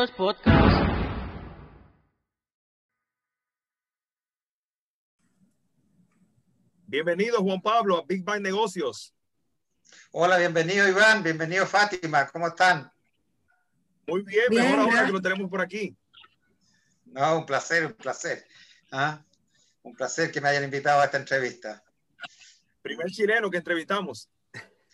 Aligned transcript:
Negocios 0.00 0.16
Podcast. 0.16 0.90
Bienvenido 6.86 7.42
Juan 7.42 7.60
Pablo 7.60 7.98
a 7.98 8.04
Big 8.06 8.24
Bang 8.24 8.40
Negocios. 8.40 9.14
Hola, 10.12 10.38
bienvenido 10.38 10.88
Iván, 10.88 11.22
bienvenido 11.22 11.66
Fátima, 11.66 12.26
¿cómo 12.28 12.48
están? 12.48 12.90
Muy 14.06 14.22
bien, 14.22 14.44
Bien, 14.48 14.62
mejor 14.62 14.78
ahora 14.80 15.04
que 15.04 15.12
lo 15.12 15.20
tenemos 15.20 15.50
por 15.50 15.60
aquí. 15.60 15.94
No, 17.04 17.38
un 17.38 17.44
placer, 17.44 17.84
un 17.84 17.92
placer. 17.92 18.46
¿Ah? 18.90 19.22
Un 19.82 19.94
placer 19.94 20.32
que 20.32 20.40
me 20.40 20.48
hayan 20.48 20.64
invitado 20.64 21.02
a 21.02 21.04
esta 21.04 21.18
entrevista. 21.18 21.84
Primer 22.80 23.10
chileno 23.10 23.50
que 23.50 23.58
entrevistamos. 23.58 24.30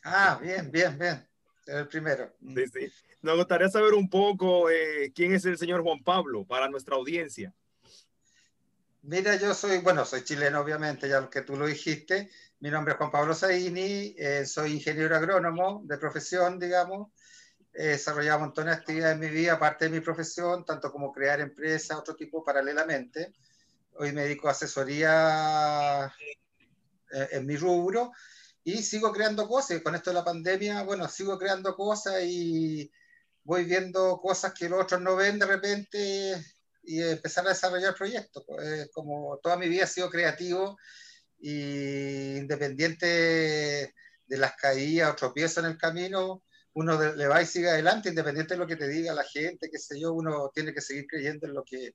Ah, 0.02 0.36
bien, 0.42 0.68
bien, 0.72 0.98
bien. 0.98 1.28
El 1.66 1.86
primero. 1.86 2.34
Sí, 2.40 2.66
sí. 2.66 2.92
Nos 3.26 3.38
gustaría 3.38 3.68
saber 3.68 3.94
un 3.94 4.08
poco 4.08 4.70
eh, 4.70 5.10
quién 5.12 5.34
es 5.34 5.44
el 5.46 5.58
señor 5.58 5.82
Juan 5.82 6.00
Pablo 6.04 6.44
para 6.44 6.68
nuestra 6.68 6.94
audiencia. 6.94 7.52
Mira, 9.02 9.34
yo 9.34 9.52
soy, 9.52 9.78
bueno, 9.78 10.04
soy 10.04 10.22
chileno, 10.22 10.60
obviamente, 10.60 11.08
ya 11.08 11.28
que 11.28 11.40
tú 11.40 11.56
lo 11.56 11.66
dijiste. 11.66 12.30
Mi 12.60 12.70
nombre 12.70 12.92
es 12.92 12.98
Juan 12.98 13.10
Pablo 13.10 13.34
Zaini, 13.34 14.14
eh, 14.16 14.46
soy 14.46 14.74
ingeniero 14.74 15.16
agrónomo 15.16 15.82
de 15.86 15.98
profesión, 15.98 16.60
digamos. 16.60 17.08
He 17.74 17.88
desarrollado 17.88 18.38
montones 18.38 18.76
de 18.76 18.80
actividades 18.80 19.14
en 19.14 19.20
mi 19.20 19.28
vida, 19.28 19.54
aparte 19.54 19.86
de 19.86 19.90
mi 19.90 19.98
profesión, 19.98 20.64
tanto 20.64 20.92
como 20.92 21.10
crear 21.10 21.40
empresas, 21.40 21.98
otro 21.98 22.14
tipo 22.14 22.44
paralelamente. 22.44 23.32
Hoy 23.94 24.12
me 24.12 24.22
dedico 24.22 24.46
a 24.46 24.52
asesoría 24.52 26.14
eh, 27.10 27.28
en 27.32 27.44
mi 27.44 27.56
rubro 27.56 28.12
y 28.62 28.84
sigo 28.84 29.12
creando 29.12 29.48
cosas. 29.48 29.82
Con 29.82 29.96
esto 29.96 30.10
de 30.10 30.14
la 30.14 30.24
pandemia, 30.24 30.84
bueno, 30.84 31.08
sigo 31.08 31.36
creando 31.36 31.74
cosas 31.74 32.22
y 32.22 32.88
voy 33.46 33.64
viendo 33.64 34.18
cosas 34.20 34.52
que 34.52 34.68
los 34.68 34.82
otros 34.82 35.00
no 35.00 35.14
ven 35.14 35.38
de 35.38 35.46
repente 35.46 36.44
y 36.82 37.00
empezar 37.00 37.46
a 37.46 37.50
desarrollar 37.50 37.94
proyectos. 37.94 38.44
Eh, 38.62 38.88
como 38.92 39.38
toda 39.38 39.56
mi 39.56 39.68
vida 39.68 39.84
he 39.84 39.86
sido 39.86 40.10
creativo 40.10 40.76
y 41.38 42.36
independiente 42.38 43.94
de 44.26 44.36
las 44.36 44.56
caídas 44.56 45.12
o 45.12 45.16
tropiezos 45.16 45.64
en 45.64 45.70
el 45.70 45.78
camino, 45.78 46.42
uno 46.74 47.00
le 47.14 47.26
va 47.28 47.40
y 47.40 47.46
sigue 47.46 47.70
adelante, 47.70 48.08
independiente 48.08 48.54
de 48.54 48.60
lo 48.60 48.66
que 48.66 48.76
te 48.76 48.88
diga 48.88 49.14
la 49.14 49.24
gente, 49.24 49.70
qué 49.70 49.78
sé 49.78 49.98
yo, 50.00 50.12
uno 50.12 50.50
tiene 50.52 50.74
que 50.74 50.80
seguir 50.80 51.06
creyendo 51.06 51.46
en 51.46 51.54
lo 51.54 51.64
que, 51.64 51.94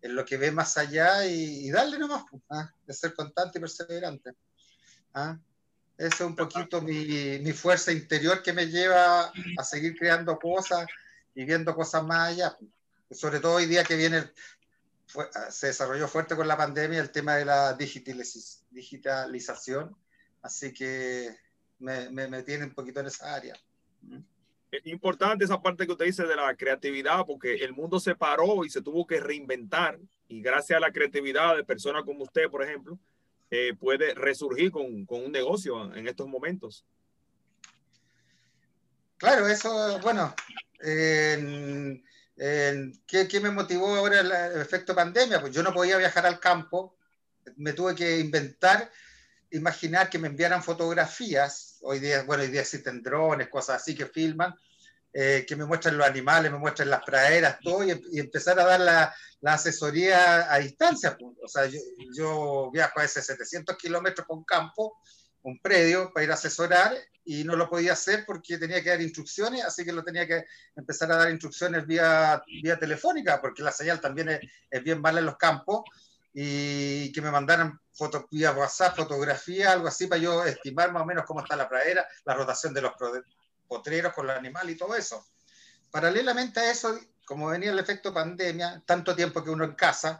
en 0.00 0.14
lo 0.14 0.24
que 0.24 0.36
ve 0.36 0.52
más 0.52 0.78
allá 0.78 1.26
y, 1.26 1.66
y 1.66 1.70
darle 1.72 1.98
nomás, 1.98 2.24
pues, 2.30 2.42
¿ah? 2.50 2.72
de 2.86 2.94
ser 2.94 3.14
constante 3.14 3.58
y 3.58 3.60
perseverante. 3.60 4.30
¿ah? 5.14 5.36
Esa 5.96 6.14
es 6.14 6.20
un 6.22 6.34
poquito 6.34 6.82
mi, 6.82 7.38
mi 7.40 7.52
fuerza 7.52 7.92
interior 7.92 8.42
que 8.42 8.52
me 8.52 8.66
lleva 8.66 9.32
a 9.58 9.64
seguir 9.64 9.96
creando 9.96 10.38
cosas 10.38 10.86
y 11.34 11.44
viendo 11.44 11.74
cosas 11.74 12.04
más 12.04 12.30
allá. 12.32 12.56
Sobre 13.10 13.38
todo 13.38 13.54
hoy 13.54 13.66
día 13.66 13.84
que 13.84 13.94
viene, 13.96 14.24
fue- 15.06 15.28
se 15.50 15.68
desarrolló 15.68 16.08
fuerte 16.08 16.34
con 16.34 16.48
la 16.48 16.56
pandemia 16.56 17.00
el 17.00 17.10
tema 17.10 17.36
de 17.36 17.44
la 17.44 17.78
digitaliz- 17.78 18.62
digitalización, 18.70 19.96
así 20.42 20.72
que 20.72 21.36
me, 21.78 22.10
me, 22.10 22.26
me 22.28 22.42
tiene 22.42 22.64
un 22.64 22.74
poquito 22.74 23.00
en 23.00 23.06
esa 23.06 23.32
área. 23.34 23.54
Es 24.72 24.84
importante 24.86 25.44
esa 25.44 25.62
parte 25.62 25.86
que 25.86 25.92
usted 25.92 26.06
dice 26.06 26.24
de 26.24 26.34
la 26.34 26.52
creatividad, 26.56 27.24
porque 27.24 27.54
el 27.54 27.72
mundo 27.72 28.00
se 28.00 28.16
paró 28.16 28.64
y 28.64 28.70
se 28.70 28.82
tuvo 28.82 29.06
que 29.06 29.20
reinventar. 29.20 29.98
Y 30.26 30.42
gracias 30.42 30.76
a 30.76 30.80
la 30.80 30.90
creatividad 30.90 31.54
de 31.56 31.62
personas 31.62 32.02
como 32.02 32.24
usted, 32.24 32.50
por 32.50 32.64
ejemplo, 32.64 32.98
eh, 33.50 33.74
puede 33.78 34.14
resurgir 34.14 34.70
con, 34.70 35.06
con 35.06 35.24
un 35.24 35.32
negocio 35.32 35.94
en 35.94 36.08
estos 36.08 36.26
momentos. 36.28 36.84
Claro, 39.16 39.46
eso, 39.48 39.98
bueno, 40.00 40.34
en- 40.80 42.04
en- 42.36 42.92
¿qué, 43.06 43.28
qué 43.28 43.40
me 43.40 43.50
motivó 43.50 43.94
ahora 43.94 44.20
el 44.20 44.60
efecto 44.60 44.94
pandemia? 44.94 45.40
Pues 45.40 45.52
yo 45.54 45.62
no 45.62 45.72
podía 45.72 45.96
viajar 45.96 46.26
al 46.26 46.40
campo, 46.40 46.96
me 47.56 47.72
tuve 47.72 47.94
que 47.94 48.18
inventar, 48.18 48.90
imaginar 49.50 50.10
que 50.10 50.18
me 50.18 50.28
enviaran 50.28 50.62
fotografías, 50.62 51.78
hoy 51.82 52.00
día, 52.00 52.24
bueno, 52.24 52.42
hoy 52.42 52.50
día 52.50 52.62
existen 52.62 53.02
drones, 53.02 53.48
cosas 53.48 53.80
así 53.80 53.94
que 53.94 54.06
filman, 54.06 54.54
eh, 55.14 55.44
que 55.46 55.54
me 55.54 55.64
muestran 55.64 55.96
los 55.96 56.06
animales, 56.06 56.50
me 56.50 56.58
muestran 56.58 56.90
las 56.90 57.02
praderas, 57.04 57.58
todo, 57.62 57.84
y, 57.84 57.92
em- 57.92 58.02
y 58.12 58.18
empezar 58.20 58.58
a 58.58 58.64
dar 58.64 58.80
la, 58.80 59.14
la 59.40 59.54
asesoría 59.54 60.52
a 60.52 60.58
distancia. 60.58 61.16
pues. 61.16 61.36
O 61.42 61.48
sea, 61.48 61.66
yo, 61.66 61.78
yo 62.16 62.70
viajo 62.72 62.98
a 62.98 63.02
veces 63.02 63.24
700 63.24 63.76
kilómetros 63.76 64.26
por 64.26 64.36
un 64.36 64.44
campo, 64.44 64.98
un 65.42 65.58
predio, 65.60 66.12
para 66.12 66.24
ir 66.24 66.30
a 66.32 66.34
asesorar, 66.34 66.92
y 67.24 67.44
no 67.44 67.54
lo 67.56 67.70
podía 67.70 67.92
hacer 67.92 68.24
porque 68.26 68.58
tenía 68.58 68.82
que 68.82 68.90
dar 68.90 69.00
instrucciones, 69.00 69.64
así 69.64 69.84
que 69.84 69.92
lo 69.92 70.02
tenía 70.02 70.26
que 70.26 70.44
empezar 70.74 71.10
a 71.12 71.16
dar 71.16 71.30
instrucciones 71.30 71.86
vía, 71.86 72.42
vía 72.62 72.78
telefónica, 72.78 73.40
porque 73.40 73.62
la 73.62 73.72
señal 73.72 74.00
también 74.00 74.30
es, 74.30 74.40
es 74.68 74.82
bien 74.82 75.00
mala 75.00 75.20
en 75.20 75.26
los 75.26 75.36
campos, 75.36 75.82
y 76.32 77.12
que 77.12 77.22
me 77.22 77.30
mandaran 77.30 77.78
fotos 77.92 78.24
vía 78.30 78.50
WhatsApp, 78.50 78.96
fotografía, 78.96 79.70
algo 79.72 79.86
así, 79.86 80.08
para 80.08 80.20
yo 80.20 80.44
estimar 80.44 80.92
más 80.92 81.02
o 81.02 81.06
menos 81.06 81.24
cómo 81.24 81.40
está 81.40 81.54
la 81.54 81.68
pradera, 81.68 82.04
la 82.24 82.34
rotación 82.34 82.74
de 82.74 82.82
los 82.82 82.92
potreros 83.66 84.12
con 84.12 84.26
los 84.26 84.36
animales 84.36 84.74
y 84.74 84.78
todo 84.78 84.94
eso. 84.94 85.26
Paralelamente 85.90 86.60
a 86.60 86.70
eso, 86.70 86.98
como 87.24 87.48
venía 87.48 87.70
el 87.70 87.78
efecto 87.78 88.12
pandemia, 88.12 88.82
tanto 88.84 89.14
tiempo 89.14 89.42
que 89.42 89.50
uno 89.50 89.64
en 89.64 89.74
casa, 89.74 90.18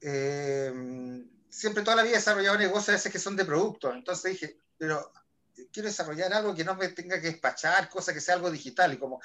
eh, 0.00 1.24
siempre 1.48 1.82
toda 1.82 1.96
la 1.96 2.02
vida 2.02 2.14
he 2.14 2.16
desarrollado 2.16 2.58
negocios 2.58 2.88
a 2.88 2.92
veces 2.92 3.12
que 3.12 3.18
son 3.18 3.36
de 3.36 3.44
productos. 3.44 3.94
Entonces 3.94 4.32
dije, 4.32 4.56
pero 4.76 5.12
quiero 5.72 5.88
desarrollar 5.88 6.32
algo 6.32 6.54
que 6.54 6.64
no 6.64 6.74
me 6.74 6.88
tenga 6.88 7.20
que 7.20 7.28
despachar, 7.28 7.88
cosa 7.88 8.12
que 8.12 8.20
sea 8.20 8.34
algo 8.34 8.50
digital. 8.50 8.92
Y 8.94 8.98
como 8.98 9.20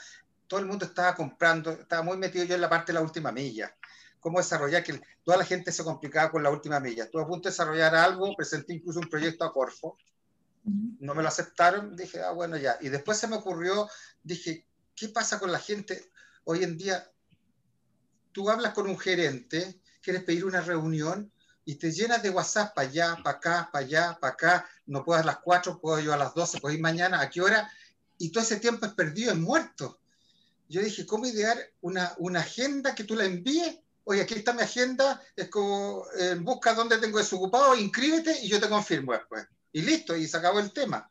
todo 0.48 0.60
el 0.60 0.66
mundo 0.66 0.86
estaba 0.86 1.16
comprando, 1.16 1.72
estaba 1.72 2.04
muy 2.04 2.18
metido 2.18 2.46
yo 2.46 2.56
en 2.56 2.62
la 2.62 2.70
parte 2.70 2.92
de 2.92 3.00
la 3.00 3.02
última 3.02 3.32
milla. 3.32 3.76
Cómo 4.20 4.40
desarrollar 4.40 4.84
que 4.84 5.02
toda 5.24 5.38
la 5.38 5.46
gente 5.46 5.72
se 5.72 5.84
complicaba 5.84 6.32
con 6.32 6.44
la 6.44 6.50
última 6.50 6.80
milla. 6.80 7.06
Estuve 7.06 7.24
a 7.24 7.28
punto 7.28 7.48
de 7.48 7.54
desarrollar 7.54 7.96
algo, 7.96 8.36
presenté 8.36 8.74
incluso 8.74 9.00
un 9.00 9.10
proyecto 9.10 9.46
a 9.46 9.54
Corfo, 9.54 9.98
no 11.00 11.16
me 11.16 11.22
lo 11.24 11.30
aceptaron, 11.30 11.96
dije, 11.96 12.22
ah, 12.22 12.32
bueno, 12.32 12.58
ya. 12.58 12.78
Y 12.82 12.90
después 12.90 13.18
se 13.18 13.28
me 13.28 13.38
ocurrió, 13.38 13.90
dije, 14.24 14.68
¿qué 14.96 15.10
pasa 15.10 15.40
con 15.40 15.52
la 15.52 15.60
gente 15.60 16.12
hoy 16.44 16.64
en 16.64 16.78
día? 16.78 17.10
Tú 18.32 18.50
hablas 18.50 18.74
con 18.74 18.88
un 18.88 19.00
gerente, 19.00 19.82
quieres 20.02 20.24
pedir 20.24 20.46
una 20.46 20.62
reunión 20.62 21.32
y 21.66 21.76
te 21.76 21.92
llenas 21.92 22.22
de 22.22 22.30
WhatsApp 22.30 22.74
para 22.76 22.88
allá, 22.88 23.18
para 23.24 23.38
acá, 23.38 23.70
para 23.72 23.86
allá, 23.86 24.18
para 24.20 24.34
acá, 24.34 24.70
no 24.86 25.04
puedo 25.04 25.20
a 25.20 25.24
las 25.24 25.40
4, 25.40 25.80
puedo 25.80 26.00
yo 26.00 26.14
a 26.14 26.18
las 26.18 26.34
12, 26.34 26.60
puedo 26.60 26.76
ir 26.76 26.82
mañana, 26.82 27.22
¿a 27.22 27.30
qué 27.30 27.42
hora? 27.42 27.72
Y 28.18 28.32
todo 28.32 28.44
ese 28.44 28.58
tiempo 28.58 28.86
es 28.86 28.94
perdido, 28.94 29.32
es 29.32 29.38
muerto. 29.38 30.00
Yo 30.70 30.82
dije, 30.82 31.06
¿cómo 31.06 31.26
idear 31.26 31.58
una, 31.82 32.14
una 32.18 32.42
agenda 32.42 32.94
que 32.94 33.04
tú 33.04 33.16
la 33.16 33.26
envíes? 33.26 33.80
Oye, 34.04 34.22
aquí 34.22 34.36
está 34.36 34.54
mi 34.54 34.62
agenda, 34.62 35.22
es 35.36 35.50
como, 35.50 36.06
eh, 36.18 36.36
busca 36.36 36.74
dónde 36.74 36.98
tengo 36.98 37.18
desocupado, 37.18 37.76
inscríbete 37.76 38.40
y 38.42 38.48
yo 38.48 38.60
te 38.60 38.70
confirmo 38.70 39.12
después. 39.12 39.46
Y 39.78 39.84
listo, 39.84 40.18
y 40.18 40.28
se 40.28 40.36
acabó 40.36 40.60
el 40.60 40.74
tema. 40.74 41.08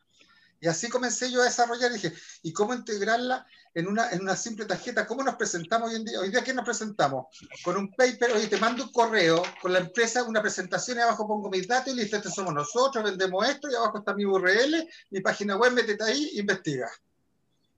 Y 0.61 0.67
así 0.67 0.89
comencé 0.89 1.31
yo 1.31 1.41
a 1.41 1.45
desarrollar, 1.45 1.93
dije, 1.93 2.13
¿y 2.43 2.53
cómo 2.53 2.75
integrarla 2.75 3.47
en 3.73 3.87
una, 3.87 4.11
en 4.11 4.23
una 4.23 4.35
simple 4.35 4.65
tarjeta? 4.65 5.07
¿Cómo 5.07 5.23
nos 5.23 5.37
presentamos 5.37 5.91
hoy 5.91 5.95
en 5.95 6.05
día? 6.05 6.19
Hoy 6.19 6.31
día, 6.31 6.43
¿qué 6.43 6.53
nos 6.53 6.65
presentamos? 6.65 7.27
Con 7.63 7.77
un 7.77 7.93
paper, 7.93 8.33
oye, 8.33 8.49
te 8.49 8.57
mando 8.57 8.83
un 8.83 8.91
correo 8.91 9.41
con 9.63 9.73
la 9.73 9.79
empresa, 9.79 10.25
una 10.25 10.43
presentación 10.43 10.99
y 10.99 11.03
abajo 11.03 11.29
pongo 11.29 11.49
mis 11.49 11.69
datos 11.69 11.93
y 11.93 11.97
listo, 11.97 12.17
este 12.17 12.29
somos 12.29 12.53
nosotros, 12.53 13.05
vendemos 13.05 13.49
esto 13.49 13.71
y 13.71 13.77
abajo 13.77 13.99
está 13.99 14.15
mi 14.15 14.25
URL, 14.25 14.89
mi 15.11 15.21
página 15.21 15.57
web, 15.57 15.73
métete 15.73 16.03
ahí, 16.03 16.33
investiga. 16.35 16.91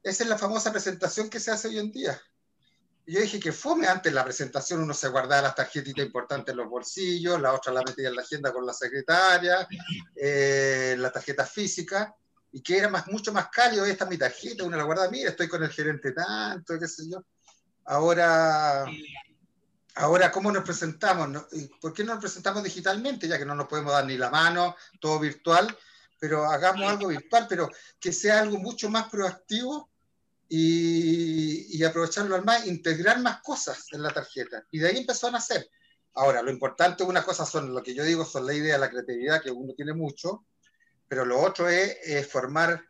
Esa 0.02 0.22
es 0.22 0.30
la 0.30 0.38
famosa 0.38 0.72
presentación 0.72 1.28
que 1.28 1.38
se 1.38 1.50
hace 1.50 1.68
hoy 1.68 1.80
en 1.80 1.92
día. 1.92 2.18
Yo 3.08 3.20
dije 3.20 3.40
que 3.40 3.52
fome 3.52 3.86
antes 3.86 4.12
la 4.12 4.22
presentación, 4.22 4.82
uno 4.82 4.92
se 4.92 5.08
guardaba 5.08 5.40
las 5.40 5.54
tarjetitas 5.54 6.04
importantes 6.04 6.52
en 6.52 6.58
los 6.58 6.68
bolsillos, 6.68 7.40
la 7.40 7.54
otra 7.54 7.72
la 7.72 7.82
metía 7.82 8.08
en 8.08 8.16
la 8.16 8.20
agenda 8.20 8.52
con 8.52 8.66
la 8.66 8.74
secretaria, 8.74 9.66
eh, 10.14 10.94
la 10.98 11.10
tarjeta 11.10 11.46
física, 11.46 12.14
y 12.52 12.60
que 12.62 12.76
era 12.76 12.90
más, 12.90 13.06
mucho 13.06 13.32
más 13.32 13.48
cálido, 13.48 13.86
esta 13.86 14.04
es 14.04 14.10
mi 14.10 14.18
tarjeta, 14.18 14.64
uno 14.64 14.76
la 14.76 14.82
guarda, 14.82 15.10
mira, 15.10 15.30
estoy 15.30 15.48
con 15.48 15.62
el 15.62 15.70
gerente 15.70 16.12
tanto, 16.12 16.78
qué 16.78 16.86
sé 16.86 17.08
yo. 17.10 17.24
Ahora, 17.86 18.84
ahora 19.94 20.30
¿cómo 20.30 20.52
nos 20.52 20.62
presentamos? 20.62 21.30
¿No? 21.30 21.46
¿Y 21.52 21.66
¿Por 21.80 21.94
qué 21.94 22.04
no 22.04 22.12
nos 22.12 22.20
presentamos 22.20 22.62
digitalmente? 22.62 23.26
Ya 23.26 23.38
que 23.38 23.46
no 23.46 23.54
nos 23.54 23.68
podemos 23.68 23.92
dar 23.92 24.04
ni 24.04 24.18
la 24.18 24.28
mano, 24.28 24.76
todo 25.00 25.18
virtual, 25.18 25.74
pero 26.18 26.44
hagamos 26.44 26.86
algo 26.86 27.08
virtual, 27.08 27.46
pero 27.48 27.70
que 27.98 28.12
sea 28.12 28.40
algo 28.40 28.58
mucho 28.58 28.90
más 28.90 29.08
proactivo 29.08 29.88
y, 30.48 31.76
y 31.76 31.84
aprovecharlo 31.84 32.34
al 32.34 32.44
más, 32.44 32.66
integrar 32.66 33.20
más 33.20 33.42
cosas 33.42 33.86
en 33.92 34.02
la 34.02 34.10
tarjeta. 34.10 34.64
Y 34.70 34.78
de 34.78 34.88
ahí 34.88 34.98
empezó 34.98 35.28
a 35.28 35.32
nacer. 35.32 35.68
Ahora, 36.14 36.42
lo 36.42 36.50
importante, 36.50 37.04
una 37.04 37.22
cosa 37.22 37.44
son 37.44 37.72
lo 37.72 37.82
que 37.82 37.94
yo 37.94 38.02
digo, 38.04 38.24
son 38.24 38.46
la 38.46 38.54
idea, 38.54 38.78
la 38.78 38.90
creatividad, 38.90 39.42
que 39.42 39.50
uno 39.50 39.74
tiene 39.74 39.92
mucho, 39.92 40.46
pero 41.06 41.24
lo 41.24 41.40
otro 41.40 41.68
es, 41.68 41.96
es 42.02 42.26
formar 42.26 42.82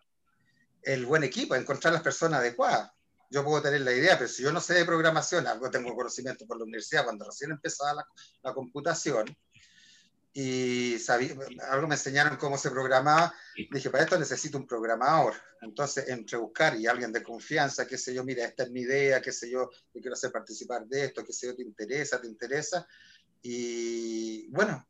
el 0.82 1.04
buen 1.04 1.24
equipo, 1.24 1.54
encontrar 1.54 1.92
las 1.92 2.02
personas 2.02 2.40
adecuadas. 2.40 2.90
Yo 3.30 3.44
puedo 3.44 3.60
tener 3.60 3.82
la 3.82 3.92
idea, 3.92 4.16
pero 4.16 4.28
si 4.28 4.42
yo 4.42 4.50
no 4.50 4.60
sé 4.60 4.74
de 4.74 4.86
programación, 4.86 5.46
algo 5.46 5.70
tengo 5.70 5.94
conocimiento 5.94 6.46
por 6.46 6.56
la 6.56 6.64
universidad 6.64 7.04
cuando 7.04 7.26
recién 7.26 7.50
empezaba 7.50 7.94
la, 7.94 8.06
la 8.42 8.54
computación, 8.54 9.36
y 10.40 11.00
sabía, 11.00 11.34
algo 11.68 11.88
me 11.88 11.96
enseñaron 11.96 12.36
cómo 12.36 12.56
se 12.56 12.70
programaba. 12.70 13.34
Dije, 13.72 13.90
para 13.90 14.04
esto 14.04 14.16
necesito 14.16 14.56
un 14.56 14.68
programador. 14.68 15.34
Entonces, 15.62 16.08
entre 16.08 16.38
buscar 16.38 16.76
y 16.76 16.86
alguien 16.86 17.10
de 17.10 17.24
confianza, 17.24 17.88
qué 17.88 17.98
sé 17.98 18.14
yo, 18.14 18.22
mira, 18.22 18.44
esta 18.44 18.62
es 18.62 18.70
mi 18.70 18.82
idea, 18.82 19.20
qué 19.20 19.32
sé 19.32 19.50
yo, 19.50 19.68
yo 19.68 20.00
quiero 20.00 20.12
hacer 20.12 20.30
participar 20.30 20.86
de 20.86 21.06
esto, 21.06 21.24
qué 21.24 21.32
sé 21.32 21.48
yo, 21.48 21.56
te 21.56 21.62
interesa, 21.62 22.20
te 22.20 22.28
interesa. 22.28 22.86
Y 23.42 24.46
bueno, 24.52 24.86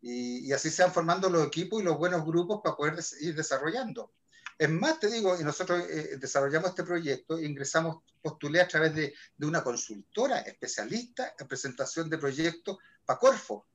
y, 0.00 0.50
así 0.52 0.70
se 0.70 0.82
van 0.82 0.94
formando 0.94 1.28
los 1.28 1.46
equipos 1.46 1.82
y 1.82 1.84
los 1.84 1.98
buenos 1.98 2.24
grupos 2.24 2.62
para 2.64 2.74
poder 2.74 2.94
ir 3.20 3.34
desarrollando. 3.34 4.14
Es 4.56 4.70
más, 4.70 4.98
te 4.98 5.10
digo, 5.10 5.38
y 5.38 5.44
nosotros 5.44 5.84
eh, 5.90 6.16
desarrollamos 6.18 6.70
este 6.70 6.84
proyecto, 6.84 7.38
ingresamos, 7.38 8.02
postulé 8.22 8.62
a 8.62 8.68
través 8.68 8.94
de, 8.94 9.12
de 9.36 9.46
una 9.46 9.62
consultora 9.62 10.38
especialista 10.38 11.34
en 11.38 11.46
presentación 11.46 12.08
de 12.08 12.16
proyectos 12.16 12.78
para 13.04 13.18
Corfo 13.18 13.66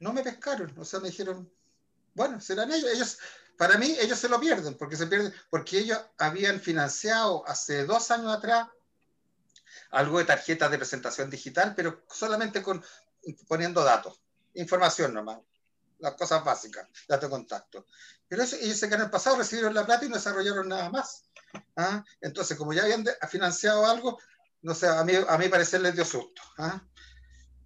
no 0.00 0.12
me 0.12 0.22
pescaron, 0.22 0.74
o 0.78 0.84
sea, 0.84 1.00
me 1.00 1.08
dijeron, 1.08 1.50
bueno, 2.14 2.40
serán 2.40 2.72
ellos, 2.72 2.90
ellos, 2.90 3.18
para 3.56 3.78
mí 3.78 3.96
ellos 4.00 4.18
se 4.18 4.28
lo 4.28 4.40
pierden, 4.40 4.76
porque 4.76 4.96
se 4.96 5.06
pierden, 5.06 5.32
porque 5.48 5.78
ellos 5.78 5.98
habían 6.18 6.60
financiado 6.60 7.46
hace 7.46 7.84
dos 7.84 8.10
años 8.10 8.34
atrás 8.34 8.68
algo 9.90 10.18
de 10.18 10.24
tarjetas 10.24 10.70
de 10.70 10.78
presentación 10.78 11.30
digital, 11.30 11.74
pero 11.74 12.04
solamente 12.08 12.62
con 12.62 12.84
poniendo 13.46 13.84
datos, 13.84 14.20
información 14.54 15.12
nomás, 15.12 15.38
las 15.98 16.14
cosas 16.14 16.42
básicas, 16.42 16.88
datos 17.06 17.28
de 17.28 17.36
contacto. 17.36 17.86
Pero 18.26 18.42
eso, 18.42 18.56
ellos 18.56 18.78
se 18.78 18.86
quedaron 18.86 19.06
el 19.06 19.10
pasado, 19.10 19.36
recibieron 19.36 19.74
la 19.74 19.84
plata 19.84 20.04
y 20.04 20.08
no 20.08 20.16
desarrollaron 20.16 20.68
nada 20.68 20.88
más. 20.88 21.24
¿ah? 21.76 22.02
Entonces, 22.20 22.56
como 22.56 22.72
ya 22.72 22.82
habían 22.82 23.04
financiado 23.28 23.86
algo, 23.86 24.18
no 24.62 24.74
sé, 24.74 24.88
a 24.88 25.04
mí, 25.04 25.12
a 25.28 25.36
mí 25.36 25.48
parecer 25.48 25.82
les 25.82 25.94
dio 25.94 26.04
susto. 26.04 26.40
¿ah? 26.58 26.82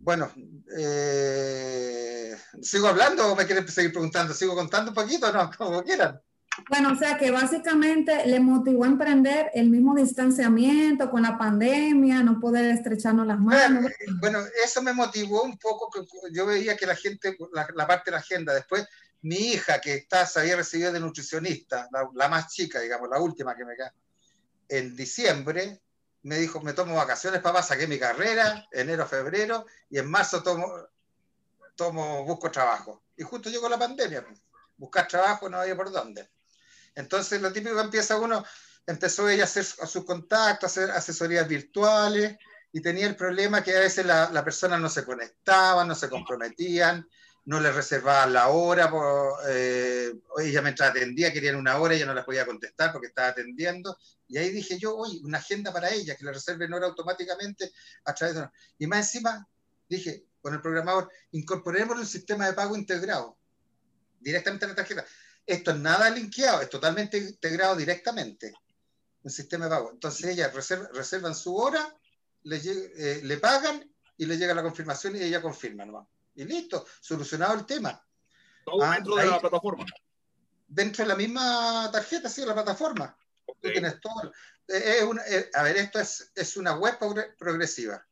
Bueno, 0.05 0.31
eh, 0.77 2.37
¿sigo 2.61 2.89
hablando 2.89 3.33
o 3.33 3.35
me 3.35 3.47
quieren 3.47 3.67
seguir 3.67 3.91
preguntando? 3.91 4.35
¿Sigo 4.35 4.55
contando 4.55 4.91
un 4.91 4.95
poquito? 4.95 5.33
No, 5.33 5.51
como 5.59 5.83
quieran. 5.83 6.21
Bueno, 6.69 6.93
o 6.93 6.97
sea 6.97 7.17
que 7.17 7.31
básicamente 7.31 8.27
le 8.27 8.39
motivó 8.39 8.85
a 8.85 8.89
emprender 8.89 9.51
el 9.55 9.71
mismo 9.71 9.95
distanciamiento 9.95 11.11
con 11.11 11.23
la 11.23 11.39
pandemia, 11.39 12.23
no 12.23 12.39
poder 12.39 12.67
estrecharnos 12.67 13.27
las 13.27 13.41
manos. 13.41 13.91
Bueno, 14.21 14.41
eso 14.63 14.83
me 14.83 14.93
motivó 14.93 15.43
un 15.43 15.57
poco, 15.59 15.91
yo 16.31 16.47
veía 16.47 16.77
que 16.77 16.87
la 16.87 16.95
gente, 16.95 17.37
la, 17.53 17.87
parte 17.87 18.11
de 18.11 18.13
la 18.13 18.19
agenda, 18.19 18.55
después 18.55 18.87
mi 19.23 19.37
hija 19.37 19.81
que 19.81 19.95
está, 19.95 20.27
se 20.27 20.41
había 20.41 20.55
recibido 20.55 20.93
de 20.93 21.01
nutricionista, 21.01 21.89
la, 21.91 22.09
la 22.15 22.29
más 22.29 22.53
chica, 22.53 22.79
digamos, 22.79 23.09
la 23.09 23.19
última 23.19 23.57
que 23.57 23.65
me 23.65 23.75
queda, 23.75 23.93
en 24.69 24.95
diciembre, 24.95 25.81
me 26.25 26.39
dijo, 26.39 26.61
me 26.61 26.73
tomo 26.73 26.97
vacaciones, 26.97 27.41
papá, 27.41 27.63
saqué 27.63 27.87
mi 27.87 27.99
carrera, 27.99 28.67
enero, 28.73 29.07
febrero, 29.07 29.67
y 29.91 29.99
en 29.99 30.11
marzo 30.11 30.43
tomo, 30.43 30.67
tomo, 31.77 32.25
busco 32.25 32.51
trabajo. 32.51 33.05
Y 33.17 33.23
justo 33.23 33.51
llegó 33.51 33.69
la 33.69 33.79
pandemia, 33.79 34.25
pues. 34.25 34.41
buscar 34.77 35.07
trabajo 35.07 35.49
no 35.49 35.59
había 35.59 35.77
por 35.77 35.93
dónde. 35.93 36.31
Entonces 36.95 37.43
lo 37.43 37.53
típico 37.53 37.79
empieza 37.79 38.19
uno, 38.19 38.43
empezó 38.87 39.29
ella 39.29 39.43
a 39.43 39.47
hacer 39.47 39.65
sus 39.65 40.05
contactos, 40.05 40.65
a 40.65 40.83
hacer 40.83 40.91
asesorías 40.91 41.47
virtuales, 41.47 42.37
y 42.73 42.81
tenía 42.81 43.07
el 43.07 43.17
problema 43.17 43.63
que 43.63 43.77
a 43.77 43.81
veces 43.81 44.07
la, 44.07 44.31
la 44.31 44.43
persona 44.43 44.79
no 44.79 44.89
se 44.89 45.05
conectaba, 45.05 45.85
no 45.85 45.95
se 45.95 46.09
comprometían, 46.09 47.07
no 47.47 47.61
le 47.61 47.71
reservaban 47.73 48.33
la 48.33 48.49
hora, 48.49 48.91
por, 48.91 49.39
eh, 49.49 50.13
ella 50.39 50.63
mientras 50.63 50.91
atendía 50.91 51.33
querían 51.33 51.57
una 51.57 51.79
hora, 51.79 51.95
ella 51.95 52.07
no 52.07 52.15
la 52.15 52.25
podía 52.25 52.47
contestar 52.47 52.93
porque 52.93 53.09
estaba 53.09 53.29
atendiendo, 53.29 53.97
y 54.27 54.39
ahí 54.39 54.51
dije 54.51 54.79
yo, 54.79 54.97
oye, 54.97 55.21
una 55.23 55.39
agenda 55.39 55.73
para 55.73 55.91
ella, 55.91 56.17
que 56.17 56.25
le 56.25 56.33
reserven 56.33 56.73
hora 56.73 56.87
automáticamente 56.87 57.73
a 58.05 58.15
través 58.15 58.37
de... 58.37 58.49
Y 58.79 58.87
más 58.87 59.01
encima, 59.01 59.47
dije, 59.89 60.25
con 60.41 60.55
el 60.55 60.63
programador, 60.63 61.11
incorporemos 61.33 61.99
un 61.99 62.07
sistema 62.07 62.47
de 62.47 62.55
pago 62.55 62.77
integrado, 62.77 63.37
directamente 64.21 64.65
a 64.65 64.69
la 64.69 64.75
tarjeta. 64.75 65.05
Esto 65.47 65.73
es 65.73 65.77
nada 65.77 66.09
linkeado, 66.09 66.63
es 66.63 66.71
totalmente 66.71 67.19
integrado 67.19 67.77
directamente, 67.77 68.55
un 69.23 69.31
sistema 69.31 69.67
de 69.67 69.71
pago. 69.71 69.91
Entonces 69.93 70.31
ella 70.31 70.51
reservan 70.51 71.35
su 71.35 71.55
hora, 71.55 71.95
le, 72.45 72.57
eh, 72.57 73.21
le 73.23 73.37
pagan 73.37 73.85
y 74.17 74.25
le 74.25 74.39
llega 74.39 74.55
la 74.55 74.63
confirmación 74.63 75.17
y 75.17 75.23
ella 75.23 75.43
confirma 75.43 75.85
nomás 75.85 76.07
y 76.35 76.45
listo, 76.45 76.87
solucionado 77.01 77.55
el 77.55 77.67
tema. 77.67 78.05
Todo 78.65 78.83
ah, 78.83 78.95
dentro 78.95 79.17
de 79.17 79.27
la 79.27 79.41
plataforma. 79.41 79.85
Dentro 80.67 81.05
de 81.05 81.09
la 81.09 81.17
misma 81.17 81.91
tarjeta, 81.93 82.29
sí, 82.29 82.41
de 82.41 82.49
la 82.49 82.55
plataforma. 82.55 83.17
Tú 83.47 83.71
tienes 83.71 84.01
todo. 84.01 84.33
Eh, 84.69 85.01
es 85.01 85.33
eh, 85.33 85.51
a 85.55 85.63
ver, 85.63 85.77
esto 85.77 86.01
es, 86.01 86.33
es 86.35 86.57
una 86.57 86.75
web 86.77 86.99
progresiva. 87.39 88.05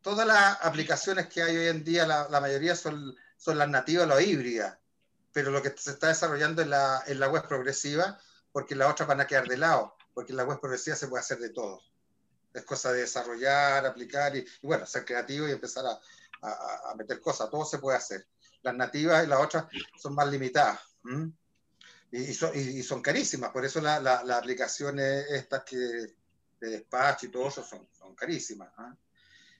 Todas 0.00 0.26
las 0.26 0.58
aplicaciones 0.62 1.26
que 1.26 1.42
hay 1.42 1.56
hoy 1.56 1.66
en 1.66 1.82
día, 1.82 2.06
la, 2.06 2.28
la 2.28 2.40
mayoría 2.40 2.76
son, 2.76 3.16
son 3.36 3.58
las 3.58 3.68
nativas, 3.68 4.06
las 4.06 4.22
híbridas. 4.22 4.78
Pero 5.32 5.50
lo 5.50 5.60
que 5.60 5.74
se 5.76 5.90
está 5.90 6.08
desarrollando 6.08 6.62
en 6.62 6.70
la, 6.70 7.02
en 7.06 7.18
la 7.18 7.28
web 7.28 7.46
progresiva, 7.46 8.18
porque 8.52 8.76
las 8.76 8.90
otras 8.90 9.08
van 9.08 9.20
a 9.20 9.26
quedar 9.26 9.48
de 9.48 9.58
lado, 9.58 9.96
porque 10.14 10.32
en 10.32 10.36
la 10.36 10.44
web 10.44 10.60
progresiva 10.60 10.96
se 10.96 11.08
puede 11.08 11.20
hacer 11.22 11.38
de 11.38 11.50
todo. 11.50 11.82
Es 12.54 12.64
cosa 12.64 12.92
de 12.92 13.00
desarrollar, 13.00 13.84
aplicar 13.84 14.34
y, 14.34 14.38
y 14.38 14.66
bueno, 14.66 14.86
ser 14.86 15.04
creativo 15.04 15.46
y 15.46 15.52
empezar 15.52 15.84
a, 15.84 16.00
a, 16.42 16.94
meter 16.96 17.20
cosas, 17.20 17.50
todo 17.50 17.64
se 17.64 17.78
puede 17.78 17.98
hacer. 17.98 18.26
Las 18.62 18.74
nativas 18.74 19.24
y 19.24 19.28
las 19.28 19.40
otras 19.40 19.66
son 20.00 20.14
más 20.14 20.28
limitadas. 20.28 20.80
Y, 22.10 22.32
son, 22.82 23.02
carísimas, 23.02 23.50
por 23.50 23.64
eso 23.64 23.80
las 23.80 24.02
la, 24.02 24.36
aplicaciones 24.36 25.26
estas 25.30 25.64
que 25.64 25.76
de 25.76 26.70
despacho 26.70 27.26
y 27.26 27.30
todo 27.30 27.48
eso 27.48 27.62
son, 27.62 27.88
son 27.92 28.14
carísimas. 28.14 28.72
¿ah? 28.78 28.96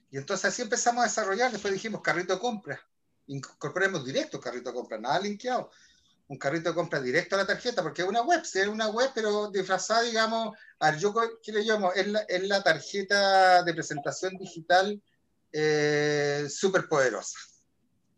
Y 0.09 0.17
entonces 0.17 0.45
así 0.45 0.61
empezamos 0.61 1.03
a 1.03 1.07
desarrollar, 1.07 1.51
después 1.51 1.73
dijimos 1.73 2.01
carrito 2.01 2.33
de 2.33 2.39
compra, 2.39 2.79
incorporemos 3.27 4.05
directo 4.05 4.39
carrito 4.39 4.69
de 4.71 4.75
compra, 4.75 4.97
nada 4.97 5.19
linkeado, 5.19 5.69
un 6.29 6.37
carrito 6.37 6.69
de 6.69 6.75
compra 6.75 6.99
directo 6.99 7.35
a 7.35 7.39
la 7.39 7.47
tarjeta, 7.47 7.83
porque 7.83 8.01
es 8.01 8.07
una 8.07 8.21
web, 8.21 8.43
sí, 8.43 8.59
es 8.59 8.67
una 8.67 8.87
web, 8.89 9.11
pero 9.13 9.49
disfrazada, 9.49 10.01
digamos, 10.01 10.57
a 10.79 10.95
yo 10.95 11.13
¿qué 11.41 11.51
le 11.51 11.63
llamo? 11.63 11.93
Es 11.93 12.07
la, 12.07 12.19
es 12.21 12.47
la 12.47 12.63
tarjeta 12.63 13.63
de 13.63 13.73
presentación 13.73 14.37
digital 14.37 15.01
eh, 15.51 16.47
súper 16.49 16.87
poderosa. 16.87 17.37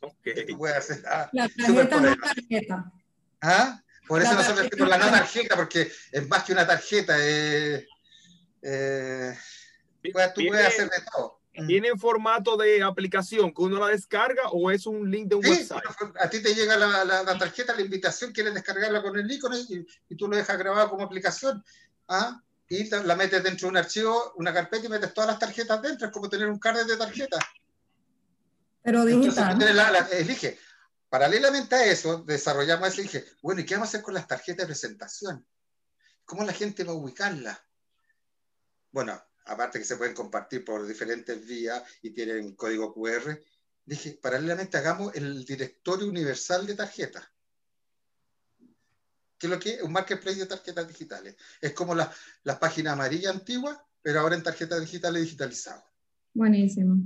Okay. 0.02 0.48
Hacer, 0.76 1.04
ah, 1.08 1.30
la 1.34 1.50
tarjeta 1.50 2.00
no 2.00 2.16
tarjeta. 2.16 2.92
¿Ah? 3.42 3.84
Por 4.08 4.22
eso 4.22 4.34
nosotros 4.34 4.70
tenemos 4.70 4.90
la 4.90 4.98
no 4.98 5.12
tarjeta, 5.12 5.56
porque 5.56 5.92
es 6.12 6.28
más 6.28 6.44
que 6.44 6.54
una 6.54 6.66
tarjeta. 6.66 7.16
Eh, 7.20 7.86
eh, 8.62 9.38
tú 10.34 10.42
puedes 10.48 10.68
hacer 10.68 10.90
de 10.90 10.98
todo. 11.12 11.42
Mm. 11.56 11.68
¿Tiene 11.68 11.98
formato 11.98 12.58
de 12.58 12.81
aplicación 12.81 13.54
que 13.54 13.62
uno 13.62 13.80
la 13.80 13.88
descarga 13.88 14.50
o 14.52 14.72
es 14.72 14.86
un 14.86 15.10
link 15.12 15.28
de 15.28 15.36
un 15.36 15.46
website? 15.46 15.84
A 16.20 16.30
ti 16.30 16.42
te 16.42 16.56
llega 16.56 16.78
la, 16.78 17.04
la, 17.04 17.38
tarjeta, 17.38 17.76
la 17.76 17.81
invitación, 17.81 18.31
quieres 18.31 18.54
descargarla 18.54 19.02
con 19.02 19.18
el 19.18 19.30
icono 19.30 19.57
y, 19.57 19.86
y, 20.09 20.16
tú 20.16 20.28
lo 20.28 20.38
dejas 20.38 20.57
grabado 20.57 20.90
como 20.90 21.04
aplicación. 21.04 21.64
¿Ah? 22.07 22.42
Y 22.69 22.88
la 22.88 23.16
metes 23.16 23.44
dentro 23.44 23.66
de 23.66 23.71
un 23.71 23.78
archivo, 23.78 24.33
una 24.35 24.54
carpeta 24.54 24.85
y 24.85 24.90
metes 24.90 25.11
todas 25.11 25.31
las 25.31 25.40
tarjetas 25.40 25.81
dentro. 25.81 26.07
Es 26.07 26.14
como 26.14 26.30
tener 26.30 26.47
un 26.47 26.59
card 26.59 26.85
de 26.85 26.97
tarjeta. 26.97 27.40
Pero 28.83 29.04
digital. 29.04 29.59
elige. 30.11 30.59
Paralelamente 31.09 31.73
a 31.73 31.85
eso, 31.85 32.19
desarrollamos 32.19 32.90
eso 32.90 33.02
y 33.02 33.06
dije, 33.06 33.26
bueno, 33.42 33.61
¿y 33.61 33.66
qué 33.66 33.73
vamos 33.73 33.88
a 33.88 33.90
hacer 33.90 34.04
con 34.04 34.14
las 34.14 34.28
tarjetas 34.28 34.59
de 34.59 34.68
presentación? 34.68 35.44
¿Cómo 36.23 36.44
la 36.44 36.54
gente 36.54 36.83
va 36.83 36.92
a 36.92 36.95
ubicarlas? 36.95 37.59
Bueno, 38.92 39.19
aparte 39.45 39.80
que 39.80 39.85
se 39.85 39.97
pueden 39.97 40.14
compartir 40.14 40.64
por 40.64 40.85
diferentes 40.85 41.44
vías 41.44 41.81
y 42.04 42.11
tienen 42.11 42.56
código 42.56 42.94
QR, 42.94 43.42
dije, 43.83 44.19
paralelamente 44.21 44.78
hagamos 44.78 45.16
el 45.16 45.44
directorio 45.44 46.07
universal 46.07 46.68
de 46.68 46.76
tarjetas 46.76 47.28
que 49.40 49.48
es 49.48 49.52
lo 49.52 49.58
que 49.58 49.76
es 49.76 49.81
un 49.81 49.94
marketplace 49.94 50.38
de 50.38 50.46
tarjetas 50.46 50.88
digitales. 50.88 51.36
Es 51.62 51.72
como 51.74 51.96
las 51.96 52.10
la 52.44 52.60
páginas 52.60 52.94
amarillas 52.94 53.34
antiguas, 53.34 53.80
pero 54.02 54.19
ahora 54.19 54.36
en 54.36 54.44
tarjetas 54.44 54.81
digitales 54.81 55.24
digitalizadas. 55.24 55.86
Buenísimo. 56.34 56.98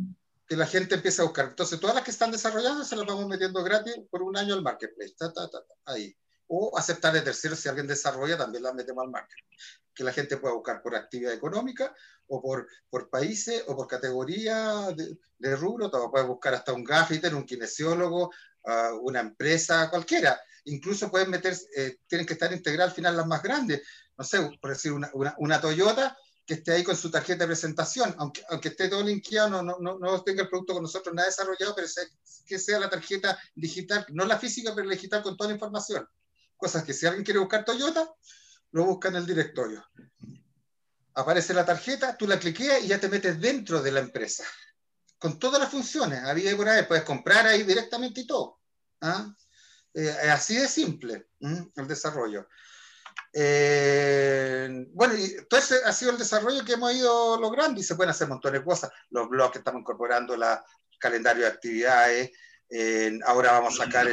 Que 0.47 0.57
la 0.57 0.65
gente 0.65 0.95
empieza 0.95 1.21
a 1.21 1.25
buscar. 1.25 1.45
Entonces, 1.49 1.79
todas 1.79 1.95
las 1.95 2.03
que 2.03 2.11
están 2.11 2.31
desarrolladas 2.31 2.87
se 2.87 2.95
las 2.95 3.05
vamos 3.05 3.27
metiendo 3.27 3.63
gratis 3.63 3.95
por 4.09 4.23
un 4.23 4.35
año 4.35 4.55
al 4.55 4.63
marketplace. 4.63 5.13
ahí. 5.85 6.15
O 6.47 6.77
aceptar 6.77 7.13
de 7.13 7.21
terceros, 7.21 7.59
si 7.59 7.69
alguien 7.69 7.87
desarrolla, 7.87 8.37
también 8.37 8.63
las 8.63 8.73
metemos 8.73 9.03
al 9.03 9.11
marketplace. 9.11 9.63
Que 9.93 10.03
la 10.03 10.11
gente 10.11 10.37
pueda 10.37 10.55
buscar 10.55 10.81
por 10.81 10.95
actividad 10.95 11.33
económica, 11.33 11.95
o 12.27 12.41
por, 12.41 12.67
por 12.89 13.09
países, 13.09 13.63
o 13.67 13.75
por 13.75 13.87
categoría 13.87 14.91
de, 14.95 15.17
de 15.37 15.55
rubro. 15.55 15.89
Puede 16.11 16.25
buscar 16.25 16.55
hasta 16.55 16.73
un 16.73 16.83
gaffiter, 16.83 17.33
un 17.33 17.45
kinesiólogo, 17.45 18.31
uh, 18.63 18.97
una 19.01 19.19
empresa, 19.19 19.89
cualquiera 19.89 20.39
incluso 20.65 21.09
pueden 21.09 21.29
meter, 21.29 21.57
eh, 21.75 21.97
tienen 22.07 22.25
que 22.25 22.33
estar 22.33 22.51
integradas 22.51 22.91
al 22.91 22.95
final 22.95 23.17
las 23.17 23.27
más 23.27 23.41
grandes. 23.41 23.81
No 24.17 24.23
sé, 24.23 24.39
por 24.61 24.71
decir, 24.71 24.91
una, 24.91 25.11
una, 25.37 25.61
Toyota 25.61 26.17
que 26.45 26.55
esté 26.55 26.73
ahí 26.73 26.83
con 26.83 26.95
su 26.95 27.09
tarjeta 27.09 27.43
de 27.43 27.47
presentación, 27.47 28.13
aunque, 28.17 28.43
aunque 28.49 28.69
esté 28.69 28.89
todo 28.89 29.03
linkeado, 29.03 29.49
no, 29.49 29.63
no, 29.63 29.77
no, 29.79 29.97
no 29.97 30.23
tenga 30.23 30.43
el 30.43 30.49
producto 30.49 30.73
con 30.73 30.83
nosotros 30.83 31.15
nada 31.15 31.27
desarrollado, 31.27 31.73
pero 31.75 31.87
que 32.45 32.59
sea 32.59 32.79
la 32.79 32.89
tarjeta 32.89 33.39
digital, 33.55 34.05
no 34.09 34.25
la 34.25 34.37
física, 34.37 34.73
pero 34.75 34.87
la 34.87 34.95
digital 34.95 35.23
con 35.23 35.37
toda 35.37 35.49
la 35.49 35.55
información. 35.55 36.07
Cosas 36.57 36.83
que 36.83 36.93
si 36.93 37.05
alguien 37.05 37.23
quiere 37.23 37.39
buscar 37.39 37.65
Toyota, 37.65 38.13
lo 38.71 38.85
busca 38.85 39.07
en 39.07 39.15
el 39.15 39.25
directorio. 39.25 39.85
Aparece 41.15 41.53
la 41.53 41.65
tarjeta, 41.65 42.17
tú 42.17 42.27
la 42.27 42.39
cliqueas 42.39 42.83
y 42.83 42.87
ya 42.87 42.99
te 42.99 43.07
metes 43.07 43.39
dentro 43.39 43.81
de 43.81 43.91
la 43.91 43.99
empresa 43.99 44.43
con 45.23 45.39
todas 45.39 45.57
las 45.57 45.71
funciones, 45.71 46.21
había 46.21 46.53
por 46.57 46.67
ahí, 46.67 46.83
puedes 46.83 47.05
comprar 47.05 47.47
ahí 47.47 47.63
directamente 47.63 48.19
y 48.19 48.27
todo. 48.27 48.59
¿ah? 48.99 49.33
Eh, 49.93 50.29
así 50.31 50.55
de 50.55 50.67
simple 50.67 51.27
el 51.39 51.87
desarrollo. 51.87 52.47
Eh, 53.31 54.87
bueno, 54.93 55.15
y 55.15 55.45
todo 55.47 55.59
ese 55.59 55.83
ha 55.85 55.91
sido 55.91 56.11
el 56.11 56.17
desarrollo 56.17 56.63
que 56.63 56.73
hemos 56.73 56.93
ido 56.93 57.39
logrando 57.39 57.79
y 57.79 57.83
se 57.83 57.95
pueden 57.95 58.11
hacer 58.11 58.27
montones 58.27 58.61
de 58.61 58.65
cosas. 58.65 58.91
Los 59.09 59.29
blogs 59.29 59.51
que 59.51 59.57
estamos 59.59 59.81
incorporando, 59.81 60.33
el 60.33 60.43
calendario 60.99 61.43
de 61.43 61.49
actividades. 61.49 62.31
ahora, 63.25 63.53
vamos 63.53 63.79
a 63.79 63.85
sacar 63.85 64.07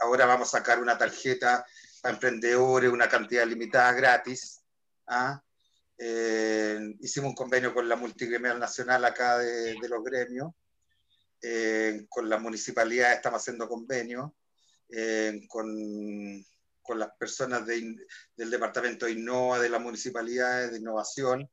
ahora 0.00 0.26
vamos 0.26 0.52
a 0.54 0.58
sacar 0.58 0.80
una 0.80 0.98
tarjeta 0.98 1.64
para 2.02 2.14
emprendedores, 2.14 2.90
una 2.90 3.08
cantidad 3.08 3.46
limitada 3.46 3.92
gratis. 3.92 4.60
¿ah? 5.06 5.42
Eh, 5.98 6.96
hicimos 7.00 7.30
un 7.30 7.34
convenio 7.34 7.74
con 7.74 7.88
la 7.88 7.96
multigremial 7.96 8.58
nacional 8.58 9.04
acá 9.04 9.38
de, 9.38 9.76
los 9.88 10.02
gremios. 10.02 10.52
Eh, 11.42 12.06
con 12.08 12.28
la 12.28 12.38
municipalidad 12.38 13.12
estamos 13.12 13.40
haciendo 13.40 13.68
convenios. 13.68 14.30
Eh, 14.92 15.42
con, 15.48 16.44
con, 16.82 16.98
las 16.98 17.10
personas 17.16 17.64
del 17.64 17.96
departamento 18.36 19.06
de 19.06 19.12
Innova, 19.12 19.60
de 19.60 19.68
la 19.68 19.78
municipalidad 19.78 20.70
de 20.70 20.78
innovación. 20.78 21.48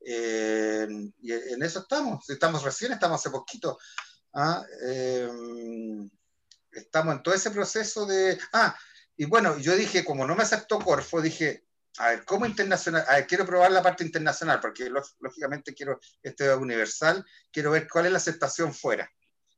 y 0.00 1.32
en 1.32 1.62
eso 1.62 1.80
estamos. 1.80 2.28
Estamos 2.28 2.64
recién, 2.64 2.92
estamos 2.92 3.20
hace 3.20 3.30
poquito. 3.30 3.78
¿ah? 4.34 4.64
estamos 6.72 7.14
en 7.14 7.22
todo 7.22 7.34
ese 7.34 7.50
proceso 7.50 8.06
de... 8.06 8.38
Ah, 8.52 8.76
y 9.16 9.26
bueno, 9.26 9.58
yo 9.58 9.76
dije, 9.76 10.04
como 10.04 10.26
no 10.26 10.34
me 10.34 10.42
aceptó 10.42 10.78
Corfo, 10.78 11.20
dije, 11.20 11.64
a 11.98 12.08
ver, 12.08 12.24
¿cómo 12.24 12.46
internacional? 12.46 13.04
A 13.06 13.16
ver, 13.16 13.26
quiero 13.26 13.44
probar 13.44 13.70
la 13.70 13.82
parte 13.82 14.04
internacional, 14.04 14.60
porque 14.60 14.90
lógicamente 15.20 15.74
quiero, 15.74 16.00
esto 16.22 16.44
es 16.44 16.56
universal, 16.56 17.24
quiero 17.50 17.70
ver 17.70 17.86
cuál 17.88 18.06
es 18.06 18.12
la 18.12 18.18
aceptación 18.18 18.72
fuera. 18.72 19.10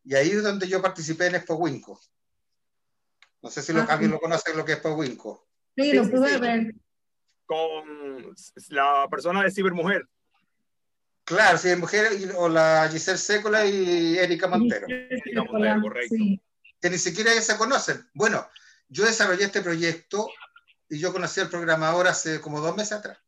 Y 0.04 0.14
ahí 0.16 0.30
es 0.30 0.42
donde 0.42 0.68
yo 0.68 0.82
participé 0.82 1.26
en 1.26 1.36
Expo 1.36 1.54
Winco. 1.54 2.00
No 3.44 3.50
sé 3.50 3.60
si 3.60 3.72
ah, 3.76 3.86
alguien 3.90 4.10
lo 4.10 4.18
conoce 4.18 4.54
lo 4.54 4.64
que 4.64 4.72
es 4.72 4.78
Expo 4.78 4.94
Winco. 4.94 5.46
Sí, 5.76 5.92
lo 5.92 6.08
pude 6.08 6.38
ver. 6.38 6.74
Con 7.44 8.34
la 8.70 9.06
persona 9.10 9.42
de 9.42 9.50
Cibermujer. 9.50 10.08
Claro, 11.24 11.58
Cibermujer 11.58 12.32
o 12.36 12.48
la 12.48 12.88
Giselle 12.90 13.18
Sécola 13.18 13.66
y 13.66 14.16
Erika 14.16 14.48
Montero. 14.48 14.86
Erika 14.88 15.42
Montero, 15.44 15.82
correcto. 15.82 16.16
Que 16.80 16.88
ni 16.88 16.96
siquiera 16.96 17.32
ellos 17.32 17.44
se 17.44 17.58
conocen. 17.58 18.08
Bueno, 18.14 18.48
yo 18.88 19.04
desarrollé 19.04 19.44
este 19.44 19.60
proyecto 19.60 20.30
y 20.88 20.98
yo 20.98 21.12
conocí 21.12 21.40
al 21.40 21.50
programador 21.50 22.08
hace 22.08 22.40
como 22.40 22.62
dos 22.62 22.74
meses 22.74 22.92
atrás. 22.92 23.18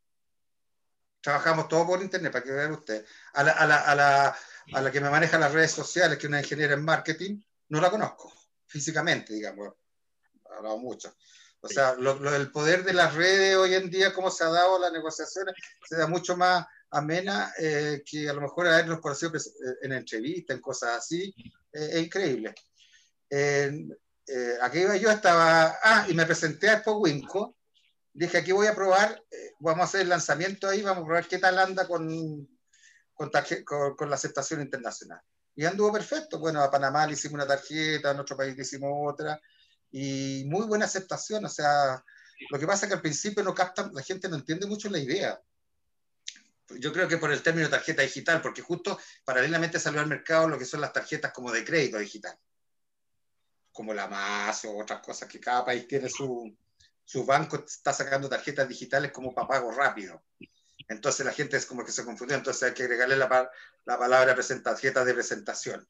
Trabajamos 1.21 1.69
todo 1.69 1.87
por 1.87 2.01
internet, 2.01 2.33
para 2.33 2.43
que 2.43 2.53
vean 2.53 2.73
ustedes. 2.73 3.07
A 3.35 3.43
la, 3.43 3.53
a, 3.53 3.67
la, 3.67 3.77
a, 3.83 3.95
la, 3.95 4.37
a 4.73 4.81
la, 4.81 4.91
que 4.91 5.01
me 5.03 5.11
maneja 5.11 5.39
las 5.39 5.53
redes 5.53 5.73
sociales, 5.73 6.17
que 6.17 6.25
es 6.25 6.31
una 6.31 6.41
ingeniera 6.41 6.73
en 6.73 6.87
marketing, 6.87 7.43
no 7.69 7.83
la 7.83 7.91
conozco 7.91 8.33
físicamente, 8.65 9.35
digamos. 9.35 9.75
Hablado 10.57 10.79
mucho. 10.79 11.15
O 11.61 11.69
sea, 11.69 11.97
el 11.99 12.51
poder 12.53 12.85
de 12.85 12.93
las 12.93 13.15
redes 13.15 13.57
hoy 13.57 13.75
en 13.75 13.91
día, 13.91 14.13
cómo 14.13 14.31
se 14.31 14.45
ha 14.45 14.49
dado 14.49 14.79
las 14.79 14.93
negociaciones, 14.93 15.55
se 15.89 15.97
da 15.97 16.07
mucho 16.07 16.37
más 16.37 16.67
amena 16.91 17.53
eh, 17.59 18.03
que 18.05 18.29
a 18.29 18.33
lo 18.33 18.41
mejor 18.43 18.69
habernos 18.69 19.01
conocido 19.01 19.33
pues, 19.33 19.49
eh, 19.49 19.75
en 19.83 19.93
entrevistas, 19.93 20.55
en 20.55 20.63
cosas 20.63 20.99
así. 20.99 21.35
Eh, 21.73 21.89
es 21.93 22.05
increíble. 22.05 22.55
Eh, 24.29 24.59
aquí 24.61 24.81
iba 24.81 24.97
yo, 24.97 25.11
estaba, 25.11 25.79
ah, 25.83 26.07
y 26.09 26.15
me 26.15 26.27
presenté 26.27 26.69
a 26.69 26.75
Expo 26.75 26.99
Winco, 26.99 27.57
dije, 28.13 28.39
aquí 28.39 28.51
voy 28.51 28.67
a 28.67 28.75
probar, 28.75 29.23
eh, 29.31 29.53
vamos 29.61 29.83
a 29.83 29.85
hacer 29.85 30.01
el 30.01 30.09
lanzamiento 30.09 30.69
ahí, 30.69 30.83
vamos 30.83 31.05
a 31.05 31.07
probar 31.07 31.29
qué 31.29 31.39
tal 31.39 31.57
anda 31.59 31.87
con, 31.87 32.09
con, 33.15 33.31
con, 33.95 34.11
la 34.11 34.17
aceptación 34.17 34.63
internacional. 34.63 35.21
Y 35.55 35.65
anduvo 35.65 35.93
perfecto, 35.93 36.41
bueno, 36.41 36.61
a 36.61 36.71
Panamá 36.71 37.07
le 37.07 37.13
hicimos 37.13 37.35
una 37.35 37.47
tarjeta, 37.47 38.11
en 38.11 38.21
otro 38.21 38.37
país 38.37 38.57
le 38.57 38.63
hicimos 38.63 38.91
otra, 39.13 39.41
y 39.99 40.45
muy 40.47 40.67
buena 40.67 40.85
aceptación, 40.85 41.45
o 41.45 41.49
sea, 41.49 42.05
lo 42.51 42.59
que 42.59 42.67
pasa 42.67 42.85
es 42.85 42.91
que 42.91 42.97
al 42.97 43.03
principio 43.03 43.43
no 43.43 43.55
captan, 43.55 43.91
la 43.95 44.03
gente 44.03 44.29
no 44.29 44.37
entiende 44.37 44.67
mucho 44.67 44.91
la 44.91 44.99
idea. 44.99 45.41
Yo 46.79 46.93
creo 46.93 47.09
que 47.09 47.17
por 47.17 47.33
el 47.33 47.43
término 47.43 47.71
tarjeta 47.71 48.03
digital, 48.03 48.43
porque 48.43 48.61
justo 48.61 48.99
paralelamente 49.25 49.79
salió 49.79 50.01
al 50.01 50.09
mercado 50.09 50.49
lo 50.49 50.59
que 50.59 50.65
son 50.65 50.81
las 50.81 50.93
tarjetas 50.93 51.33
como 51.33 51.53
de 51.53 51.65
crédito 51.65 51.99
digital 51.99 52.37
como 53.77 53.93
la 53.93 54.09
MAS 54.09 54.65
o 54.65 54.79
otras 54.79 55.01
cosas, 55.03 55.29
que 55.29 55.39
cada 55.39 55.63
país 55.63 55.87
tiene 55.87 56.09
su, 56.09 56.57
su 57.05 57.27
banco, 57.27 57.63
está 57.63 57.93
sacando 57.93 58.27
tarjetas 58.27 58.67
digitales 58.67 59.13
como 59.13 59.35
para 59.35 59.49
pago 59.49 59.71
rápido. 59.71 60.25
Entonces 60.89 61.27
la 61.27 61.33
gente 61.33 61.59
es 61.59 61.67
como 61.67 61.85
que 61.85 61.93
se 61.93 62.05
confundió, 62.05 62.39
entonces 62.39 62.63
hay 62.63 62.73
que 62.73 62.85
agregarle 62.85 63.17
la, 63.17 63.51
la 63.85 63.99
palabra 63.99 64.35
tarjeta 64.65 65.05
de 65.05 65.13
presentación. 65.13 65.87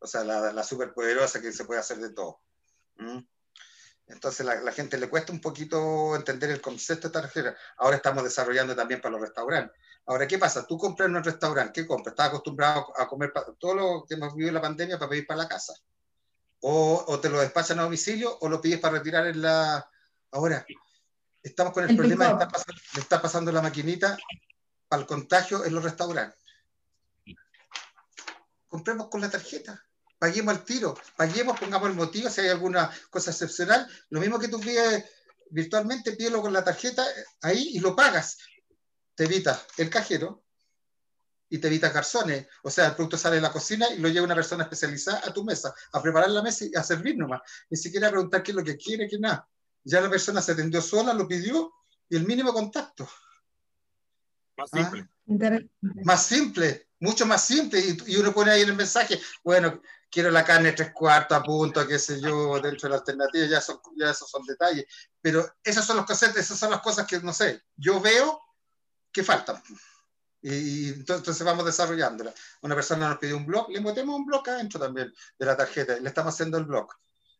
O 0.00 0.06
sea, 0.06 0.22
la, 0.22 0.52
la 0.52 0.62
superpoderosa 0.62 1.40
que 1.40 1.50
se 1.50 1.64
puede 1.64 1.80
hacer 1.80 1.96
de 1.96 2.10
todo. 2.10 2.42
¿Mm? 2.96 3.20
Entonces 4.06 4.44
la, 4.44 4.56
la, 4.56 4.72
gente 4.72 4.98
le 4.98 5.08
cuesta 5.08 5.32
un 5.32 5.40
poquito 5.40 6.14
entender 6.14 6.50
el 6.50 6.60
concepto 6.60 7.08
de 7.08 7.12
tarjeta. 7.12 7.56
Ahora 7.78 7.96
estamos 7.96 8.22
desarrollando 8.22 8.76
también 8.76 9.00
para 9.00 9.12
los 9.12 9.20
restaurantes. 9.22 9.76
Ahora, 10.06 10.26
¿qué 10.26 10.38
pasa? 10.38 10.66
Tú 10.66 10.76
compras 10.76 11.08
en 11.08 11.16
un 11.16 11.24
restaurante, 11.24 11.80
¿qué 11.80 11.86
compras? 11.86 12.12
Estás 12.12 12.28
acostumbrado 12.28 12.92
a 12.98 13.08
comer 13.08 13.32
todo 13.58 13.74
lo 13.74 14.04
que 14.06 14.14
hemos 14.14 14.34
vivido 14.34 14.48
en 14.48 14.54
la 14.54 14.60
pandemia 14.60 14.98
para 14.98 15.08
pedir 15.08 15.26
para 15.26 15.42
la 15.42 15.48
casa 15.48 15.74
o, 16.66 17.20
te 17.20 17.28
lo 17.28 17.40
despachan 17.40 17.78
a 17.78 17.82
domicilio 17.82 18.38
o 18.40 18.48
lo 18.48 18.60
pides 18.60 18.80
para 18.80 18.96
retirar 18.98 19.26
en 19.26 19.42
la... 19.42 19.86
Ahora, 20.30 20.64
estamos 21.42 21.74
con 21.74 21.88
el, 21.88 21.94
problema 21.94 22.24
de 22.24 22.32
está 22.32 22.48
pasando, 22.48 22.80
está 22.96 23.22
pasando 23.22 23.52
la 23.52 23.60
maquinita 23.60 24.16
para 24.88 25.02
el 25.02 25.06
contagio 25.06 25.62
en 25.64 25.74
los 25.74 25.84
restaurantes. 25.84 26.38
Compremos 28.66 29.08
con 29.08 29.20
la 29.20 29.30
tarjeta, 29.30 29.84
paguemos 30.24 30.56
al 30.56 30.64
tiro, 30.64 30.96
paguemos, 31.16 31.60
pongamos 31.60 31.90
el 31.90 31.96
motivo 31.96 32.30
si 32.30 32.40
hay 32.40 32.48
alguna 32.48 32.90
cosa 33.10 33.30
excepcional. 33.30 33.86
Lo 34.08 34.20
mismo 34.20 34.38
que 34.38 34.48
tú 34.48 34.58
pides 34.58 35.04
virtualmente, 35.50 36.12
pídelo 36.12 36.40
con 36.40 36.50
la 36.50 36.64
tarjeta 36.64 37.04
ahí 37.42 37.72
y 37.74 37.78
lo 37.78 37.94
pagas. 37.94 38.38
Te 39.14 39.24
evita 39.24 39.62
el 39.76 39.90
cajero, 39.90 40.42
y 41.50 41.58
te 41.58 41.66
evita 41.68 41.90
garzones. 41.90 42.46
O 42.62 42.70
sea, 42.70 42.86
el 42.86 42.94
producto 42.94 43.18
sale 43.18 43.36
de 43.36 43.42
la 43.42 43.52
cocina 43.52 43.86
y 43.94 43.98
lo 43.98 44.08
lleva 44.08 44.24
una 44.24 44.34
persona 44.34 44.62
especializada 44.64 45.20
a 45.24 45.32
tu 45.32 45.44
mesa, 45.44 45.74
a 45.92 46.00
preparar 46.00 46.30
la 46.30 46.42
mesa 46.42 46.64
y 46.64 46.74
a 46.74 46.82
servir 46.82 47.18
nomás. 47.18 47.42
Ni 47.68 47.76
siquiera 47.76 48.08
a 48.08 48.10
preguntar 48.10 48.42
qué 48.42 48.52
es 48.52 48.56
lo 48.56 48.64
que 48.64 48.78
quiere, 48.78 49.06
qué 49.06 49.18
nada. 49.18 49.46
Ya 49.84 50.00
la 50.00 50.08
persona 50.08 50.40
se 50.40 50.52
atendió 50.52 50.80
sola, 50.80 51.12
lo 51.12 51.28
pidió 51.28 51.70
y 52.08 52.16
el 52.16 52.26
mínimo 52.26 52.54
contacto. 52.54 53.06
Más 54.56 54.70
¿Ah? 54.72 54.78
simple. 54.78 55.70
Más 56.02 56.26
simple, 56.26 56.88
mucho 57.00 57.26
más 57.26 57.44
simple. 57.44 57.80
Y, 58.06 58.16
uno 58.16 58.32
pone 58.32 58.50
ahí 58.50 58.62
en 58.62 58.70
el 58.70 58.76
mensaje, 58.76 59.20
bueno, 59.42 59.80
quiero 60.10 60.30
la 60.30 60.44
carne 60.44 60.72
tres 60.72 60.92
cuartos 60.92 61.36
a 61.36 61.42
punto, 61.42 61.86
qué 61.86 61.98
sé 61.98 62.20
yo, 62.20 62.60
dentro 62.60 62.88
de 62.88 62.90
la 62.90 62.96
alternativa, 63.00 63.46
ya, 63.46 63.60
son, 63.60 63.80
ya 63.96 64.10
esos 64.10 64.30
son 64.30 64.44
detalles. 64.46 64.86
Pero 65.20 65.46
esos 65.62 65.84
son 65.84 65.96
los 65.96 66.06
conceptos, 66.06 66.40
esas 66.40 66.58
son 66.58 66.70
las 66.70 66.80
cosas 66.80 67.06
que, 67.06 67.20
no 67.20 67.32
sé, 67.32 67.62
yo 67.76 68.00
veo 68.00 68.40
que 69.12 69.22
faltan 69.22 69.62
y 70.46 70.90
entonces 70.90 71.42
vamos 71.42 71.64
desarrollándola. 71.64 72.34
Una 72.60 72.74
persona 72.74 73.08
nos 73.08 73.18
pidió 73.18 73.36
un 73.38 73.46
blog, 73.46 73.70
le 73.70 73.80
metemos 73.80 74.14
un 74.14 74.26
blog 74.26 74.46
adentro 74.50 74.78
también 74.78 75.12
de 75.38 75.46
la 75.46 75.56
tarjeta, 75.56 75.98
le 75.98 76.06
estamos 76.06 76.34
haciendo 76.34 76.58
el 76.58 76.66
blog. 76.66 76.88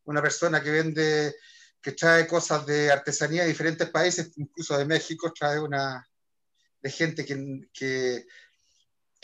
Una 0.04 0.22
persona 0.22 0.62
que 0.62 0.70
vende, 0.70 1.36
que 1.82 1.92
trae 1.92 2.26
cosas 2.26 2.64
de 2.64 2.90
artesanía 2.90 3.42
de 3.42 3.48
diferentes 3.48 3.90
países, 3.90 4.32
incluso 4.36 4.78
de 4.78 4.86
México, 4.86 5.34
trae 5.38 5.60
una 5.60 6.08
de 6.80 6.90
gente 6.90 7.26
que, 7.26 7.68
que, 7.74 8.26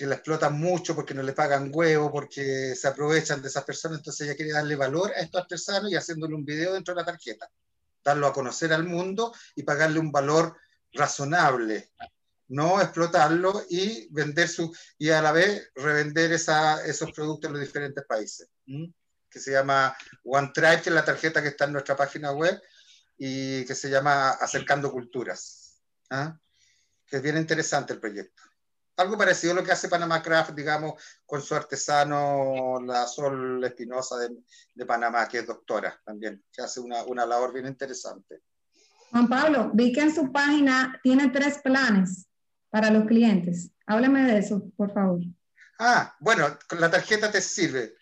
que 0.00 0.06
la 0.06 0.14
explotan 0.14 0.58
mucho 0.58 0.94
porque 0.94 1.12
no 1.12 1.22
le 1.22 1.34
pagan 1.34 1.70
huevo, 1.70 2.10
porque 2.10 2.74
se 2.74 2.88
aprovechan 2.88 3.42
de 3.42 3.48
esas 3.48 3.64
personas, 3.64 3.98
entonces 3.98 4.26
ella 4.26 4.34
quiere 4.34 4.52
darle 4.52 4.74
valor 4.74 5.10
a 5.10 5.20
estos 5.20 5.42
artesanos 5.42 5.92
y 5.92 5.94
haciéndole 5.94 6.34
un 6.34 6.42
video 6.46 6.72
dentro 6.72 6.94
de 6.94 7.02
la 7.02 7.04
tarjeta, 7.04 7.50
darlo 8.02 8.26
a 8.26 8.32
conocer 8.32 8.72
al 8.72 8.84
mundo 8.84 9.34
y 9.54 9.62
pagarle 9.62 10.00
un 10.00 10.10
valor 10.10 10.56
razonable 10.94 11.92
no 12.48 12.80
explotarlo 12.80 13.62
y 13.68 14.08
vender 14.10 14.48
su, 14.48 14.74
y 14.96 15.10
a 15.10 15.20
la 15.20 15.32
vez 15.32 15.70
revender 15.74 16.32
esa, 16.32 16.82
esos 16.84 17.12
productos 17.12 17.48
en 17.48 17.52
los 17.52 17.60
diferentes 17.60 18.02
países, 18.06 18.48
que 18.64 19.38
se 19.38 19.52
llama 19.52 19.94
OneTribe, 20.24 20.80
que 20.80 20.88
es 20.88 20.94
la 20.94 21.04
tarjeta 21.04 21.42
que 21.42 21.48
está 21.48 21.66
en 21.66 21.74
nuestra 21.74 21.94
página 21.94 22.32
web 22.32 22.58
y 23.18 23.66
que 23.66 23.74
se 23.74 23.90
llama 23.90 24.30
Acercando 24.30 24.90
Culturas, 24.90 25.78
¿ah? 26.08 26.36
que 27.06 27.18
es 27.18 27.22
bien 27.22 27.36
interesante 27.36 27.92
el 27.92 28.00
proyecto. 28.00 28.49
Algo 29.00 29.16
parecido 29.16 29.52
a 29.52 29.56
lo 29.56 29.64
que 29.64 29.72
hace 29.72 29.88
Panamá 29.88 30.22
Craft, 30.22 30.50
digamos, 30.50 31.02
con 31.24 31.40
su 31.40 31.54
artesano, 31.54 32.80
la 32.84 33.06
Sol 33.06 33.64
Espinosa 33.64 34.18
de, 34.18 34.36
de, 34.74 34.86
Panamá, 34.86 35.26
que 35.26 35.38
es 35.38 35.46
doctora 35.46 35.98
también, 36.04 36.44
que 36.52 36.60
hace 36.60 36.80
una, 36.80 37.02
una 37.04 37.24
labor 37.24 37.52
bien 37.52 37.66
interesante. 37.66 38.42
Juan 39.10 39.28
Pablo, 39.28 39.70
vi 39.72 39.92
que 39.92 40.02
en 40.02 40.14
su 40.14 40.30
página 40.30 41.00
tiene 41.02 41.30
tres 41.30 41.58
planes 41.64 42.26
para 42.68 42.90
los 42.90 43.06
clientes. 43.06 43.70
Háblame 43.86 44.22
de 44.24 44.38
eso, 44.38 44.70
por 44.76 44.92
favor. 44.92 45.20
Ah, 45.78 46.14
bueno, 46.20 46.58
la 46.78 46.90
tarjeta 46.90 47.30
te 47.30 47.40
sirve 47.40 47.96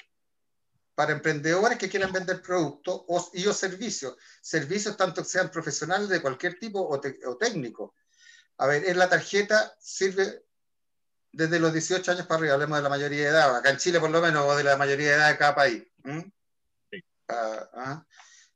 para 0.96 1.12
emprendedores 1.12 1.78
que 1.78 1.88
quieran 1.88 2.10
vender 2.10 2.42
productos 2.42 3.30
y 3.32 3.46
o 3.46 3.54
servicios. 3.54 4.16
Servicios 4.42 4.96
tanto 4.96 5.22
sean 5.22 5.48
profesionales 5.48 6.08
de 6.08 6.20
cualquier 6.20 6.58
tipo 6.58 6.80
o, 6.80 7.38
técnico. 7.38 7.94
A 8.56 8.66
ver, 8.66 8.84
en 8.84 8.98
la 8.98 9.08
tarjeta 9.08 9.72
sirve 9.78 10.47
desde 11.32 11.60
los 11.60 11.72
18 11.72 12.12
años 12.12 12.26
para 12.26 12.38
arriba, 12.38 12.54
hablemos 12.54 12.78
de 12.78 12.82
la 12.82 12.88
mayoría 12.88 13.18
de 13.18 13.28
edad, 13.28 13.56
acá 13.56 13.70
en 13.70 13.76
Chile 13.76 14.00
por 14.00 14.10
lo 14.10 14.20
menos, 14.20 14.44
o 14.44 14.56
de 14.56 14.64
la 14.64 14.76
mayoría 14.76 15.10
de 15.10 15.14
edad 15.14 15.30
de 15.30 15.38
cada 15.38 15.54
país. 15.54 15.84
Sí. 16.90 17.04
Ah, 17.28 17.70
ah. 17.74 18.06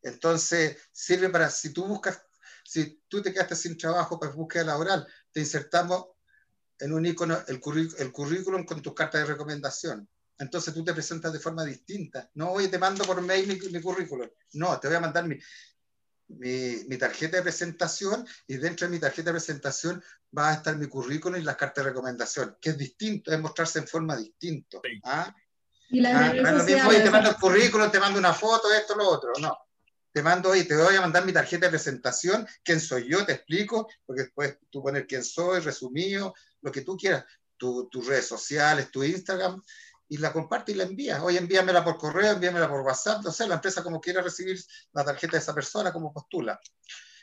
Entonces, 0.03 0.77
sirve 0.91 1.29
para, 1.29 1.51
si 1.51 1.73
tú 1.73 1.87
buscas, 1.87 2.23
si 2.65 3.03
tú 3.09 3.23
te 3.23 3.33
quedaste 3.33 3.57
sin 3.57 3.77
trabajo 3.77 4.19
para 4.19 4.33
búsqueda 4.33 4.65
laboral, 4.65 5.07
te 5.31 5.41
insertamos 5.41 6.07
en 6.79 6.93
un 6.93 7.07
icono 7.07 7.39
el, 7.47 7.61
el 7.99 8.13
currículum 8.13 8.65
con 8.65 8.83
tus 8.83 8.95
cartas 8.95 9.21
de 9.21 9.33
recomendación. 9.33 10.09
Entonces 10.39 10.75
tú 10.75 10.83
te 10.85 10.93
presentas 10.93 11.33
de 11.33 11.39
forma 11.39 11.65
distinta. 11.65 12.29
No, 12.35 12.51
oye, 12.51 12.69
te 12.69 12.79
mando 12.79 13.05
por 13.05 13.21
mail 13.21 13.47
mi, 13.47 13.71
mi 13.71 13.81
currículum. 13.81 14.29
No, 14.55 14.81
te 14.81 14.89
voy 14.89 14.97
a 14.97 15.01
mandar 15.01 15.27
mi, 15.27 15.39
mi, 16.39 16.85
mi, 16.89 16.97
tarjeta 16.97 17.37
de 17.37 17.43
presentación 17.43 18.27
y 18.47 18.57
dentro 18.57 18.87
de 18.87 18.93
mi 18.95 18.99
tarjeta 18.99 19.31
de 19.31 19.35
presentación 19.35 20.03
va 20.37 20.51
a 20.51 20.55
estar 20.55 20.77
mi 20.77 20.87
currículum 20.87 21.41
y 21.41 21.45
las 21.45 21.57
cartas 21.57 21.85
de 21.85 21.91
recomendación, 21.91 22.57
que 22.61 22.71
es 22.71 22.79
distinto, 22.79 23.33
es 23.33 23.41
mostrarse 23.41 23.79
en 23.79 23.89
forma 23.89 24.17
distinta. 24.17 24.79
¿ah? 25.05 25.35
Y 25.91 26.01
la 26.01 26.29
ah, 26.29 26.33
te 26.33 27.11
mando 27.11 27.31
el 27.31 27.37
currículum, 27.37 27.91
te 27.91 28.01
mando 28.01 28.19
una 28.19 28.33
foto, 28.33 28.73
esto, 28.73 28.97
lo 28.97 29.09
otro. 29.09 29.33
No. 29.41 29.57
Te 30.11 30.23
mando 30.23 30.55
y 30.55 30.65
te 30.65 30.75
voy 30.75 30.97
a 30.97 31.01
mandar 31.01 31.25
mi 31.25 31.33
tarjeta 31.33 31.67
de 31.67 31.71
presentación, 31.71 32.47
quién 32.63 32.81
soy 32.81 33.09
yo, 33.09 33.25
te 33.25 33.33
explico, 33.33 33.89
porque 34.05 34.23
después 34.23 34.59
tú 34.71 34.83
pones 34.83 35.05
quién 35.07 35.25
soy, 35.25 35.61
resumido, 35.61 36.35
lo 36.61 36.73
que 36.73 36.83
tú 36.83 36.97
quieras, 36.97 37.25
tus 37.57 38.07
redes 38.07 38.27
sociales, 38.27 38.91
tu 38.91 39.05
Instagram, 39.05 39.63
y 40.13 40.19
la 40.19 40.31
comparte 40.31 40.73
y 40.73 40.75
la 40.75 40.85
envía. 40.85 41.25
Oye, 41.25 41.39
envíamela 41.39 41.83
por 41.83 41.97
correo, 41.97 42.33
envíamela 42.33 42.69
por 42.69 42.83
WhatsApp, 42.83 43.23
no 43.25 43.33
sé, 43.33 43.49
la 43.49 43.55
empresa 43.55 43.83
como 43.83 43.99
quiera 43.99 44.21
recibir 44.21 44.63
la 44.93 45.07
tarjeta 45.07 45.33
de 45.33 45.39
esa 45.39 45.55
persona, 45.55 45.91
como 45.91 46.13
postula. 46.13 46.61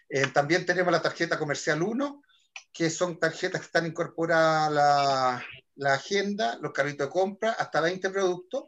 Eh, 0.10 0.26
también 0.34 0.66
tenemos 0.66 0.92
la 0.92 1.00
tarjeta 1.00 1.38
comercial 1.38 1.84
1, 1.84 2.24
que 2.74 2.90
son 2.90 3.20
tarjetas 3.20 3.62
que 3.62 3.66
están 3.68 3.86
incorporadas 3.86 4.70
a 4.70 4.72
la, 4.72 5.46
la 5.76 5.94
agenda, 5.94 6.58
los 6.62 6.72
carritos 6.72 7.06
de 7.06 7.12
compra, 7.12 7.52
hasta 7.52 7.80
20 7.80 8.10
productos. 8.10 8.64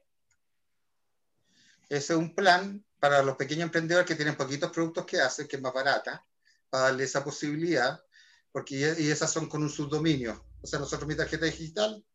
Ese 1.90 2.14
es 2.14 2.20
un 2.20 2.36
plan 2.36 2.86
para 3.00 3.24
los 3.24 3.36
pequeños 3.38 3.64
emprendedores 3.64 4.08
que 4.08 4.16
tienen 4.16 4.38
poquitos 4.38 4.70
productos 4.70 5.04
que 5.08 5.20
hacen, 5.20 5.48
que 5.48 5.56
es 5.56 5.62
más 5.64 5.74
barata, 5.74 6.24
para 6.70 6.84
darle 6.84 7.06
esa 7.06 7.24
posibilidad, 7.24 8.00
porque 8.52 8.76
y 9.00 9.10
esas 9.10 9.32
son 9.32 9.50
con 9.50 9.64
un 9.64 9.70
subdominio. 9.72 10.46
O 10.62 10.68
sea, 10.68 10.78
nosotros 10.78 11.08
mi 11.08 11.16
tarjeta 11.16 11.48
digital 11.48 12.06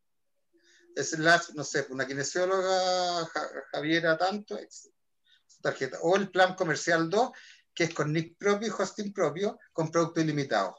slash, 0.97 1.51
no 1.55 1.65
sé, 1.65 1.87
una 1.91 2.07
kinesióloga, 2.07 3.29
Javiera 3.73 4.17
tanto, 4.17 4.59
tarjeta. 5.61 5.99
O 6.03 6.17
el 6.17 6.31
plan 6.31 6.55
comercial 6.55 7.11
2, 7.11 7.31
que 7.75 7.85
es 7.85 7.95
con 7.95 8.13
nick 8.13 8.37
propio 8.39 8.69
y 8.69 8.71
hosting 8.71 9.13
propio, 9.13 9.59
con 9.73 9.91
producto 9.91 10.21
ilimitado, 10.21 10.77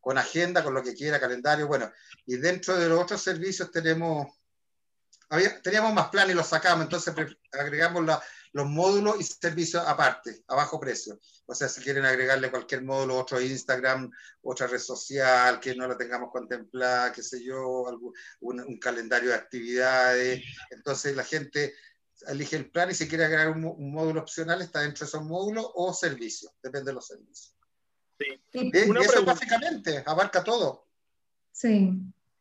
con 0.00 0.16
agenda, 0.18 0.64
con 0.64 0.74
lo 0.74 0.82
que 0.82 0.94
quiera, 0.94 1.20
calendario, 1.20 1.66
bueno. 1.66 1.90
Y 2.26 2.36
dentro 2.36 2.76
de 2.76 2.88
los 2.88 3.00
otros 3.00 3.22
servicios 3.22 3.70
tenemos, 3.70 4.26
teníamos 5.62 5.92
más 5.92 6.08
planes 6.08 6.34
y 6.34 6.36
los 6.36 6.46
sacamos, 6.46 6.84
entonces 6.84 7.14
agregamos 7.52 8.04
la, 8.04 8.22
los 8.52 8.66
módulos 8.66 9.18
y 9.18 9.24
servicios 9.24 9.82
aparte, 9.86 10.42
a 10.48 10.54
bajo 10.54 10.78
precio. 10.78 11.18
O 11.46 11.54
sea, 11.54 11.68
si 11.68 11.80
quieren 11.80 12.04
agregarle 12.04 12.50
cualquier 12.50 12.82
módulo, 12.82 13.18
otro 13.18 13.40
Instagram, 13.40 14.10
otra 14.42 14.66
red 14.66 14.78
social, 14.78 15.58
que 15.58 15.74
no 15.74 15.88
la 15.88 15.96
tengamos 15.96 16.30
contemplada, 16.30 17.12
qué 17.12 17.22
sé 17.22 17.42
yo, 17.42 17.84
un, 18.40 18.78
calendario 18.78 19.30
de 19.30 19.36
actividades. 19.36 20.42
Entonces 20.70 21.16
la 21.16 21.24
gente 21.24 21.74
elige 22.28 22.56
el 22.56 22.70
plan 22.70 22.90
y 22.90 22.94
si 22.94 23.08
quiere 23.08 23.24
agregar 23.24 23.50
un, 23.50 23.92
módulo 23.92 24.20
opcional, 24.20 24.60
está 24.60 24.80
dentro 24.80 25.06
de 25.06 25.08
esos 25.08 25.24
módulos 25.24 25.66
o 25.74 25.92
servicios, 25.94 26.52
depende 26.62 26.90
de 26.90 26.94
los 26.94 27.06
servicios. 27.06 27.56
Sí. 28.18 28.42
Y, 28.52 28.76
eso 28.76 29.24
básicamente 29.24 30.02
abarca 30.06 30.44
todo. 30.44 30.86
Sí. 31.50 31.90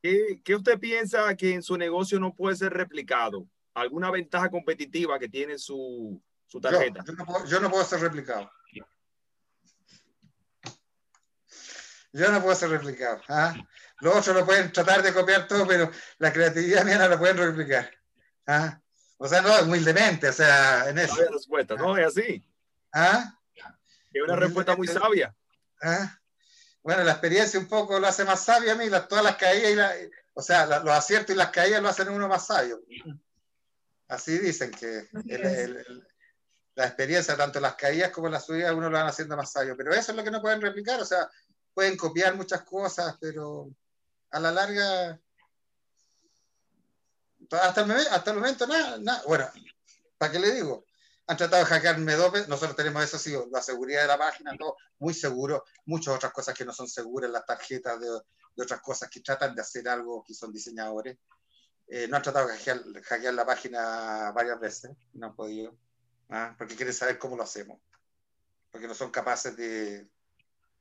¿Qué 0.02 0.56
usted 0.56 0.78
piensa 0.78 1.36
que 1.36 1.54
en 1.54 1.64
su 1.64 1.78
negocio 1.78 2.20
no 2.20 2.36
puede 2.36 2.58
ser 2.58 2.74
replicado? 2.74 3.48
Alguna 3.74 4.12
ventaja 4.12 4.50
competitiva 4.50 5.18
que 5.20 5.30
tiene 5.30 5.58
su, 5.58 6.22
su 6.48 6.60
tarjeta. 6.60 7.04
Yo, 7.48 7.60
no 7.60 7.70
puedo, 7.70 7.86
ser 7.86 8.02
replicado. 8.02 8.52
Yo 12.14 12.32
no 12.32 12.42
puedo 12.42 12.56
ser 12.56 12.70
replicado. 12.70 13.22
¿ah? 13.30 13.56
Los 14.02 14.16
otros 14.16 14.36
lo 14.36 14.46
pueden 14.46 14.72
tratar 14.72 15.02
de 15.02 15.14
copiar 15.14 15.48
todo, 15.48 15.66
pero 15.66 15.90
la 16.18 16.34
creatividad 16.34 16.84
mía 16.84 16.98
no 16.98 17.08
la 17.08 17.18
pueden 17.18 17.38
replicar. 17.38 17.90
¿ah? 18.48 18.80
O 19.18 19.28
sea, 19.28 19.42
no, 19.42 19.66
muy 19.66 19.80
demente, 19.80 20.30
o 20.30 20.34
sea, 20.34 20.90
en 20.90 20.98
eso. 20.98 21.16
No 21.16 21.32
respuesta, 21.32 21.76
¿no? 21.76 21.98
Es 21.98 22.08
así. 22.08 22.46
¿Ah? 22.94 23.38
Es 24.12 24.24
una 24.24 24.36
respuesta 24.36 24.76
muy 24.76 24.88
sabia. 24.88 25.34
¿Ah? 25.82 26.18
Bueno, 26.84 27.04
la 27.04 27.12
experiencia 27.12 27.60
un 27.60 27.68
poco 27.68 28.00
lo 28.00 28.08
hace 28.08 28.26
más 28.26 28.44
sabio 28.44 28.72
a 28.72 28.76
mí, 28.76 28.86
todas 29.08 29.24
las 29.24 29.36
caídas, 29.36 29.72
y 29.72 29.76
la, 29.76 29.94
o 30.34 30.42
sea, 30.42 30.66
los 30.66 30.90
aciertos 30.90 31.36
y 31.36 31.38
las 31.38 31.52
caídas 31.52 31.82
lo 31.82 31.90
hacen 31.90 32.10
uno 32.10 32.28
más 32.28 32.48
sabio. 32.48 32.82
Así 34.12 34.38
dicen 34.40 34.72
que 34.72 35.08
la 36.76 36.86
experiencia, 36.86 37.38
tanto 37.38 37.62
las 37.62 37.76
caídas 37.76 38.12
como 38.12 38.28
las 38.28 38.46
subidas, 38.46 38.74
uno 38.74 38.90
lo 38.90 38.98
van 38.98 39.08
haciendo 39.08 39.38
más 39.38 39.54
sabio. 39.54 39.78
Pero 39.78 39.94
eso 39.94 40.12
es 40.12 40.18
lo 40.18 40.24
que 40.24 40.32
no 40.32 40.42
pueden 40.42 40.60
replicar. 40.60 41.00
O 41.00 41.06
sea, 41.06 41.30
pueden 41.74 41.96
copiar 41.96 42.36
muchas 42.36 42.64
cosas, 42.64 43.16
pero 43.22 43.70
a 44.32 44.40
la 44.42 44.52
larga, 44.52 45.18
hasta 47.52 47.82
el, 47.84 47.92
hasta 47.92 48.32
el 48.32 48.38
momento, 48.38 48.68
nada, 48.68 48.98
nada. 49.00 49.24
Bueno, 49.26 49.50
¿para 50.18 50.30
qué 50.30 50.40
le 50.40 50.56
digo? 50.56 50.86
Han 51.28 51.38
tratado 51.38 51.64
de 51.64 51.70
hackear 51.70 51.98
Medope, 52.00 52.48
nosotros 52.48 52.76
tenemos 52.76 53.02
eso, 53.06 53.18
sí, 53.18 53.34
la 53.50 53.62
seguridad 53.62 54.02
de 54.02 54.08
la 54.08 54.18
página, 54.18 54.58
todo 54.58 54.76
muy 55.00 55.14
seguro, 55.14 55.64
muchas 55.86 56.16
otras 56.16 56.34
cosas 56.34 56.54
que 56.54 56.66
no 56.66 56.74
son 56.74 56.90
seguras, 56.90 57.32
las 57.32 57.46
tarjetas 57.46 57.98
de, 58.02 58.08
de 58.08 58.64
otras 58.64 58.82
cosas 58.82 59.10
que 59.10 59.22
tratan 59.22 59.56
de 59.56 59.62
hacer 59.62 59.88
algo 59.88 60.22
que 60.28 60.34
son 60.34 60.52
diseñadores. 60.52 61.18
Eh, 61.94 62.08
no 62.08 62.16
han 62.16 62.24
tratado 62.24 62.48
de 62.48 62.58
hackear, 63.04 63.34
la 63.34 63.46
página 63.46 64.32
varias 64.32 64.58
veces, 64.62 64.92
no 65.12 65.28
han 65.28 65.36
podido, 65.36 65.76
¿ah? 66.30 66.56
porque 66.58 66.78
quieren 66.78 66.94
saber 66.94 67.20
cómo 67.20 67.36
lo 67.36 67.44
hacemos, 67.44 67.82
porque 68.72 68.88
no 68.88 68.96
son 68.96 69.12
capaces 69.12 69.58
de, 69.58 70.08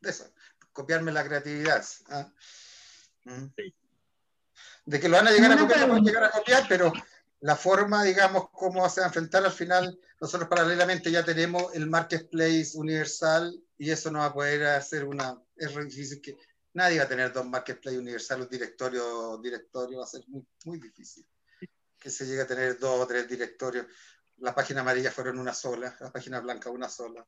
eso, 0.02 0.32
copiarme 0.72 1.10
la 1.10 1.24
creatividad. 1.24 1.84
¿ah? 2.10 2.32
¿Mm? 3.24 3.46
De 4.84 5.00
que 5.00 5.08
lo 5.08 5.16
van 5.16 5.26
a 5.26 5.32
llegar 5.32 5.50
a 5.50 5.58
copiar, 5.58 5.80
lo 5.80 5.94
van 5.94 6.02
a 6.02 6.06
llegar 6.06 6.24
a 6.24 6.30
copiar, 6.30 6.66
pero 6.68 6.92
la 7.40 7.56
forma, 7.56 8.04
digamos, 8.04 8.48
cómo 8.52 8.88
se 8.88 9.00
va 9.00 9.06
a 9.06 9.08
enfrentar 9.08 9.44
al 9.44 9.50
final, 9.50 9.98
nosotros 10.20 10.48
paralelamente 10.48 11.10
ya 11.10 11.24
tenemos 11.24 11.74
el 11.74 11.88
marketplace 11.88 12.70
universal 12.74 13.60
y 13.76 13.90
eso 13.90 14.12
no 14.12 14.20
va 14.20 14.26
a 14.26 14.32
poder 14.32 14.64
hacer 14.64 15.04
una, 15.04 15.42
es 15.56 15.74
difícil 15.74 16.20
que, 16.20 16.36
Nadie 16.72 16.98
va 16.98 17.04
a 17.04 17.08
tener 17.08 17.32
dos 17.32 17.46
marketplace 17.46 17.98
universales, 17.98 18.48
directorios, 18.48 19.42
directorio 19.42 19.98
va 19.98 20.04
a 20.04 20.08
ser 20.08 20.22
muy, 20.28 20.46
muy 20.64 20.78
difícil. 20.78 21.26
Que 21.98 22.10
se 22.10 22.26
llegue 22.26 22.42
a 22.42 22.46
tener 22.46 22.78
dos 22.78 23.00
o 23.00 23.06
tres 23.06 23.28
directorios. 23.28 23.86
La 24.38 24.54
página 24.54 24.80
amarilla 24.80 25.10
fueron 25.10 25.38
una 25.38 25.52
sola, 25.52 25.96
la 26.00 26.12
página 26.12 26.40
blanca 26.40 26.70
una 26.70 26.88
sola. 26.88 27.26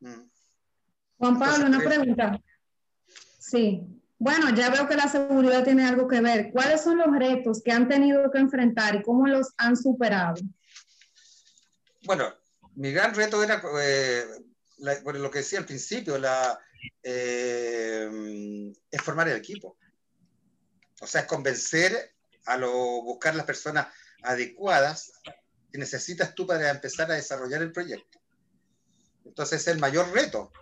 Mm. 0.00 0.30
Juan 1.18 1.38
Pablo, 1.38 1.66
una 1.66 1.80
pregunta. 1.80 2.40
Sí. 3.38 3.82
Bueno, 4.18 4.50
ya 4.54 4.70
veo 4.70 4.86
que 4.86 4.96
la 4.96 5.08
seguridad 5.08 5.64
tiene 5.64 5.86
algo 5.86 6.06
que 6.06 6.20
ver. 6.20 6.50
¿Cuáles 6.52 6.82
son 6.82 6.98
los 6.98 7.16
retos 7.16 7.62
que 7.62 7.72
han 7.72 7.88
tenido 7.88 8.30
que 8.30 8.38
enfrentar 8.38 8.96
y 8.96 9.02
cómo 9.02 9.26
los 9.26 9.52
han 9.56 9.76
superado? 9.76 10.34
Bueno, 12.04 12.34
mi 12.74 12.92
gran 12.92 13.14
reto 13.14 13.42
era, 13.42 13.62
eh, 13.80 14.24
por 15.02 15.16
lo 15.16 15.30
que 15.30 15.38
decía 15.38 15.60
al 15.60 15.66
principio, 15.66 16.18
la, 16.18 16.58
eh, 17.02 18.72
es 18.90 19.02
formar 19.02 19.28
el 19.28 19.36
equipo. 19.36 19.76
O 21.00 21.06
sea, 21.06 21.22
es 21.22 21.26
convencer 21.26 22.14
a 22.46 22.56
lo, 22.56 22.72
buscar 23.02 23.34
las 23.34 23.46
personas 23.46 23.88
adecuadas 24.22 25.12
que 25.70 25.78
necesitas 25.78 26.34
tú 26.34 26.46
para 26.46 26.70
empezar 26.70 27.10
a 27.10 27.14
desarrollar 27.14 27.62
el 27.62 27.72
proyecto. 27.72 28.20
Entonces 29.24 29.60
es 29.60 29.68
el 29.68 29.78
mayor 29.78 30.12
reto. 30.12 30.52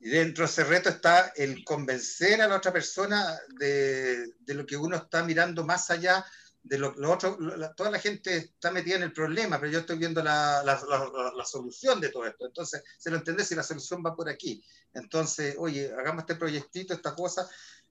Y 0.00 0.10
dentro 0.10 0.44
de 0.44 0.50
ese 0.50 0.64
reto 0.64 0.88
está 0.88 1.32
el 1.36 1.64
convencer 1.64 2.42
a 2.42 2.48
la 2.48 2.56
otra 2.56 2.72
persona 2.72 3.38
de, 3.58 4.32
de 4.40 4.54
lo 4.54 4.66
que 4.66 4.76
uno 4.76 4.96
está 4.96 5.22
mirando 5.24 5.64
más 5.64 5.90
allá 5.90 6.24
de 6.64 6.78
lo, 6.78 6.94
otro, 7.10 7.38
toda 7.76 7.90
la 7.90 7.98
gente 7.98 8.36
está 8.36 8.70
metida 8.70 8.96
en 8.96 9.02
el 9.02 9.12
problema, 9.12 9.58
pero 9.58 9.72
yo 9.72 9.80
estoy 9.80 9.98
viendo 9.98 10.22
la, 10.22 10.62
la, 10.62 11.32
la, 11.36 11.44
solución 11.44 12.00
de 12.00 12.08
todo 12.10 12.24
esto. 12.24 12.46
Entonces, 12.46 12.84
se 12.98 13.10
lo 13.10 13.16
entiende 13.16 13.44
si 13.44 13.54
la 13.54 13.64
solución 13.64 14.02
va 14.04 14.14
por 14.14 14.28
aquí. 14.28 14.62
Entonces, 14.94 15.56
oye, 15.58 15.92
hagamos 15.92 16.22
este 16.22 16.36
proyectito, 16.36 16.94
esta 16.94 17.14
cosa. 17.14 17.48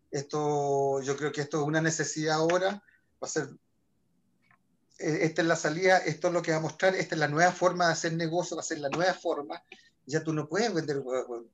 Esto, 0.09 1.01
yo 1.01 1.17
creo 1.17 1.31
que 1.31 1.41
esto 1.41 1.61
es 1.61 1.67
una 1.67 1.81
necesidad 1.81 2.35
ahora. 2.35 2.71
Va 2.71 3.27
a 3.27 3.27
ser, 3.27 3.49
eh, 4.99 5.19
esta 5.21 5.41
es 5.41 5.47
la 5.47 5.55
salida, 5.57 5.97
esto 5.97 6.29
es 6.29 6.33
lo 6.33 6.41
que 6.41 6.51
va 6.51 6.57
a 6.57 6.61
mostrar, 6.61 6.95
esta 6.95 7.15
es 7.15 7.19
la 7.19 7.27
nueva 7.27 7.51
forma 7.51 7.87
de 7.87 7.93
hacer 7.93 8.13
negocio, 8.13 8.55
va 8.55 8.61
a 8.61 8.65
ser 8.65 8.79
la 8.79 8.89
nueva 8.89 9.13
forma. 9.13 9.61
Ya 10.05 10.23
tú 10.23 10.33
no 10.33 10.47
puedes 10.47 10.73
vender, 10.73 11.03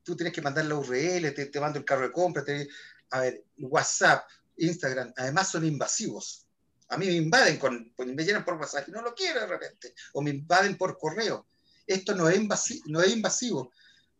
tú 0.03 0.15
tienes 0.15 0.33
que 0.33 0.41
mandar 0.41 0.65
la 0.65 0.75
URL, 0.75 1.33
te, 1.33 1.47
te 1.47 1.59
mando 1.59 1.79
el 1.79 1.85
carro 1.85 2.03
de 2.03 2.11
compra, 2.11 2.43
te, 2.43 2.67
a 3.09 3.21
ver, 3.21 3.43
WhatsApp, 3.57 4.25
Instagram, 4.55 5.13
además 5.17 5.49
son 5.49 5.65
invasivos 5.65 6.46
a 6.89 6.97
mí 6.97 7.05
me 7.07 7.13
invaden, 7.13 7.57
con, 7.57 7.93
pues, 7.95 8.07
me 8.09 8.23
llenan 8.23 8.45
por 8.45 8.57
mensaje, 8.57 8.91
no 8.91 9.01
lo 9.01 9.13
quiero 9.13 9.41
de 9.41 9.47
repente, 9.47 9.93
o 10.13 10.21
me 10.21 10.31
invaden 10.31 10.77
por 10.77 10.97
correo. 10.97 11.47
Esto 11.85 12.15
no 12.15 12.29
es, 12.29 12.37
invasivo, 12.37 12.83
no 12.87 13.01
es 13.01 13.11
invasivo, 13.11 13.71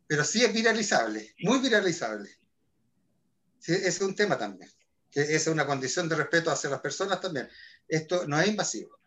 pero 0.05 0.23
sí 0.23 0.43
es 0.43 0.53
viralizable, 0.53 1.35
muy 1.39 1.59
viralizable. 1.59 2.29
ese 3.61 3.87
es 3.87 4.01
un 4.01 4.15
tema 4.15 4.37
también. 4.37 4.71
que 5.11 5.21
es 5.21 5.47
una 5.47 5.65
condición 5.65 6.07
de 6.09 6.15
respeto 6.15 6.51
hacia 6.51 6.69
las 6.69 6.81
personas 6.81 7.19
también. 7.19 7.49
Esto 7.87 8.27
no 8.27 8.39
es 8.39 8.47
invasivo. 8.47 8.97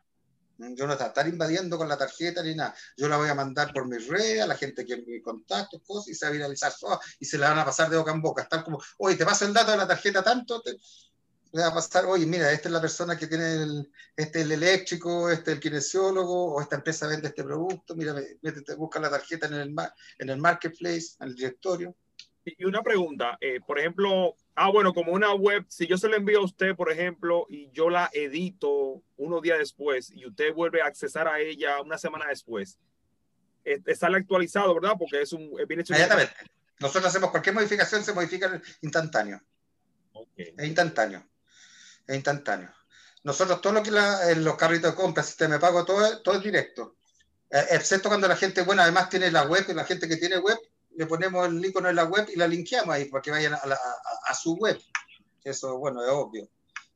Yo 0.75 0.87
no 0.87 0.93
estar 0.93 1.27
invadiendo 1.27 1.79
con 1.79 1.89
la 1.89 1.97
tarjeta 1.97 2.43
ni 2.43 2.55
nada. 2.55 2.75
Yo 2.97 3.09
la 3.09 3.17
voy 3.17 3.31
a 3.31 3.35
mandar 3.35 3.73
por 3.73 3.89
mis 3.89 4.07
redes, 4.07 4.43
a 4.43 4.47
la 4.47 4.57
gente 4.57 4.85
que 4.85 4.99
me 4.99 5.23
contacto, 5.23 5.81
cosas, 5.83 6.09
y 6.09 6.15
se 6.15 6.27
va 6.27 6.31
a 6.31 6.33
viralizar 6.33 6.73
y 7.19 7.25
se 7.25 7.39
la 7.39 7.49
van 7.49 7.61
a 7.61 7.65
pasar 7.65 7.89
de 7.89 7.97
boca 7.97 8.13
en 8.13 8.21
boca. 8.21 8.43
Estar 8.43 8.63
como, 8.63 8.79
oye, 8.99 9.17
te 9.17 9.25
paso 9.25 9.47
el 9.47 9.55
dato 9.55 9.71
de 9.71 9.79
la 9.79 9.89
tarjeta 9.89 10.23
tanto, 10.23 10.63
va 11.59 11.69
a 11.69 11.75
pasar, 11.75 12.05
oye, 12.07 12.27
mira, 12.27 12.53
esta 12.53 12.69
es 12.69 12.73
la 12.73 12.81
persona 12.81 13.17
que 13.17 13.27
tiene 13.27 13.55
el, 13.55 13.93
este 14.17 14.43
el 14.43 14.53
eléctrico, 14.53 15.31
este 15.31 15.53
el 15.53 15.61
kinesiólogo, 15.61 16.55
o 16.55 16.61
esta 16.61 16.77
empresa 16.77 17.07
vende 17.07 17.29
este 17.29 17.45
producto, 17.45 17.95
mira, 17.97 18.15
métete, 18.43 18.75
busca 18.75 19.01
la 19.01 19.11
tarjeta 19.11 19.47
en 19.47 19.55
el, 19.55 19.75
en 20.19 20.31
el 20.31 20.39
marketplace, 20.39 21.17
en 21.21 21.29
el 21.29 21.35
directorio. 21.35 21.95
Y 22.45 22.65
una 22.65 22.83
pregunta, 22.83 23.37
eh, 23.41 23.61
por 23.67 23.79
ejemplo, 23.79 24.35
ah, 24.55 24.71
bueno, 24.71 24.95
como 24.95 25.13
una 25.13 25.35
web, 25.35 25.65
si 25.69 25.87
yo 25.87 25.99
se 25.99 26.09
la 26.09 26.17
envío 26.17 26.41
a 26.41 26.45
usted, 26.45 26.75
por 26.75 26.91
ejemplo, 26.91 27.47
y 27.49 27.71
yo 27.71 27.91
la 27.91 28.09
edito 28.13 29.03
unos 29.17 29.43
días 29.43 29.59
después 29.59 30.11
y 30.11 30.27
usted 30.27 30.55
vuelve 30.55 30.81
a 30.81 30.87
accesar 30.87 31.29
a 31.29 31.39
ella 31.39 31.81
una 31.83 31.99
semana 31.99 32.27
después, 32.29 32.79
sale 33.95 34.17
actualizado, 34.17 34.75
¿verdad? 34.75 34.97
Porque 34.99 35.21
es 35.21 35.33
un... 35.33 35.51
Viene 35.69 35.85
Inmediatamente. 35.87 36.35
Nosotros 36.81 37.07
hacemos 37.07 37.31
cualquier 37.31 37.55
modificación, 37.55 38.03
se 38.03 38.15
modifica 38.15 38.61
instantáneo. 38.81 39.41
Es 40.37 40.67
instantáneo. 40.67 41.23
Es 42.11 42.17
instantáneo. 42.17 42.69
Nosotros 43.23 43.61
todo 43.61 43.75
lo 43.75 43.83
que 43.85 43.93
la, 43.93 44.33
en 44.33 44.43
los 44.43 44.57
carritos 44.57 44.91
de 44.91 44.97
compra, 44.97 45.23
sistema 45.23 45.55
de 45.55 45.61
pago, 45.61 45.85
todo, 45.85 46.21
todo 46.23 46.35
es 46.35 46.43
directo. 46.43 46.97
Eh, 47.49 47.67
excepto 47.71 48.09
cuando 48.09 48.27
la 48.27 48.35
gente, 48.35 48.63
bueno, 48.63 48.83
además 48.83 49.09
tiene 49.09 49.31
la 49.31 49.45
web 49.45 49.65
y 49.69 49.75
la 49.75 49.85
gente 49.85 50.09
que 50.09 50.17
tiene 50.17 50.39
web 50.39 50.59
le 50.97 51.07
ponemos 51.07 51.47
el 51.47 51.65
icono 51.65 51.89
en 51.89 51.95
la 51.95 52.05
web 52.05 52.29
y 52.29 52.37
la 52.37 52.49
linkeamos 52.49 52.93
ahí 52.93 53.05
para 53.05 53.23
que 53.23 53.31
vayan 53.31 53.55
a, 53.55 54.35
su 54.35 54.57
web. 54.57 54.77
Eso, 55.45 55.79
bueno, 55.79 56.03
es 56.03 56.11
obvio. 56.11 56.51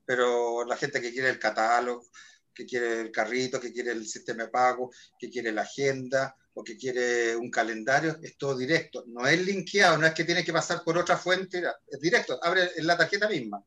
Pero 0.05 0.65
la 0.65 0.77
gente 0.77 1.01
que 1.01 1.13
quiere 1.13 1.31
el 1.31 1.39
catálogo, 1.39 2.05
que 2.53 2.67
quiere 2.67 3.03
el 3.03 3.13
carrito, 3.13 3.61
que 3.61 3.73
quiere 3.73 3.93
el 3.93 4.05
sistema 4.05 4.43
de 4.43 4.49
pago, 4.49 4.91
que 5.17 5.31
quiere 5.31 5.53
la 5.53 5.63
agenda 5.63 6.37
o 6.55 6.65
que 6.65 6.77
quiere 6.77 7.37
un 7.37 7.53
calendario, 7.53 8.19
es 8.21 8.37
todo 8.37 8.57
directo. 8.57 9.05
No 9.07 9.29
es 9.29 9.41
linkeado, 9.47 9.97
no 9.97 10.07
es 10.09 10.13
que 10.13 10.25
tiene 10.25 10.45
que 10.45 10.53
pasar 10.53 10.83
por 10.83 10.99
otra 10.99 11.17
fuente, 11.17 11.63
es 11.87 12.01
directo, 12.01 12.39
abre 12.43 12.73
en 12.75 12.87
la 12.87 12.97
tarjeta 12.97 13.29
misma. 13.29 13.65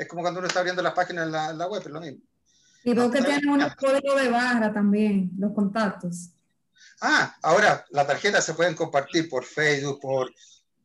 Es 0.00 0.08
como 0.08 0.22
cuando 0.22 0.40
uno 0.40 0.48
está 0.48 0.60
abriendo 0.60 0.80
las 0.82 0.94
páginas 0.94 1.26
en 1.26 1.32
la, 1.32 1.68
web, 1.68 1.82
es 1.84 1.92
lo 1.92 2.00
mismo. 2.00 2.20
Y 2.84 2.94
vos 2.94 3.12
que 3.12 3.20
tienen 3.20 3.50
un 3.50 3.60
código 3.78 4.14
de 4.16 4.30
barra 4.30 4.72
también, 4.72 5.30
los 5.38 5.52
contactos. 5.52 6.30
Ah, 7.02 7.36
ahora 7.42 7.84
las 7.90 8.06
tarjetas 8.06 8.42
se 8.42 8.54
pueden 8.54 8.74
compartir 8.74 9.28
por 9.28 9.44
Facebook, 9.44 10.00
por, 10.00 10.32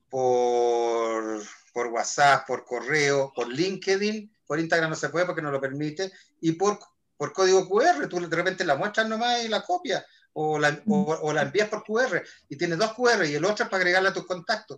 por, 0.10 1.42
por 1.72 1.88
WhatsApp, 1.88 2.46
por 2.46 2.66
correo, 2.66 3.32
por 3.34 3.48
LinkedIn, 3.48 4.36
por 4.46 4.60
Instagram 4.60 4.90
no 4.90 4.98
se 4.98 5.08
puede 5.08 5.26
porque 5.26 5.42
no 5.42 5.50
lo 5.50 5.62
permite, 5.62 6.12
y 6.42 6.52
por, 6.52 6.78
por 7.16 7.32
código 7.32 7.70
QR, 7.70 8.10
tú 8.10 8.20
de 8.20 8.36
repente 8.36 8.66
la 8.66 8.76
muestras 8.76 9.08
nomás 9.08 9.46
y 9.46 9.48
la 9.48 9.62
copias, 9.62 10.04
o 10.34 10.60
la, 10.60 10.78
o, 10.88 11.32
la 11.32 11.44
envías 11.44 11.70
por 11.70 11.86
QR, 11.86 12.22
y 12.50 12.58
tienes 12.58 12.78
dos 12.78 12.92
QR 12.96 13.24
y 13.26 13.36
el 13.36 13.46
otro 13.46 13.64
es 13.64 13.70
para 13.70 13.78
agregarla 13.78 14.10
a 14.10 14.14
tus 14.14 14.26
contactos. 14.26 14.78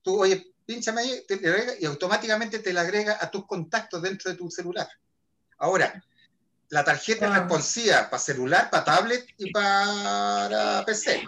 Tú, 0.00 0.22
oye, 0.22 0.53
pínchame 0.66 1.02
ahí, 1.02 1.26
y 1.80 1.86
automáticamente 1.86 2.58
te 2.58 2.72
la 2.72 2.82
agrega 2.82 3.18
a 3.20 3.30
tus 3.30 3.46
contactos 3.46 4.02
dentro 4.02 4.30
de 4.30 4.36
tu 4.36 4.50
celular. 4.50 4.88
Ahora, 5.58 6.04
la 6.70 6.82
tarjeta 6.82 7.26
es 7.26 7.34
responsiva 7.34 8.08
para 8.10 8.22
celular, 8.22 8.70
para 8.70 8.84
tablet 8.84 9.26
y 9.36 9.52
para 9.52 10.82
PC. 10.84 11.22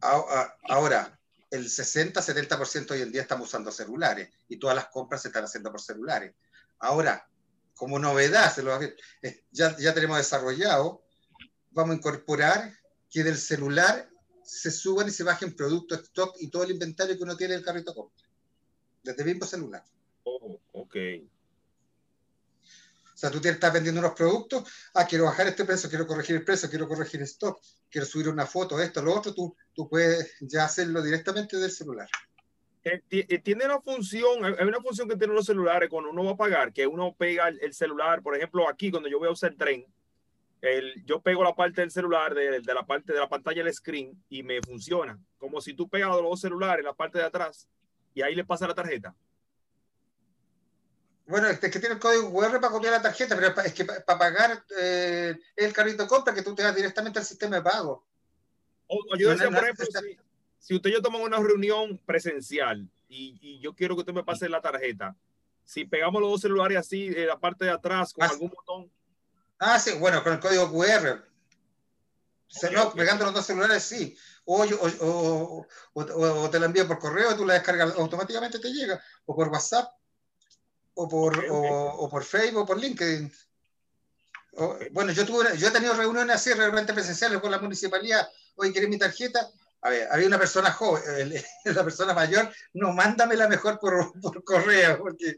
Ahora, 0.00 1.18
el 1.50 1.66
60-70% 1.66 2.90
hoy 2.90 3.02
en 3.02 3.12
día 3.12 3.22
estamos 3.22 3.48
usando 3.48 3.70
celulares 3.70 4.28
y 4.48 4.58
todas 4.58 4.76
las 4.76 4.88
compras 4.88 5.22
se 5.22 5.28
están 5.28 5.44
haciendo 5.44 5.70
por 5.70 5.80
celulares. 5.80 6.34
Ahora, 6.78 7.28
como 7.74 7.98
novedad, 7.98 8.54
ya, 9.50 9.76
ya 9.76 9.94
tenemos 9.94 10.18
desarrollado, 10.18 11.04
vamos 11.70 11.94
a 11.94 11.96
incorporar 11.98 12.72
que 13.10 13.22
del 13.22 13.38
celular 13.38 14.08
se 14.48 14.70
suban 14.70 15.08
y 15.08 15.10
se 15.10 15.24
bajen 15.24 15.54
productos, 15.54 16.00
stock 16.04 16.36
y 16.40 16.48
todo 16.48 16.64
el 16.64 16.70
inventario 16.70 17.16
que 17.16 17.22
uno 17.22 17.36
tiene 17.36 17.54
en 17.54 17.60
el 17.60 17.64
carrito 17.64 17.94
compra. 17.94 18.26
Desde 19.02 19.22
el 19.22 19.28
mismo 19.28 19.46
celular. 19.46 19.84
Oh, 20.24 20.58
ok. 20.72 20.96
O 23.14 23.20
sea, 23.20 23.30
tú 23.30 23.40
te 23.40 23.50
estás 23.50 23.72
vendiendo 23.72 24.00
unos 24.00 24.14
productos, 24.14 24.64
ah, 24.94 25.04
quiero 25.04 25.24
bajar 25.24 25.48
este 25.48 25.64
precio, 25.64 25.90
quiero 25.90 26.06
corregir 26.06 26.36
el 26.36 26.44
precio, 26.44 26.70
quiero 26.70 26.86
corregir 26.86 27.20
stock, 27.22 27.60
quiero 27.90 28.06
subir 28.06 28.28
una 28.28 28.46
foto, 28.46 28.80
esto, 28.80 29.02
lo 29.02 29.12
otro, 29.12 29.34
tú, 29.34 29.56
tú 29.74 29.88
puedes 29.88 30.36
ya 30.40 30.64
hacerlo 30.64 31.02
directamente 31.02 31.56
del 31.56 31.70
celular. 31.70 32.08
Eh, 32.84 33.02
eh, 33.10 33.38
tiene 33.40 33.64
una 33.64 33.80
función, 33.80 34.44
hay 34.44 34.66
una 34.66 34.80
función 34.80 35.08
que 35.08 35.16
tienen 35.16 35.34
los 35.34 35.46
celulares 35.46 35.90
cuando 35.90 36.10
uno 36.10 36.24
va 36.24 36.30
a 36.30 36.36
pagar, 36.36 36.72
que 36.72 36.86
uno 36.86 37.14
pega 37.18 37.48
el, 37.48 37.74
celular, 37.74 38.22
por 38.22 38.36
ejemplo, 38.36 38.68
aquí 38.68 38.90
cuando 38.90 39.08
yo 39.08 39.18
voy 39.18 39.28
a 39.28 39.32
usar 39.32 39.50
el 39.50 39.58
tren, 39.58 39.86
el, 40.60 41.04
yo 41.04 41.20
pego 41.20 41.44
la 41.44 41.54
parte 41.54 41.80
del 41.80 41.90
celular, 41.90 42.34
de, 42.34 42.60
de, 42.60 42.74
la 42.74 42.86
parte 42.86 43.12
de 43.12 43.20
la 43.20 43.28
pantalla 43.28 43.62
del 43.62 43.72
screen 43.72 44.22
y 44.28 44.42
me 44.42 44.60
funciona. 44.60 45.18
Como 45.38 45.60
si 45.60 45.74
tú 45.74 45.88
pegas 45.88 46.10
los 46.10 46.22
dos 46.22 46.40
celulares 46.40 46.80
en 46.80 46.86
la 46.86 46.94
parte 46.94 47.18
de 47.18 47.24
atrás 47.24 47.68
y 48.14 48.22
ahí 48.22 48.34
le 48.34 48.44
pasa 48.44 48.66
la 48.66 48.74
tarjeta. 48.74 49.14
Bueno, 51.28 51.46
es 51.48 51.58
que 51.58 51.68
tiene 51.68 51.94
el 51.94 52.00
código 52.00 52.32
QR 52.32 52.58
para 52.58 52.72
copiar 52.72 52.94
la 52.94 53.02
tarjeta, 53.02 53.36
pero 53.36 53.54
es 53.60 53.74
que 53.74 53.84
para 53.84 54.18
pagar 54.18 54.64
eh, 54.80 55.36
el 55.56 55.72
carrito 55.74 56.02
de 56.02 56.08
compra 56.08 56.32
que 56.32 56.42
tú 56.42 56.54
te 56.54 56.62
vas 56.62 56.74
directamente 56.74 57.18
al 57.18 57.24
sistema 57.24 57.56
de 57.56 57.62
pago. 57.62 58.06
O, 58.86 59.14
yo 59.18 59.28
decía, 59.28 59.50
por 59.50 59.62
ejemplo, 59.62 59.86
si, 60.58 60.74
usted 60.74 60.88
y 60.88 60.92
yo 60.94 61.02
tomamos 61.02 61.26
una 61.26 61.38
reunión 61.38 61.98
presencial 62.06 62.88
y, 63.08 63.60
yo 63.60 63.74
quiero 63.74 63.94
que 63.94 64.00
usted 64.00 64.14
me 64.14 64.24
pase 64.24 64.48
la 64.48 64.62
tarjeta, 64.62 65.14
si 65.64 65.84
pegamos 65.84 66.22
los 66.22 66.30
dos 66.30 66.40
celulares 66.40 66.78
así 66.78 67.08
en 67.08 67.26
la 67.26 67.38
parte 67.38 67.66
de 67.66 67.72
atrás 67.72 68.14
con 68.14 68.24
algún 68.24 68.48
botón. 68.48 68.90
Ah, 69.58 69.78
sí, 69.78 69.92
bueno, 69.98 70.22
con 70.22 70.34
el 70.34 70.40
código 70.40 70.70
QR. 70.70 71.24
no, 72.72 72.92
pegando 72.92 73.24
los 73.24 73.34
dos 73.34 73.46
celulares, 73.46 73.82
sí. 73.82 74.16
O, 74.44 74.64
o, 74.64 75.66
o, 75.94 76.50
te 76.50 76.58
la 76.58 76.66
envío 76.66 76.86
por 76.86 76.98
correo, 76.98 77.36
tú 77.36 77.44
la 77.44 77.54
descargas 77.54 77.94
automáticamente, 77.96 78.58
te 78.58 78.72
llega. 78.72 79.02
O 79.26 79.34
por 79.34 79.48
WhatsApp 79.48 79.92
o 80.94 81.08
por, 81.08 81.44
O, 81.50 82.08
por 82.10 82.24
Facebook 82.24 82.62
o 82.62 82.66
por 82.66 82.78
LinkedIn. 82.78 83.32
bueno, 84.92 85.12
yo, 85.12 85.26
tuve, 85.26 85.56
yo 85.56 85.68
he 85.68 85.70
tenido 85.70 85.94
reuniones 85.94 86.36
así 86.36 86.52
realmente 86.52 86.92
presenciales 86.92 87.40
con 87.40 87.50
la 87.50 87.58
municipalidad. 87.58 88.28
Hoy 88.56 88.72
¿quieres 88.72 88.90
mi 88.90 88.98
tarjeta? 88.98 89.48
A 89.82 89.90
ver, 89.90 90.08
había 90.10 90.26
una 90.26 90.38
persona 90.38 90.72
joven, 90.72 91.32
la 91.64 91.84
persona 91.84 92.14
mayor, 92.14 92.52
no, 92.74 92.92
mándamela 92.92 93.46
mejor 93.48 93.78
por, 93.78 94.12
por 94.20 94.42
correo, 94.42 94.98
porque 94.98 95.36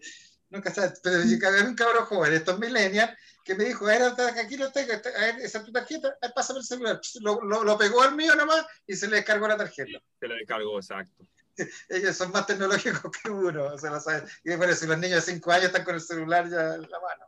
nunca 0.50 0.72
sabes. 0.72 1.00
Pero 1.02 1.16
había 1.48 1.64
un 1.64 1.74
cabrón 1.74 2.04
joven, 2.04 2.34
estos 2.34 2.58
millennials, 2.58 3.12
que 3.44 3.54
me 3.54 3.64
dijo, 3.64 3.86
a 3.86 3.90
ver, 3.90 4.02
aquí 4.38 4.56
lo 4.56 4.70
tengo, 4.70 4.92
a 4.92 5.20
ver, 5.20 5.40
esa 5.40 5.58
es 5.58 5.64
tu 5.64 5.72
tarjeta, 5.72 6.14
pásame 6.34 6.60
el 6.60 6.64
celular. 6.64 7.00
Lo, 7.20 7.40
lo, 7.42 7.64
lo, 7.64 7.78
pegó 7.78 8.02
al 8.02 8.14
mío 8.14 8.34
nomás 8.34 8.66
y 8.86 8.94
se 8.94 9.08
le 9.08 9.16
descargó 9.16 9.48
la 9.48 9.56
tarjeta. 9.56 9.98
Se 10.20 10.28
le 10.28 10.34
descargó, 10.34 10.76
exacto. 10.78 11.26
ellos 11.88 12.16
son 12.16 12.32
más 12.32 12.46
tecnológicos 12.46 13.10
que 13.22 13.30
uno. 13.30 13.76
se 13.78 13.88
lo 13.88 14.00
saben. 14.00 14.24
Y 14.44 14.54
bueno, 14.56 14.74
si 14.74 14.86
los 14.86 14.98
niños 14.98 15.26
de 15.26 15.32
5 15.32 15.52
años 15.52 15.66
están 15.66 15.84
con 15.84 15.94
el 15.94 16.00
celular 16.00 16.48
ya 16.48 16.74
en 16.74 16.82
la 16.82 17.00
mano. 17.00 17.26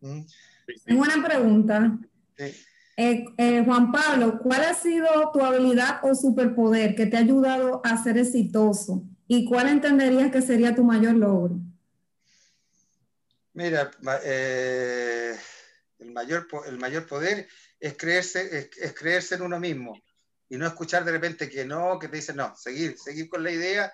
¿Mm? 0.00 0.26
Tengo 0.84 1.02
una 1.02 1.26
pregunta. 1.26 1.98
Eh, 2.38 3.24
eh, 3.36 3.62
Juan 3.64 3.92
Pablo, 3.92 4.38
¿cuál 4.38 4.64
ha 4.64 4.74
sido 4.74 5.06
tu 5.32 5.40
habilidad 5.44 6.00
o 6.02 6.14
superpoder 6.14 6.94
que 6.94 7.06
te 7.06 7.16
ha 7.16 7.20
ayudado 7.20 7.80
a 7.84 8.02
ser 8.02 8.18
exitoso? 8.18 9.04
¿Y 9.28 9.44
cuál 9.44 9.68
entenderías 9.68 10.30
que 10.30 10.42
sería 10.42 10.74
tu 10.74 10.84
mayor 10.84 11.14
logro? 11.14 11.58
Mira, 13.56 13.90
eh, 14.22 15.34
el, 15.98 16.12
mayor, 16.12 16.46
el 16.66 16.78
mayor 16.78 17.06
poder 17.06 17.48
es 17.80 17.96
creerse, 17.96 18.70
es 18.76 18.92
creerse 18.92 19.36
en 19.36 19.42
uno 19.42 19.58
mismo 19.58 19.98
y 20.46 20.58
no 20.58 20.66
escuchar 20.66 21.06
de 21.06 21.12
repente 21.12 21.48
que 21.48 21.64
no, 21.64 21.98
que 21.98 22.08
te 22.08 22.16
dicen 22.16 22.36
no, 22.36 22.54
seguir, 22.54 22.98
seguir 22.98 23.30
con 23.30 23.42
la 23.42 23.50
idea 23.50 23.90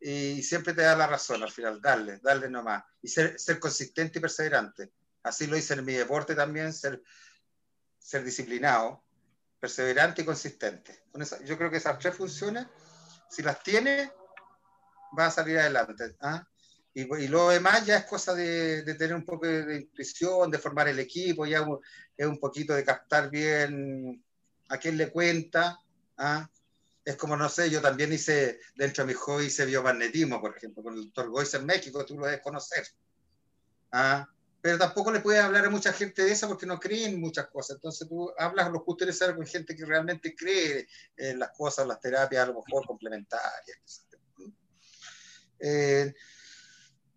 y 0.00 0.42
siempre 0.42 0.72
te 0.72 0.80
da 0.80 0.96
la 0.96 1.06
razón 1.06 1.42
al 1.42 1.52
final, 1.52 1.78
darle, 1.82 2.20
darle 2.22 2.48
nomás 2.48 2.84
y 3.02 3.08
ser, 3.08 3.38
ser 3.38 3.60
consistente 3.60 4.18
y 4.18 4.22
perseverante. 4.22 4.92
Así 5.24 5.46
lo 5.46 5.58
hice 5.58 5.74
en 5.74 5.84
mi 5.84 5.92
deporte 5.92 6.34
también, 6.34 6.72
ser, 6.72 7.02
ser 7.98 8.24
disciplinado, 8.24 9.04
perseverante 9.60 10.22
y 10.22 10.24
consistente. 10.24 11.04
yo 11.44 11.58
creo 11.58 11.70
que 11.70 11.76
esas 11.76 11.98
tres 11.98 12.16
funciones, 12.16 12.66
si 13.28 13.42
las 13.42 13.62
tiene, 13.62 14.10
va 15.18 15.26
a 15.26 15.30
salir 15.30 15.58
adelante. 15.58 16.16
¿ah? 16.22 16.48
Y, 16.94 17.02
y, 17.02 17.28
lo 17.28 17.48
demás 17.48 17.86
ya 17.86 17.96
es 17.98 18.04
cosa 18.04 18.34
de, 18.34 18.82
de, 18.82 18.94
tener 18.94 19.14
un 19.14 19.24
poco 19.24 19.46
de 19.46 19.76
intuición, 19.76 20.50
de 20.50 20.58
formar 20.58 20.88
el 20.88 20.98
equipo, 20.98 21.46
ya 21.46 21.66
es 22.16 22.26
un 22.26 22.38
poquito 22.38 22.74
de 22.74 22.84
captar 22.84 23.30
bien 23.30 24.22
a 24.68 24.78
quién 24.78 24.96
le 24.96 25.10
cuenta, 25.10 25.78
¿ah? 26.18 26.48
Es 27.04 27.16
como, 27.16 27.36
no 27.36 27.48
sé, 27.48 27.68
yo 27.68 27.80
también 27.80 28.12
hice, 28.12 28.60
dentro 28.76 29.04
de 29.04 29.12
mi 29.12 29.18
hobby, 29.18 29.46
hice 29.46 29.66
biomagnetismo, 29.66 30.40
por 30.40 30.56
ejemplo, 30.56 30.84
con 30.84 30.94
el 30.94 31.04
doctor 31.06 31.30
Goiz 31.30 31.52
en 31.54 31.66
México, 31.66 32.04
tú 32.06 32.16
lo 32.16 32.26
debes 32.26 32.42
conocer. 32.42 32.86
¿ah? 33.90 34.28
Pero 34.60 34.78
tampoco 34.78 35.10
le 35.10 35.20
puedes 35.20 35.42
hablar 35.42 35.66
a 35.66 35.70
mucha 35.70 35.92
gente 35.92 36.22
de 36.22 36.30
eso 36.30 36.46
porque 36.46 36.66
no 36.66 36.78
creen 36.78 37.20
muchas 37.20 37.48
cosas. 37.48 37.76
Entonces 37.76 38.08
tú 38.08 38.32
hablas 38.38 38.70
lo 38.70 38.78
justo 38.80 39.04
necesario 39.04 39.34
con 39.34 39.46
gente 39.46 39.74
que 39.74 39.84
realmente 39.84 40.34
cree 40.36 40.86
en 41.16 41.40
las 41.40 41.50
cosas, 41.50 41.88
las 41.88 42.00
terapias 42.00 42.44
a 42.44 42.52
lo 42.52 42.62
mejor 42.62 42.86
complementarias. 42.86 44.06
Eh, 45.58 46.14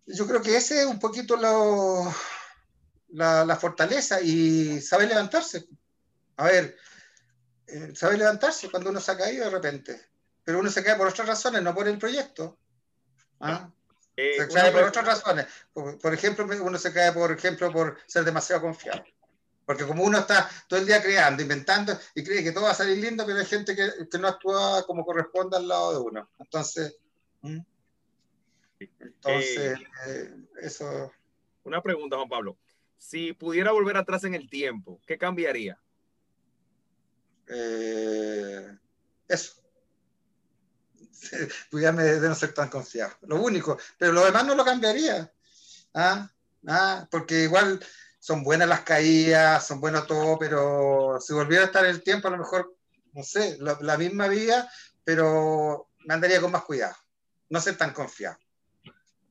yo 0.06 0.26
creo 0.26 0.40
que 0.40 0.56
ese 0.56 0.80
es 0.80 0.86
un 0.86 0.98
poquito 0.98 1.36
lo, 1.36 2.12
la, 3.10 3.56
fortaleza 3.56 4.20
y 4.20 4.80
saber 4.80 5.08
levantarse. 5.08 5.66
A 6.36 6.44
ver, 6.44 6.76
eh, 7.66 7.92
saber 7.94 8.18
levantarse 8.18 8.70
cuando 8.70 8.90
uno 8.90 9.00
se 9.00 9.12
ha 9.12 9.16
caído 9.16 9.44
de 9.44 9.50
repente, 9.50 10.00
pero 10.44 10.60
uno 10.60 10.70
se 10.70 10.84
cae 10.84 10.96
por 10.96 11.08
otras 11.08 11.26
razones, 11.26 11.62
no 11.62 11.74
por 11.74 11.88
el 11.88 11.98
proyecto. 11.98 12.58
¿Ah? 13.40 13.70
Eh, 14.16 14.34
se 14.38 14.48
cae 14.48 14.70
por 14.70 14.84
otras 14.84 15.04
razones. 15.04 15.46
Por, 15.72 16.14
ejemplo, 16.14 16.46
uno 16.62 16.78
se 16.78 16.92
cae, 16.92 17.12
por 17.12 17.32
ejemplo, 17.32 17.72
por 17.72 17.98
ser 18.06 18.24
demasiado 18.24 18.62
confiado. 18.62 19.04
Porque 19.64 19.84
como 19.84 20.04
uno 20.04 20.18
está 20.18 20.48
todo 20.68 20.78
el 20.78 20.86
día 20.86 21.02
creando, 21.02 21.42
inventando 21.42 21.98
y 22.14 22.22
cree 22.22 22.44
que 22.44 22.52
todo 22.52 22.64
va 22.64 22.70
a 22.70 22.74
salir 22.74 22.98
lindo, 22.98 23.26
pero 23.26 23.40
hay 23.40 23.46
gente 23.46 23.74
que, 23.74 24.18
no 24.18 24.28
actúa 24.28 24.86
como 24.86 25.04
corresponde 25.04 25.56
al 25.56 25.66
lado 25.66 25.92
de 25.92 25.98
uno. 25.98 26.30
Entonces, 26.38 26.96
entonces 28.78 29.78
eh, 30.06 30.34
eso. 30.60 31.12
Una 31.64 31.82
pregunta, 31.82 32.16
Juan 32.16 32.28
Pablo. 32.28 32.58
Si 32.98 33.32
pudiera 33.32 33.72
volver 33.72 33.96
atrás 33.96 34.24
en 34.24 34.34
el 34.34 34.48
tiempo, 34.48 35.00
¿qué 35.06 35.18
cambiaría? 35.18 35.78
Eh, 37.48 38.76
eso. 39.28 39.54
Pudiera 41.70 41.92
de 41.92 42.28
no 42.28 42.34
ser 42.34 42.52
tan 42.54 42.68
confiado. 42.68 43.14
Lo 43.22 43.40
único. 43.40 43.78
Pero 43.98 44.12
lo 44.12 44.24
demás 44.24 44.46
no 44.46 44.54
lo 44.54 44.64
cambiaría. 44.64 45.32
¿Ah? 45.94 46.30
¿Ah? 46.66 47.08
Porque 47.10 47.44
igual 47.44 47.80
son 48.26 48.42
buenas 48.42 48.68
las 48.68 48.80
caídas, 48.80 49.64
son 49.64 49.80
buenos 49.80 50.06
todo, 50.06 50.36
pero 50.36 51.18
si 51.20 51.32
volviera 51.32 51.62
a 51.62 51.66
estar 51.66 51.84
en 51.84 51.92
el 51.92 52.02
tiempo, 52.02 52.26
a 52.26 52.32
lo 52.32 52.38
mejor, 52.38 52.76
no 53.12 53.22
sé, 53.22 53.56
la, 53.60 53.96
misma 53.96 54.26
vía, 54.26 54.68
pero 55.04 55.90
me 56.04 56.14
andaría 56.14 56.40
con 56.40 56.50
más 56.50 56.64
cuidado. 56.64 56.96
No 57.48 57.60
ser 57.60 57.76
tan 57.76 57.92
confiado. 57.92 58.36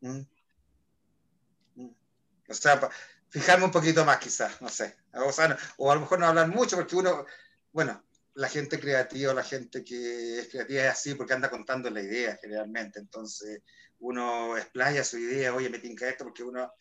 ¿Mm? 0.06 0.22
¿Mm? 1.76 1.96
O 2.50 2.54
sea, 2.54 2.90
fijarme 3.30 3.66
un 3.66 3.72
poquito 3.72 4.06
más 4.06 4.20
quizás, 4.20 4.62
no 4.62 4.70
sé. 4.70 4.96
O, 5.78 5.92
a 5.92 5.96
lo 5.96 6.02
mejor 6.02 6.20
no 6.20 6.28
hablar 6.28 6.48
mucho, 6.48 6.76
porque 6.76 6.96
uno, 6.96 7.26
bueno, 7.72 8.04
la 8.36 8.48
gente 8.48 8.80
creativa, 8.80 9.34
la 9.34 9.44
gente 9.44 9.84
que 9.84 10.40
es 10.40 10.50
creativa 10.50 10.84
es 10.84 10.92
así 10.92 11.16
porque 11.16 11.34
anda 11.34 11.50
contando 11.50 11.90
la 11.90 12.02
idea 12.02 12.38
generalmente. 12.40 13.00
Entonces 13.00 13.64
uno 14.00 14.58
explaya 14.58 15.04
su 15.04 15.18
idea, 15.18 15.56
oye, 15.56 15.70
me 15.70 15.80
tinca 15.80 16.08
esto 16.08 16.26
porque 16.26 16.44
uno, 16.44 16.72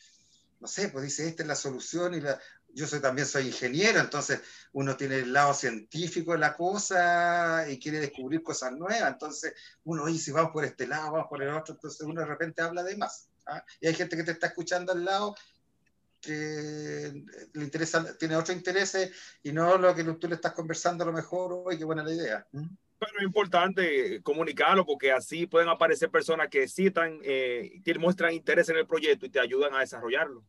no 0.60 0.68
sé, 0.68 0.88
pues 0.88 1.04
dice, 1.04 1.26
esta 1.26 1.42
es 1.44 1.48
la 1.48 1.56
solución 1.56 2.14
y 2.14 2.20
la... 2.20 2.38
Yo 2.74 2.86
soy, 2.86 3.00
también 3.00 3.26
soy 3.26 3.46
ingeniero, 3.46 4.00
entonces 4.00 4.40
uno 4.72 4.96
tiene 4.96 5.20
el 5.20 5.32
lado 5.32 5.54
científico 5.54 6.32
de 6.32 6.38
la 6.38 6.56
cosa 6.56 7.68
y 7.68 7.78
quiere 7.78 8.00
descubrir 8.00 8.42
cosas 8.42 8.72
nuevas. 8.72 9.12
Entonces 9.12 9.54
uno, 9.84 10.06
si 10.08 10.32
vamos 10.32 10.52
por 10.52 10.64
este 10.64 10.86
lado, 10.86 11.12
vamos 11.12 11.28
por 11.28 11.42
el 11.42 11.50
otro, 11.50 11.74
entonces 11.74 12.00
uno 12.02 12.20
de 12.20 12.26
repente 12.26 12.62
habla 12.62 12.82
de 12.82 12.96
más. 12.96 13.28
¿ah? 13.46 13.64
Y 13.80 13.86
hay 13.86 13.94
gente 13.94 14.16
que 14.16 14.24
te 14.24 14.32
está 14.32 14.48
escuchando 14.48 14.92
al 14.92 15.04
lado 15.04 15.34
que 16.20 17.24
le 17.52 17.64
interesa, 17.64 18.16
tiene 18.16 18.36
otros 18.36 18.56
intereses 18.56 19.12
y 19.42 19.52
no 19.52 19.76
lo 19.76 19.94
que 19.94 20.04
tú 20.04 20.28
le 20.28 20.36
estás 20.36 20.52
conversando 20.52 21.04
a 21.04 21.06
lo 21.06 21.12
mejor, 21.12 21.52
hoy 21.52 21.76
qué 21.78 21.84
buena 21.84 22.02
la 22.02 22.12
idea. 22.12 22.46
¿Mm? 22.52 22.66
Pero 22.98 23.18
es 23.18 23.24
importante 23.24 24.22
comunicarlo 24.22 24.86
porque 24.86 25.12
así 25.12 25.46
pueden 25.46 25.68
aparecer 25.68 26.10
personas 26.10 26.48
que 26.48 26.62
están, 26.62 27.18
eh, 27.22 27.80
que 27.84 27.98
muestran 27.98 28.32
interés 28.32 28.68
en 28.68 28.76
el 28.78 28.86
proyecto 28.86 29.26
y 29.26 29.30
te 29.30 29.40
ayudan 29.40 29.74
a 29.74 29.80
desarrollarlo. 29.80 30.44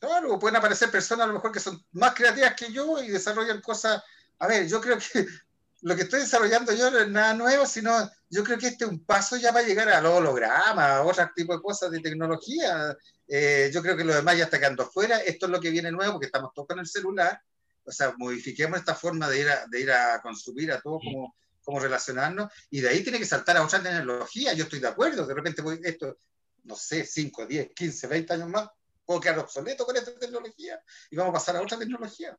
Claro, 0.00 0.38
pueden 0.38 0.56
aparecer 0.56 0.90
personas 0.90 1.24
a 1.24 1.26
lo 1.28 1.34
mejor 1.34 1.52
que 1.52 1.60
son 1.60 1.84
más 1.92 2.14
creativas 2.14 2.54
que 2.54 2.72
yo 2.72 3.02
y 3.02 3.08
desarrollan 3.08 3.60
cosas. 3.60 4.02
A 4.38 4.46
ver, 4.46 4.66
yo 4.66 4.80
creo 4.80 4.96
que 4.96 5.26
lo 5.82 5.94
que 5.94 6.02
estoy 6.02 6.20
desarrollando 6.20 6.72
yo 6.72 6.90
no 6.90 7.00
es 7.00 7.08
nada 7.08 7.34
nuevo, 7.34 7.66
sino 7.66 8.10
yo 8.30 8.42
creo 8.42 8.56
que 8.56 8.68
este 8.68 8.84
es 8.84 8.90
un 8.90 9.04
paso 9.04 9.36
ya 9.36 9.52
para 9.52 9.66
llegar 9.66 9.90
al 9.90 10.06
holograma, 10.06 10.96
a 10.96 11.02
otro 11.02 11.28
tipo 11.36 11.54
de 11.54 11.60
cosas 11.60 11.90
de 11.90 12.00
tecnología. 12.00 12.96
Eh, 13.28 13.70
yo 13.74 13.82
creo 13.82 13.94
que 13.94 14.04
lo 14.04 14.14
demás 14.14 14.38
ya 14.38 14.44
está 14.44 14.58
quedando 14.58 14.90
fuera. 14.90 15.18
Esto 15.18 15.46
es 15.46 15.52
lo 15.52 15.60
que 15.60 15.70
viene 15.70 15.92
nuevo 15.92 16.14
porque 16.14 16.26
estamos 16.26 16.52
todos 16.54 16.68
con 16.68 16.78
el 16.78 16.86
celular. 16.86 17.38
O 17.84 17.92
sea, 17.92 18.14
modifiquemos 18.16 18.78
esta 18.78 18.94
forma 18.94 19.28
de 19.28 19.40
ir 19.40 19.50
a, 19.50 19.66
de 19.66 19.80
ir 19.80 19.92
a 19.92 20.22
consumir 20.22 20.72
a 20.72 20.80
todo, 20.80 20.98
como, 20.98 21.36
como 21.62 21.78
relacionarnos. 21.78 22.50
Y 22.70 22.80
de 22.80 22.88
ahí 22.88 23.02
tiene 23.02 23.18
que 23.18 23.26
saltar 23.26 23.58
a 23.58 23.64
otra 23.64 23.82
tecnología. 23.82 24.54
Yo 24.54 24.64
estoy 24.64 24.80
de 24.80 24.88
acuerdo. 24.88 25.26
De 25.26 25.34
repente 25.34 25.60
voy, 25.60 25.78
esto, 25.84 26.16
no 26.64 26.74
sé, 26.74 27.04
5, 27.04 27.44
10, 27.46 27.74
15, 27.74 28.06
20 28.06 28.32
años 28.32 28.48
más, 28.48 28.70
puedo 29.10 29.20
quedar 29.20 29.40
obsoleto 29.40 29.84
con 29.84 29.96
esta 29.96 30.16
tecnología 30.16 30.80
y 31.10 31.16
vamos 31.16 31.30
a 31.30 31.34
pasar 31.34 31.56
a 31.56 31.62
otra 31.62 31.76
tecnología. 31.76 32.38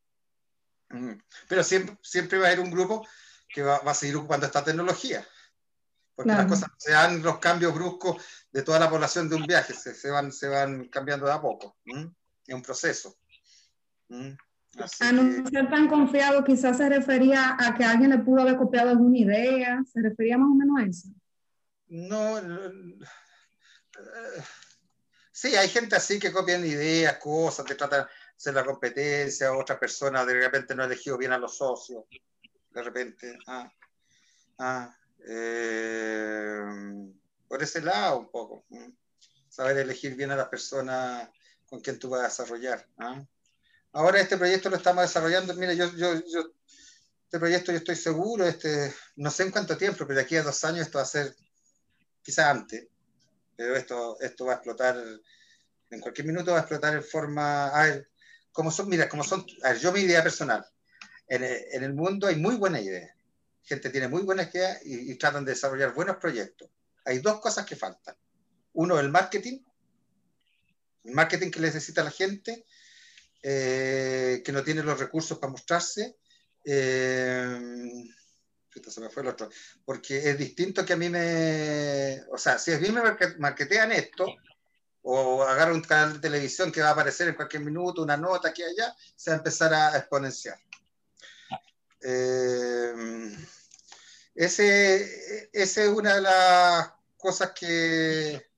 Mm. 0.87 1.15
Pero 1.49 1.65
siempre, 1.65 1.97
siempre 2.01 2.37
va 2.37 2.45
a 2.45 2.47
haber 2.47 2.61
un 2.61 2.71
grupo 2.71 3.05
que 3.49 3.61
va, 3.61 3.79
va 3.79 3.91
a 3.91 3.93
seguir 3.93 4.15
ocupando 4.15 4.45
esta 4.45 4.63
tecnología. 4.63 5.27
Porque 6.15 6.31
las 6.31 6.45
cosas 6.45 6.69
se 6.77 6.93
dan 6.93 7.21
los 7.21 7.39
cambios 7.39 7.73
bruscos 7.73 8.23
de 8.53 8.63
toda 8.63 8.79
la 8.79 8.89
población 8.89 9.27
de 9.27 9.35
un 9.35 9.45
viaje, 9.45 9.73
se, 9.73 9.93
se 9.93 10.09
van, 10.11 10.31
se 10.31 10.47
van 10.47 10.87
cambiando 10.87 11.25
de 11.25 11.33
a 11.33 11.41
poco. 11.41 11.75
Es 11.83 12.55
un 12.55 12.61
proceso. 12.61 13.17
a 14.09 15.11
no 15.11 15.49
ser 15.49 15.69
tan 15.69 15.89
confiado, 15.89 16.41
quizás 16.45 16.77
se 16.77 16.87
refería 16.87 17.57
a 17.59 17.75
que 17.75 17.83
alguien 17.83 18.11
le 18.11 18.19
pudo 18.19 18.43
haber 18.43 18.55
copiado 18.55 18.91
alguna 18.91 19.17
idea, 19.17 19.83
¿se 19.91 20.01
refería 20.01 20.37
más 20.37 20.47
o 20.47 20.55
menos 20.55 20.79
a 20.79 20.85
eso? 20.85 21.09
No, 21.89 22.39
sí, 25.31 25.55
hay 25.55 25.69
gente 25.69 25.95
así 25.95 26.19
que 26.19 26.31
copian 26.31 26.65
ideas, 26.65 27.17
cosas, 27.17 27.65
te 27.65 27.75
tratan 27.75 28.05
de 28.05 28.11
hacer 28.35 28.53
la 28.53 28.65
competencia, 28.65 29.53
otras 29.53 29.79
personas 29.79 30.25
de 30.27 30.33
repente 30.33 30.75
no 30.75 30.83
han 30.83 30.91
elegido 30.91 31.17
bien 31.17 31.31
a 31.31 31.37
los 31.37 31.55
socios, 31.57 32.05
de 32.69 32.83
repente. 32.83 33.37
Ah, 33.47 33.71
ah, 34.59 34.95
eh, 35.27 36.61
por 37.47 37.61
ese 37.61 37.81
lado 37.81 38.19
un 38.19 38.31
poco. 38.31 38.65
Saber 39.49 39.77
elegir 39.77 40.15
bien 40.15 40.31
a 40.31 40.35
las 40.35 40.47
personas 40.47 41.29
con 41.65 41.81
quien 41.81 41.99
tú 41.99 42.09
vas 42.09 42.21
a 42.21 42.27
desarrollar. 42.27 42.87
¿ah? 42.97 43.21
Ahora 43.93 44.21
este 44.21 44.37
proyecto 44.37 44.69
lo 44.69 44.77
estamos 44.77 45.03
desarrollando. 45.03 45.53
Mira, 45.55 45.73
yo, 45.73 45.91
yo, 45.95 46.13
yo, 46.15 46.53
este 47.25 47.39
proyecto 47.39 47.71
yo 47.71 47.77
estoy 47.77 47.95
seguro, 47.95 48.45
este, 48.45 48.93
no 49.17 49.29
sé 49.31 49.43
en 49.43 49.51
cuánto 49.51 49.77
tiempo, 49.77 50.05
pero 50.05 50.15
de 50.15 50.21
aquí 50.21 50.35
a 50.37 50.43
dos 50.43 50.63
años 50.63 50.85
esto 50.85 50.97
va 50.97 51.03
a 51.03 51.07
ser, 51.07 51.35
quizás 52.21 52.45
antes, 52.47 52.87
esto, 53.75 54.19
esto 54.21 54.45
va 54.45 54.53
a 54.53 54.55
explotar, 54.55 54.97
en 55.89 55.99
cualquier 55.99 56.27
minuto 56.27 56.51
va 56.51 56.57
a 56.57 56.61
explotar 56.61 56.93
en 56.95 57.03
forma, 57.03 57.67
a 57.67 57.83
ver, 57.85 58.09
como 58.51 58.71
son, 58.71 58.89
mira, 58.89 59.07
como 59.07 59.23
son, 59.23 59.45
a 59.63 59.69
ver, 59.69 59.79
yo 59.79 59.91
mi 59.91 60.01
idea 60.01 60.23
personal, 60.23 60.65
en 61.27 61.43
en 61.43 61.83
el 61.83 61.93
mundo 61.93 62.27
hay 62.27 62.35
muy 62.35 62.55
buena 62.55 62.81
idea, 62.81 63.15
gente 63.63 63.89
tiene 63.89 64.07
muy 64.07 64.23
buenas 64.23 64.53
ideas 64.53 64.79
y, 64.85 65.11
y 65.11 65.15
tratan 65.15 65.45
de 65.45 65.51
desarrollar 65.51 65.93
buenos 65.93 66.17
proyectos 66.17 66.69
hay 67.05 67.19
dos 67.19 67.39
cosas 67.39 67.65
que 67.65 67.75
faltan. 67.75 68.15
Uno, 68.73 68.99
el 68.99 69.09
marketing, 69.09 69.59
el 71.03 71.13
marketing 71.13 71.51
que 71.51 71.59
necesita 71.59 72.03
la 72.03 72.11
gente, 72.11 72.65
eh, 73.43 74.41
que 74.45 74.51
no 74.51 74.63
tiene 74.63 74.83
los 74.83 74.99
recursos 74.99 75.37
para 75.37 75.51
mostrarse. 75.51 76.17
Eh, 76.63 77.59
se 78.87 79.01
me 79.01 79.09
fue 79.09 79.23
el 79.23 79.29
otro. 79.29 79.49
Porque 79.85 80.29
es 80.29 80.37
distinto 80.37 80.85
que 80.85 80.93
a 80.93 80.97
mí 80.97 81.09
me. 81.09 82.21
O 82.31 82.37
sea, 82.37 82.57
si 82.57 82.73
a 82.73 82.79
mí 82.79 82.89
me 82.89 83.01
marketean 83.37 83.91
esto, 83.91 84.25
o 85.03 85.43
agarro 85.43 85.73
un 85.73 85.81
canal 85.81 86.13
de 86.13 86.19
televisión 86.19 86.71
que 86.71 86.81
va 86.81 86.89
a 86.89 86.91
aparecer 86.91 87.27
en 87.27 87.35
cualquier 87.35 87.63
minuto, 87.63 88.03
una 88.03 88.17
nota 88.17 88.49
aquí 88.49 88.61
y 88.61 88.65
allá, 88.65 88.95
se 89.15 89.31
va 89.31 89.35
a 89.35 89.37
empezar 89.37 89.73
a 89.73 89.97
exponenciar. 89.97 90.57
Eh, 92.03 92.93
ese, 94.35 95.49
ese 95.51 95.83
es 95.83 95.89
una 95.89 96.15
de 96.15 96.21
las 96.21 96.93
cosas 97.17 97.51
que 97.51 98.51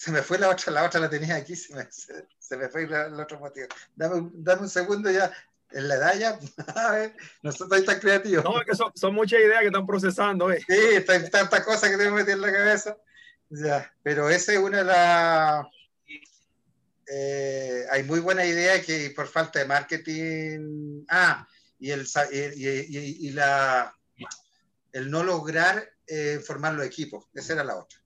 se 0.00 0.10
me 0.10 0.22
fue 0.22 0.38
la 0.38 0.48
otra, 0.48 0.72
la 0.72 0.84
otra 0.84 0.98
la 0.98 1.10
tenía 1.10 1.36
aquí, 1.36 1.54
se 1.54 1.74
me, 1.74 1.86
se, 1.90 2.56
me 2.56 2.68
fue 2.68 2.84
el 2.84 3.20
otro 3.20 3.38
motivo. 3.38 3.66
Dame, 3.94 4.30
dame, 4.32 4.62
un 4.62 4.70
segundo 4.70 5.10
ya, 5.10 5.30
en 5.72 5.88
la 5.88 5.94
edad 5.94 6.18
ya, 6.18 6.38
no 7.42 7.50
estoy 7.50 7.84
tan 7.84 8.00
creativo. 8.00 8.42
No, 8.42 8.60
es 8.60 8.66
que 8.66 8.74
son, 8.74 8.92
son 8.94 9.14
muchas 9.14 9.40
ideas 9.40 9.60
que 9.60 9.66
están 9.66 9.86
procesando. 9.86 10.50
Eh. 10.52 10.64
Sí, 10.68 11.04
tantas 11.30 11.64
cosas 11.64 11.90
que 11.90 11.96
tengo 11.96 12.10
que 12.10 12.22
meter 12.22 12.34
en 12.34 12.40
la 12.40 12.52
cabeza. 12.52 12.96
Ya, 13.48 13.92
pero 14.02 14.30
esa 14.30 14.52
es 14.52 14.58
una 14.58 14.78
de 14.78 14.84
las... 14.84 15.66
Eh, 17.12 17.84
hay 17.90 18.04
muy 18.04 18.20
buena 18.20 18.44
idea 18.44 18.80
que 18.80 19.10
por 19.10 19.26
falta 19.26 19.58
de 19.58 19.64
marketing... 19.64 21.04
Ah, 21.08 21.46
y, 21.78 21.90
el, 21.90 22.06
y, 22.32 22.68
y, 22.68 23.28
y 23.28 23.30
la 23.30 23.94
el 24.92 25.10
no 25.10 25.22
lograr 25.22 25.92
eh, 26.06 26.40
formar 26.44 26.74
los 26.74 26.86
equipos. 26.86 27.26
Esa 27.34 27.54
era 27.54 27.64
la 27.64 27.76
otra. 27.76 27.98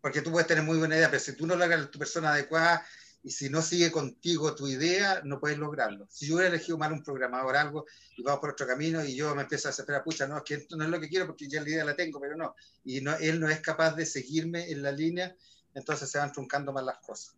Porque 0.00 0.22
tú 0.22 0.30
puedes 0.30 0.46
tener 0.46 0.64
muy 0.64 0.78
buena 0.78 0.96
idea, 0.96 1.10
pero 1.10 1.20
si 1.20 1.32
tú 1.32 1.46
no 1.46 1.56
logras 1.56 1.90
tu 1.90 1.98
persona 1.98 2.32
adecuada 2.32 2.86
y 3.26 3.30
si 3.32 3.50
no 3.50 3.60
sigue 3.60 3.90
contigo 3.90 4.54
tu 4.54 4.68
idea, 4.68 5.20
no 5.24 5.40
puedes 5.40 5.58
lograrlo. 5.58 6.06
Si 6.08 6.28
yo 6.28 6.36
hubiera 6.36 6.54
elegido 6.54 6.78
mal 6.78 6.92
un 6.92 7.02
programador 7.02 7.56
algo 7.56 7.84
y 8.16 8.22
vamos 8.22 8.38
por 8.38 8.50
otro 8.50 8.68
camino 8.68 9.04
y 9.04 9.16
yo 9.16 9.34
me 9.34 9.42
empiezo 9.42 9.66
a 9.66 9.72
desesperar, 9.72 10.04
pucha, 10.04 10.28
no, 10.28 10.36
es 10.36 10.44
que 10.44 10.54
esto 10.54 10.76
no 10.76 10.84
es 10.84 10.90
lo 10.90 11.00
que 11.00 11.08
quiero 11.08 11.26
porque 11.26 11.48
ya 11.48 11.60
la 11.60 11.68
idea 11.68 11.84
la 11.84 11.96
tengo, 11.96 12.20
pero 12.20 12.36
no. 12.36 12.54
Y 12.84 13.00
no, 13.00 13.16
él 13.16 13.40
no 13.40 13.48
es 13.48 13.60
capaz 13.60 13.96
de 13.96 14.06
seguirme 14.06 14.70
en 14.70 14.80
la 14.80 14.92
línea, 14.92 15.34
entonces 15.74 16.08
se 16.08 16.18
van 16.18 16.30
truncando 16.30 16.72
más 16.72 16.84
las 16.84 16.98
cosas. 16.98 17.34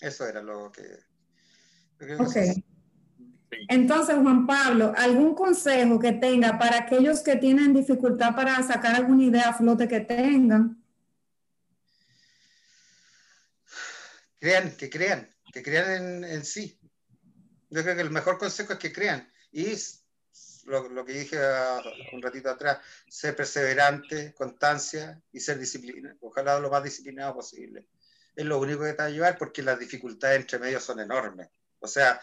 Eso 0.00 0.24
era 0.28 0.40
lo 0.40 0.70
que... 0.70 0.82
ok. 2.22 2.62
Entonces, 3.68 4.14
Juan 4.22 4.46
Pablo, 4.46 4.92
¿algún 4.96 5.34
consejo 5.34 5.98
que 5.98 6.12
tenga 6.12 6.56
para 6.56 6.78
aquellos 6.78 7.18
que 7.22 7.34
tienen 7.34 7.74
dificultad 7.74 8.36
para 8.36 8.62
sacar 8.62 8.94
alguna 8.94 9.24
idea 9.24 9.48
a 9.48 9.54
flote 9.54 9.88
que 9.88 9.98
tengan? 9.98 10.85
Crean, 14.38 14.76
que 14.76 14.90
crean, 14.90 15.34
que 15.52 15.62
crean 15.62 16.24
en, 16.24 16.44
sí. 16.44 16.78
Yo 17.70 17.82
creo 17.82 17.96
que 17.96 18.02
el 18.02 18.10
mejor 18.10 18.38
consejo 18.38 18.74
es 18.74 18.78
que 18.78 18.92
crean. 18.92 19.30
Y 19.52 19.74
lo, 20.64 20.88
lo 20.88 21.04
que 21.04 21.12
dije 21.12 21.38
un 22.12 22.22
ratito 22.22 22.50
atrás, 22.50 22.78
ser 23.08 23.34
perseverante, 23.34 24.34
constancia 24.34 25.20
y 25.32 25.40
ser 25.40 25.58
disciplinado. 25.58 26.16
Ojalá 26.20 26.58
lo 26.60 26.70
más 26.70 26.84
disciplinado 26.84 27.34
posible. 27.34 27.88
Es 28.34 28.44
lo 28.44 28.58
único 28.58 28.82
que 28.82 28.92
te 28.92 28.98
va 28.98 29.04
a 29.04 29.06
ayudar 29.08 29.38
porque 29.38 29.62
las 29.62 29.78
dificultades 29.78 30.40
entre 30.40 30.58
medios 30.58 30.84
son 30.84 31.00
enormes. 31.00 31.48
O 31.80 31.88
sea, 31.88 32.20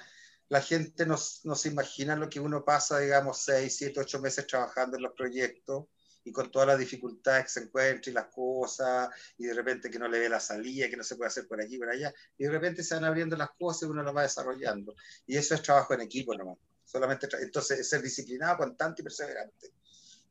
la 0.49 0.62
gente 0.62 1.06
no 1.06 1.17
se 1.17 1.69
imagina 1.69 2.15
lo 2.15 2.30
que 2.30 2.39
uno 2.39 2.63
pasa, 2.63 2.99
digamos, 2.99 3.39
seis, 3.39 3.76
siete, 3.76 3.99
ocho 3.99 4.19
meses 4.19 4.45
trabajando 4.45 4.97
en 4.97 5.04
los 5.04 5.13
proyectos 5.13 5.86
y 6.26 6.32
con 6.32 6.52
todas 6.52 6.68
las 6.68 6.80
dificultades 6.80 7.46
que 7.46 7.50
se 7.50 7.60
encuentra 7.62 8.10
y 8.10 8.14
las 8.14 8.28
cosas, 8.28 9.10
y 9.38 9.46
de 9.46 9.54
repente 9.54 9.90
que 9.90 10.00
no 10.00 10.08
le 10.08 10.20
ve 10.20 10.30
la 10.30 10.40
salida, 10.40 10.90
que 10.90 10.98
no 10.98 11.04
se 11.04 11.16
puede 11.16 11.28
hacer 11.28 11.48
por 11.48 11.62
aquí, 11.62 11.78
por 11.78 11.90
allá, 11.90 12.14
y 12.38 12.46
de 12.46 12.52
repente 12.52 12.84
se 12.84 12.96
van 12.96 13.06
abriendo 13.06 13.36
las 13.36 13.52
cosas 13.52 13.84
y 13.84 13.92
uno 13.92 14.04
las 14.04 14.16
va 14.16 14.22
desarrollando. 14.22 14.96
Y 15.28 15.36
eso 15.36 15.56
es 15.56 15.62
trabajo 15.62 15.94
en 15.94 16.02
equipo 16.02 16.36
nomás. 16.36 16.58
Solamente 16.86 17.28
entonces 17.42 17.88
ser 17.88 18.02
disciplinado, 18.02 18.58
constante 18.58 19.02
y 19.02 19.04
perseverante. 19.04 19.72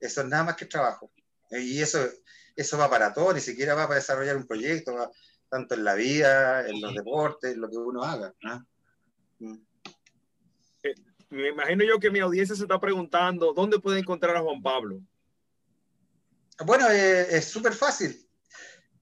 Eso 0.00 0.20
es 0.20 0.26
nada 0.26 0.44
más 0.44 0.56
que 0.56 0.66
trabajo. 0.66 1.10
Y 1.50 1.80
eso, 1.80 1.98
eso 2.56 2.78
va 2.78 2.88
para 2.88 3.12
todo, 3.12 3.32
ni 3.32 3.40
siquiera 3.40 3.74
va 3.74 3.86
para 3.86 4.00
desarrollar 4.00 4.36
un 4.36 4.46
proyecto, 4.46 5.10
tanto 5.48 5.74
en 5.74 5.84
la 5.84 5.94
vida, 5.94 6.66
en 6.66 6.80
los 6.80 6.94
deportes, 6.94 7.52
en 7.52 7.60
lo 7.60 7.68
que 7.68 7.76
uno 7.76 8.02
haga. 8.02 8.34
Mm. 9.38 9.56
Eh, 10.84 10.94
me 11.30 11.48
imagino 11.48 11.84
yo 11.84 11.98
que 11.98 12.10
mi 12.10 12.20
audiencia 12.20 12.56
se 12.56 12.62
está 12.62 12.80
preguntando, 12.80 13.52
¿dónde 13.52 13.78
puede 13.78 13.98
encontrar 13.98 14.36
a 14.36 14.40
Juan 14.40 14.62
Pablo? 14.62 15.00
Bueno, 16.64 16.88
eh, 16.90 17.36
es 17.36 17.46
súper 17.46 17.74
fácil. 17.74 18.26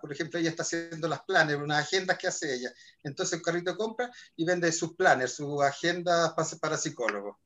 por 0.00 0.12
ejemplo, 0.12 0.38
ella 0.38 0.50
está 0.50 0.62
haciendo 0.62 1.08
las 1.08 1.22
planes, 1.22 1.56
unas 1.56 1.84
agendas 1.84 2.16
que 2.18 2.28
hace 2.28 2.54
ella. 2.54 2.72
Entonces, 3.02 3.34
el 3.34 3.42
carrito 3.42 3.76
compra 3.76 4.10
y 4.36 4.44
vende 4.44 4.72
sus 4.72 4.94
planes, 4.94 5.34
sus 5.34 5.62
agendas 5.62 6.32
para, 6.60 6.76
psicólogos. 6.76 7.36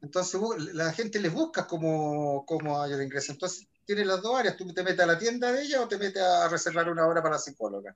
Entonces, 0.00 0.40
la 0.72 0.92
gente 0.92 1.20
les 1.20 1.32
busca 1.32 1.66
como, 1.66 2.46
como 2.46 2.84
el 2.84 3.02
ingreso. 3.02 3.32
Entonces, 3.32 3.66
tiene 3.84 4.04
las 4.04 4.22
dos 4.22 4.38
áreas. 4.38 4.56
Tú 4.56 4.72
te 4.72 4.82
metes 4.82 5.00
a 5.00 5.06
la 5.06 5.18
tienda 5.18 5.52
de 5.52 5.62
ella 5.62 5.82
o 5.82 5.88
te 5.88 5.98
metes 5.98 6.22
a 6.22 6.48
reservar 6.48 6.88
una 6.88 7.06
hora 7.06 7.22
para 7.22 7.34
la 7.34 7.40
psicóloga. 7.40 7.94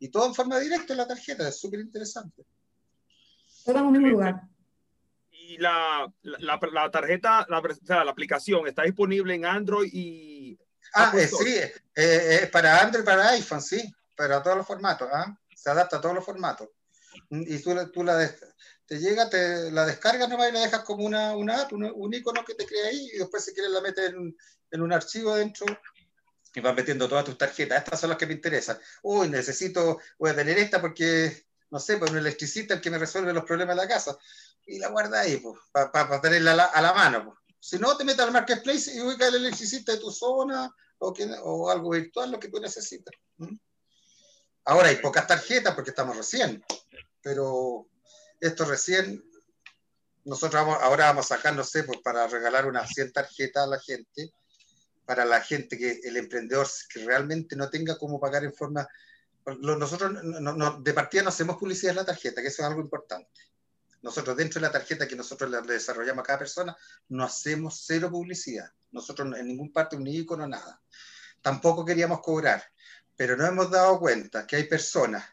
Y 0.00 0.08
todo 0.08 0.26
en 0.26 0.34
forma 0.34 0.58
directa 0.58 0.94
en 0.94 0.98
la 0.98 1.06
tarjeta, 1.06 1.46
es 1.46 1.60
súper 1.60 1.80
interesante. 1.80 2.44
Todo 3.64 3.78
en 3.78 3.84
un 3.84 3.92
mismo 3.92 4.08
lugar. 4.08 4.42
Y 5.30 5.58
la, 5.58 6.12
la, 6.22 6.58
la 6.72 6.90
tarjeta, 6.90 7.46
la, 7.48 7.58
o 7.58 7.86
sea, 7.86 8.04
la 8.04 8.10
aplicación 8.10 8.66
está 8.66 8.82
disponible 8.82 9.34
en 9.34 9.44
Android 9.44 9.90
y... 9.92 10.58
Ah, 10.94 11.12
eh, 11.14 11.28
sí, 11.28 11.54
eh, 11.54 11.72
eh, 11.94 12.48
para 12.50 12.80
Android 12.80 13.04
para 13.04 13.28
iPhone, 13.28 13.60
sí, 13.60 13.94
para 14.16 14.42
todos 14.42 14.56
los 14.56 14.66
formatos. 14.66 15.08
¿ah? 15.12 15.38
Se 15.54 15.70
adapta 15.70 15.98
a 15.98 16.00
todos 16.00 16.14
los 16.14 16.24
formatos. 16.24 16.68
Y 17.30 17.58
tú, 17.62 17.74
tú 17.92 18.02
la 18.02 18.28
te 18.86 18.98
llega, 18.98 19.30
te 19.30 19.70
la 19.70 19.86
descargas 19.86 20.28
nomás 20.28 20.48
y 20.48 20.52
la 20.52 20.60
dejas 20.60 20.82
como 20.82 21.04
una, 21.04 21.36
una 21.36 21.62
app, 21.62 21.72
un, 21.72 21.84
un, 21.94 22.12
icono 22.12 22.44
que 22.44 22.54
te 22.54 22.66
crea 22.66 22.88
ahí 22.88 23.10
y 23.14 23.18
después 23.18 23.44
si 23.44 23.52
quieres 23.52 23.70
la 23.70 23.80
metes 23.80 24.10
en, 24.10 24.36
en 24.72 24.82
un 24.82 24.92
archivo 24.92 25.36
dentro 25.36 25.64
y 26.54 26.60
vas 26.60 26.74
metiendo 26.74 27.08
todas 27.08 27.24
tus 27.24 27.38
tarjetas. 27.38 27.78
Estas 27.78 28.00
son 28.00 28.10
las 28.10 28.18
que 28.18 28.26
me 28.26 28.34
interesan. 28.34 28.78
Uy, 29.02 29.28
necesito, 29.28 29.98
voy 30.18 30.30
a 30.30 30.36
tener 30.36 30.58
esta 30.58 30.80
porque, 30.80 31.46
no 31.70 31.78
sé, 31.78 31.96
pues 31.96 32.10
un 32.10 32.18
electricista 32.18 32.74
el 32.74 32.80
que 32.80 32.90
me 32.90 32.98
resuelve 32.98 33.32
los 33.32 33.44
problemas 33.44 33.76
de 33.76 33.82
la 33.82 33.88
casa. 33.88 34.16
Y 34.66 34.78
la 34.78 34.88
guarda 34.88 35.20
ahí, 35.20 35.36
pues, 35.38 35.58
para 35.72 36.20
tenerla 36.20 36.66
a 36.66 36.82
la, 36.82 36.92
mano. 36.92 37.24
Pues. 37.24 37.56
Si 37.58 37.78
no, 37.78 37.96
te 37.96 38.04
metes 38.04 38.20
al 38.20 38.32
marketplace 38.32 38.94
y 38.94 39.00
ubica 39.00 39.28
el 39.28 39.36
electricista 39.36 39.92
de 39.92 39.98
tu 39.98 40.10
zona 40.10 40.74
o, 40.98 41.12
que, 41.12 41.28
o 41.42 41.70
algo 41.70 41.90
virtual, 41.90 42.30
lo 42.30 42.40
que 42.40 42.48
tú 42.48 42.60
necesitas. 42.60 43.14
Ahora 44.64 44.88
hay 44.88 44.96
pocas 44.96 45.26
tarjetas 45.26 45.74
porque 45.74 45.90
estamos 45.90 46.16
recién, 46.16 46.62
pero 47.22 47.88
esto 48.38 48.64
recién, 48.64 49.24
nosotros 50.24 50.62
vamos, 50.62 50.78
ahora 50.82 51.06
vamos 51.06 51.30
a 51.30 51.36
sacar, 51.36 51.54
no 51.54 51.64
sé, 51.64 51.84
pues 51.84 51.98
para 52.02 52.26
regalar 52.26 52.66
unas 52.66 52.90
100 52.90 53.12
tarjetas 53.12 53.64
a 53.64 53.66
la 53.66 53.80
gente 53.80 54.32
para 55.10 55.24
la 55.24 55.40
gente, 55.40 55.76
que 55.76 55.98
el 56.04 56.16
emprendedor 56.16 56.68
que 56.88 57.04
realmente 57.04 57.56
no 57.56 57.68
tenga 57.68 57.98
cómo 57.98 58.20
pagar 58.20 58.44
en 58.44 58.54
forma... 58.54 58.86
Nosotros 59.58 60.12
de 60.84 60.94
partida 60.94 61.24
no 61.24 61.30
hacemos 61.30 61.56
publicidad 61.56 61.90
en 61.90 61.96
la 61.96 62.04
tarjeta, 62.04 62.40
que 62.40 62.46
eso 62.46 62.62
es 62.62 62.68
algo 62.68 62.80
importante. 62.80 63.40
Nosotros 64.02 64.36
dentro 64.36 64.60
de 64.60 64.68
la 64.68 64.72
tarjeta 64.72 65.08
que 65.08 65.16
nosotros 65.16 65.50
le 65.50 65.62
desarrollamos 65.62 66.22
a 66.22 66.26
cada 66.26 66.38
persona, 66.38 66.76
no 67.08 67.24
hacemos 67.24 67.82
cero 67.84 68.08
publicidad. 68.08 68.70
Nosotros 68.92 69.36
en 69.36 69.48
ningún 69.48 69.72
parte 69.72 69.96
un 69.96 70.06
icono, 70.06 70.46
nada. 70.46 70.80
Tampoco 71.42 71.84
queríamos 71.84 72.20
cobrar, 72.20 72.62
pero 73.16 73.36
nos 73.36 73.48
hemos 73.48 73.68
dado 73.68 73.98
cuenta 73.98 74.46
que 74.46 74.54
hay 74.54 74.68
personas 74.68 75.24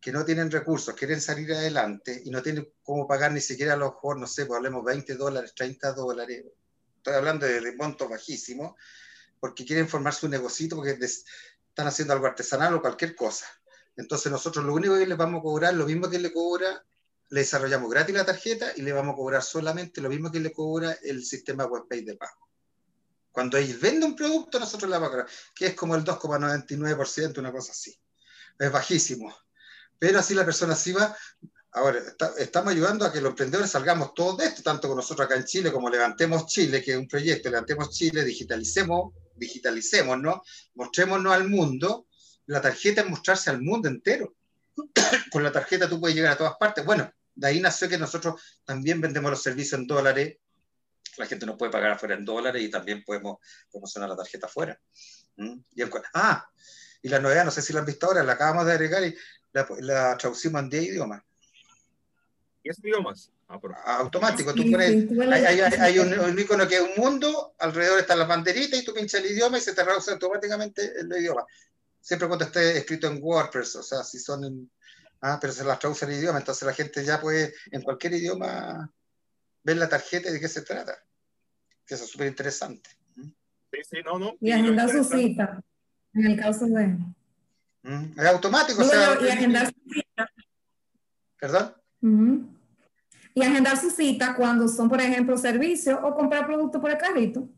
que 0.00 0.12
no 0.12 0.24
tienen 0.24 0.48
recursos, 0.48 0.94
quieren 0.94 1.20
salir 1.20 1.52
adelante 1.52 2.22
y 2.24 2.30
no 2.30 2.40
tienen 2.40 2.72
cómo 2.84 3.08
pagar 3.08 3.32
ni 3.32 3.40
siquiera 3.40 3.72
a 3.72 3.76
lo 3.76 3.86
mejor, 3.86 4.16
no 4.16 4.28
sé, 4.28 4.46
pues 4.46 4.58
hablemos 4.58 4.84
20 4.84 5.16
dólares, 5.16 5.54
30 5.56 5.92
dólares, 5.92 6.44
estoy 6.98 7.14
hablando 7.14 7.46
de, 7.46 7.60
de 7.60 7.74
montos 7.74 8.08
bajísimos, 8.08 8.76
porque 9.40 9.64
quieren 9.64 9.88
formar 9.88 10.14
su 10.14 10.28
negocito, 10.28 10.76
porque 10.76 10.98
están 11.00 11.86
haciendo 11.86 12.14
algo 12.14 12.26
artesanal 12.26 12.74
o 12.74 12.80
cualquier 12.80 13.14
cosa. 13.14 13.46
Entonces 13.96 14.30
nosotros 14.30 14.64
lo 14.64 14.74
único 14.74 14.96
que 14.96 15.06
les 15.06 15.18
vamos 15.18 15.40
a 15.40 15.42
cobrar, 15.42 15.74
lo 15.74 15.86
mismo 15.86 16.08
que 16.08 16.18
le 16.18 16.32
cobra, 16.32 16.84
le 17.30 17.40
desarrollamos 17.40 17.90
gratis 17.90 18.14
la 18.14 18.24
tarjeta 18.24 18.72
y 18.76 18.82
le 18.82 18.92
vamos 18.92 19.14
a 19.14 19.16
cobrar 19.16 19.42
solamente 19.42 20.00
lo 20.00 20.08
mismo 20.08 20.30
que 20.30 20.40
le 20.40 20.52
cobra 20.52 20.96
el 21.02 21.24
sistema 21.24 21.66
WebPay 21.66 22.04
de 22.04 22.16
pago. 22.16 22.48
Cuando 23.30 23.56
ellos 23.56 23.80
venden 23.80 24.10
un 24.10 24.16
producto, 24.16 24.60
nosotros 24.60 24.88
le 24.88 24.96
vamos 24.96 25.08
a 25.08 25.10
cobrar, 25.12 25.28
que 25.54 25.66
es 25.66 25.74
como 25.74 25.94
el 25.94 26.04
2,99%, 26.04 27.38
una 27.38 27.52
cosa 27.52 27.72
así. 27.72 27.98
Es 28.58 28.70
bajísimo. 28.70 29.34
Pero 29.98 30.20
así 30.20 30.34
la 30.34 30.44
persona 30.44 30.76
sí 30.76 30.92
va, 30.92 31.16
Ahora, 31.76 32.00
estamos 32.38 32.72
ayudando 32.72 33.04
a 33.04 33.12
que 33.12 33.20
los 33.20 33.30
emprendedores 33.30 33.72
salgamos 33.72 34.14
todos 34.14 34.38
de 34.38 34.44
esto, 34.46 34.62
tanto 34.62 34.86
con 34.86 34.96
nosotros 34.96 35.26
acá 35.26 35.34
en 35.34 35.44
Chile 35.44 35.72
como 35.72 35.90
Levantemos 35.90 36.46
Chile, 36.46 36.80
que 36.80 36.92
es 36.92 36.96
un 36.96 37.08
proyecto, 37.08 37.50
Levantemos 37.50 37.90
Chile, 37.90 38.22
digitalicemos, 38.22 39.12
digitalicemos, 39.36 40.18
¿no? 40.20 40.42
Mostrémonos 40.74 41.32
al 41.32 41.48
mundo. 41.48 42.06
La 42.46 42.60
tarjeta 42.60 43.02
es 43.02 43.08
mostrarse 43.08 43.50
al 43.50 43.62
mundo 43.62 43.88
entero. 43.88 44.34
con 45.30 45.42
la 45.42 45.52
tarjeta 45.52 45.88
tú 45.88 46.00
puedes 46.00 46.16
llegar 46.16 46.32
a 46.32 46.38
todas 46.38 46.54
partes. 46.58 46.84
Bueno, 46.84 47.10
de 47.34 47.46
ahí 47.46 47.60
nació 47.60 47.88
que 47.88 47.98
nosotros 47.98 48.40
también 48.64 49.00
vendemos 49.00 49.30
los 49.30 49.42
servicios 49.42 49.80
en 49.80 49.86
dólares. 49.86 50.36
La 51.16 51.26
gente 51.26 51.46
nos 51.46 51.56
puede 51.56 51.70
pagar 51.70 51.92
afuera 51.92 52.14
en 52.14 52.24
dólares 52.24 52.62
y 52.62 52.70
también 52.70 53.04
podemos 53.04 53.38
promocionar 53.70 54.08
la 54.08 54.16
tarjeta 54.16 54.46
afuera. 54.46 54.78
¿Mm? 55.36 55.60
Ah, 56.14 56.48
y 57.02 57.08
la 57.08 57.20
novedad, 57.20 57.44
no 57.44 57.50
sé 57.50 57.62
si 57.62 57.72
la 57.72 57.80
han 57.80 57.86
visto 57.86 58.06
ahora, 58.06 58.22
la 58.22 58.32
acabamos 58.32 58.66
de 58.66 58.72
agregar 58.72 59.04
y 59.04 59.14
la 59.52 60.16
traducimos 60.16 60.62
en 60.62 60.70
10 60.70 60.84
idiomas. 60.84 61.22
10 62.64 62.78
idiomas. 62.78 63.30
Ah, 63.46 63.98
automático, 63.98 64.54
tú 64.54 64.62
pones, 64.70 65.06
hay, 65.78 65.98
un, 65.98 66.38
icono 66.38 66.66
que 66.66 66.76
es 66.76 66.80
un 66.80 67.04
mundo, 67.04 67.54
alrededor 67.58 68.00
están 68.00 68.18
las 68.18 68.26
banderitas 68.26 68.80
y 68.80 68.84
tú 68.84 68.94
pinchas 68.94 69.20
el 69.20 69.32
idioma 69.32 69.58
y 69.58 69.60
se 69.60 69.74
te 69.74 69.84
traduce 69.84 70.10
automáticamente 70.10 70.98
el 70.98 71.12
idioma. 71.12 71.44
Siempre 72.00 72.26
cuando 72.26 72.46
esté 72.46 72.78
escrito 72.78 73.06
en 73.06 73.22
WordPress, 73.22 73.76
o 73.76 73.82
sea, 73.82 74.02
si 74.02 74.18
son 74.18 74.44
en, 74.44 74.70
ah, 75.20 75.38
pero 75.38 75.52
se 75.52 75.62
las 75.62 75.78
traduce 75.78 76.06
el 76.06 76.12
idioma, 76.14 76.38
entonces 76.38 76.66
la 76.66 76.72
gente 76.72 77.04
ya 77.04 77.20
puede 77.20 77.54
en 77.70 77.82
cualquier 77.82 78.14
idioma 78.14 78.90
ver 79.62 79.76
la 79.76 79.88
tarjeta 79.88 80.30
y 80.30 80.32
de 80.32 80.40
qué 80.40 80.48
se 80.48 80.62
trata. 80.62 80.96
Que 81.86 81.94
eso 81.94 82.04
es 82.04 82.10
súper 82.10 82.28
interesante. 82.28 82.88
Sí, 83.14 83.80
sí, 83.90 83.96
no, 84.04 84.18
no. 84.18 84.36
Y 84.40 84.50
agendar 84.52 84.88
su 84.88 85.04
cita, 85.04 85.62
en 86.14 86.26
el 86.26 86.40
caso 86.40 86.64
de... 86.64 86.86
Mm, 87.82 88.18
es 88.18 88.26
automático, 88.26 88.80
o 88.80 88.84
sea... 88.86 89.18
Y 89.20 89.28
agendar 89.28 89.66
su 89.66 89.92
cita. 89.92 90.30
¿Perdón? 91.38 91.74
Y 93.34 93.42
agendar 93.42 93.80
su 93.80 93.90
cita 93.90 94.34
cuando 94.36 94.68
son, 94.68 94.88
por 94.88 95.00
ejemplo, 95.00 95.36
servicios 95.36 95.98
o 96.02 96.14
comprar 96.14 96.46
productos 96.46 96.80
por 96.80 96.90
el 96.90 96.98
carrito. 96.98 97.48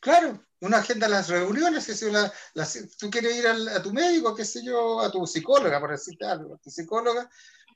Claro, 0.00 0.40
una 0.60 0.78
agenda 0.78 1.08
las 1.08 1.28
reuniones, 1.28 1.86
que 1.86 1.94
si 1.94 2.10
la, 2.10 2.32
tú 2.98 3.10
quieres 3.10 3.36
ir 3.36 3.46
a 3.46 3.82
tu 3.82 3.92
médico, 3.92 4.34
qué 4.34 4.44
sé 4.44 4.64
yo, 4.64 5.00
a 5.00 5.10
tu 5.10 5.26
psicóloga, 5.26 5.78
por 5.78 5.90
decirte 5.90 6.24
algo, 6.24 6.54
a 6.54 6.58
tu 6.58 6.70
psicóloga, 6.70 7.28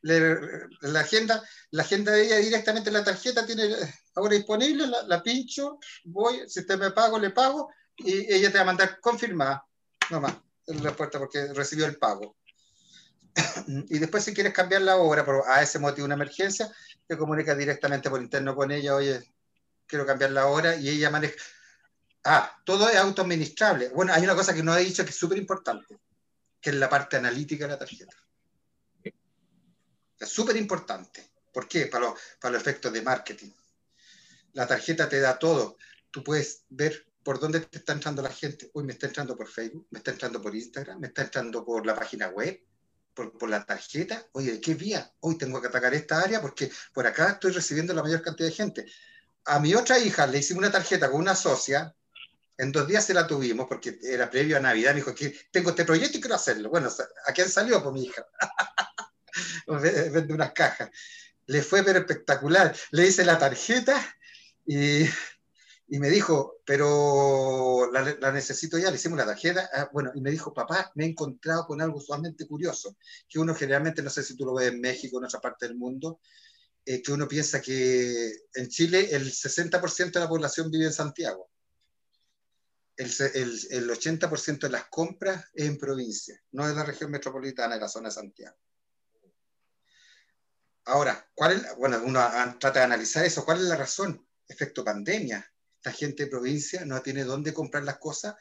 la, 0.02 1.00
agenda, 1.00 1.42
la 1.70 1.82
agenda 1.82 2.12
de 2.12 2.24
ella 2.24 2.36
directamente 2.36 2.88
en 2.88 2.94
la 2.94 3.04
tarjeta 3.04 3.44
tiene 3.44 3.76
ahora 4.14 4.34
disponible, 4.34 4.86
la, 5.06 5.22
pincho, 5.22 5.78
voy, 6.04 6.48
si 6.48 6.60
usted 6.60 6.78
me 6.78 6.90
pago, 6.90 7.18
le 7.18 7.30
pago, 7.30 7.70
y 7.96 8.32
ella 8.32 8.50
te 8.50 8.58
va 8.58 8.62
a 8.62 8.66
mandar 8.66 8.98
confirmada, 9.00 9.64
nomás, 10.10 10.34
la 10.66 10.96
puerta 10.96 11.18
porque 11.18 11.52
recibió 11.52 11.86
el 11.86 11.98
pago. 11.98 12.36
Y 13.88 13.98
después 13.98 14.24
si 14.24 14.34
quieres 14.34 14.52
cambiar 14.52 14.82
la 14.82 14.96
obra 14.96 15.24
por 15.24 15.44
a 15.46 15.62
ese 15.62 15.78
motivo 15.78 16.04
una 16.04 16.14
emergencia, 16.14 16.70
te 17.06 17.16
comunicas 17.16 17.56
directamente 17.56 18.10
por 18.10 18.22
interno 18.22 18.54
con 18.54 18.70
ella, 18.70 18.94
oye, 18.94 19.22
quiero 19.86 20.06
cambiar 20.06 20.30
la 20.30 20.46
hora, 20.46 20.76
y 20.76 20.88
ella 20.88 21.10
maneja. 21.10 21.34
Ah, 22.24 22.60
todo 22.64 22.88
es 22.88 22.96
autoadministrable. 22.96 23.88
Bueno, 23.90 24.12
hay 24.12 24.22
una 24.22 24.34
cosa 24.34 24.54
que 24.54 24.62
no 24.62 24.76
he 24.76 24.84
dicho 24.84 25.04
que 25.04 25.10
es 25.10 25.16
súper 25.16 25.38
importante, 25.38 25.98
que 26.60 26.70
es 26.70 26.76
la 26.76 26.88
parte 26.88 27.16
analítica 27.16 27.64
de 27.64 27.72
la 27.72 27.78
tarjeta. 27.78 28.14
Es 30.18 30.28
súper 30.28 30.56
importante. 30.56 31.30
¿Por 31.52 31.66
qué? 31.66 31.86
Para, 31.86 32.12
para 32.40 32.52
los 32.52 32.62
efectos 32.62 32.92
de 32.92 33.02
marketing. 33.02 33.50
La 34.52 34.66
tarjeta 34.66 35.08
te 35.08 35.20
da 35.20 35.38
todo. 35.38 35.76
Tú 36.10 36.22
puedes 36.22 36.64
ver 36.68 37.06
por 37.22 37.38
dónde 37.38 37.60
te 37.60 37.78
está 37.78 37.92
entrando 37.92 38.22
la 38.22 38.30
gente. 38.30 38.70
Hoy 38.74 38.84
me 38.84 38.92
está 38.92 39.06
entrando 39.06 39.36
por 39.36 39.48
Facebook, 39.48 39.86
me 39.90 39.98
está 39.98 40.10
entrando 40.10 40.40
por 40.40 40.54
Instagram, 40.54 41.00
me 41.00 41.08
está 41.08 41.22
entrando 41.22 41.64
por 41.64 41.86
la 41.86 41.94
página 41.94 42.28
web, 42.28 42.60
por, 43.14 43.36
por, 43.36 43.48
la 43.48 43.64
tarjeta. 43.64 44.26
Oye, 44.32 44.60
¿qué 44.60 44.74
vía? 44.74 45.12
Hoy 45.20 45.36
tengo 45.36 45.60
que 45.60 45.68
atacar 45.68 45.94
esta 45.94 46.20
área 46.20 46.40
porque 46.40 46.70
por 46.92 47.06
acá 47.06 47.30
estoy 47.30 47.52
recibiendo 47.52 47.94
la 47.94 48.02
mayor 48.02 48.22
cantidad 48.22 48.48
de 48.48 48.54
gente. 48.54 48.86
A 49.46 49.58
mi 49.58 49.74
otra 49.74 49.98
hija 49.98 50.26
le 50.26 50.38
hicimos 50.38 50.62
una 50.62 50.72
tarjeta 50.72 51.10
con 51.10 51.20
una 51.20 51.34
socia. 51.34 51.94
En 52.56 52.72
dos 52.72 52.86
días 52.86 53.04
se 53.04 53.14
la 53.14 53.26
tuvimos 53.26 53.66
porque 53.68 53.98
era 54.02 54.30
previo 54.30 54.56
a 54.56 54.60
Navidad. 54.60 54.90
Me 54.90 55.00
dijo 55.00 55.14
que 55.14 55.34
tengo 55.50 55.70
este 55.70 55.84
proyecto 55.84 56.18
y 56.18 56.20
quiero 56.20 56.36
hacerlo. 56.36 56.68
Bueno, 56.70 56.90
¿a 57.26 57.32
quién 57.32 57.48
salió? 57.48 57.82
Por 57.82 57.92
mi 57.92 58.04
hija. 58.04 58.26
vende 59.66 60.34
unas 60.34 60.52
cajas. 60.52 60.90
Le 61.46 61.62
fue 61.62 61.82
pero 61.82 62.00
espectacular. 62.00 62.74
Le 62.90 63.06
hice 63.06 63.24
la 63.24 63.38
tarjeta 63.38 64.00
y, 64.66 65.08
y 65.92 65.98
me 65.98 66.08
dijo, 66.08 66.60
pero 66.64 67.90
la, 67.90 68.30
necesito 68.30 68.78
ya, 68.78 68.90
le 68.90 68.96
hicimos 68.96 69.18
la 69.18 69.26
tarjeta. 69.26 69.68
Ah, 69.72 69.90
bueno, 69.92 70.12
y 70.14 70.20
me 70.20 70.30
dijo, 70.30 70.54
papá, 70.54 70.92
me 70.94 71.04
he 71.04 71.08
encontrado 71.08 71.66
con 71.66 71.80
algo 71.80 72.00
sumamente 72.00 72.46
curioso, 72.46 72.96
que 73.28 73.40
uno 73.40 73.56
generalmente, 73.56 74.00
no 74.00 74.08
sé 74.08 74.22
si 74.22 74.36
tú 74.36 74.44
lo 74.44 74.54
ves 74.54 74.68
en 74.68 74.80
México, 74.80 75.18
en 75.18 75.24
otra 75.24 75.40
parte 75.40 75.66
del 75.66 75.76
mundo, 75.76 76.20
eh, 76.86 77.02
que 77.02 77.10
uno 77.10 77.26
piensa 77.26 77.60
que 77.60 78.32
en 78.54 78.68
Chile 78.68 79.08
el 79.10 79.32
60% 79.32 80.12
de 80.12 80.20
la 80.20 80.28
población 80.28 80.70
vive 80.70 80.84
en 80.84 80.92
Santiago. 80.92 81.50
El, 82.96 83.10
el, 83.34 83.58
el 83.70 83.90
80% 83.90 84.60
de 84.60 84.70
las 84.70 84.84
compras 84.90 85.44
es 85.52 85.66
en 85.66 85.76
provincia, 85.76 86.40
no 86.52 86.68
en 86.68 86.76
la 86.76 86.84
región 86.84 87.10
metropolitana, 87.10 87.74
en 87.74 87.80
la 87.80 87.88
zona 87.88 88.10
de 88.10 88.14
Santiago. 88.14 88.56
Ahora, 90.84 91.28
¿cuál 91.34 91.66
bueno, 91.78 92.00
uno 92.04 92.20
trata 92.60 92.78
de 92.78 92.84
analizar 92.84 93.24
eso, 93.24 93.44
¿cuál 93.44 93.58
es 93.58 93.64
la 93.64 93.76
razón? 93.76 94.24
Efecto 94.46 94.84
pandemia. 94.84 95.44
Esta 95.82 95.92
gente 95.92 96.24
de 96.24 96.30
provincia 96.30 96.84
no 96.84 97.00
tiene 97.00 97.24
dónde 97.24 97.54
comprar 97.54 97.84
las 97.84 97.96
cosas 97.96 98.34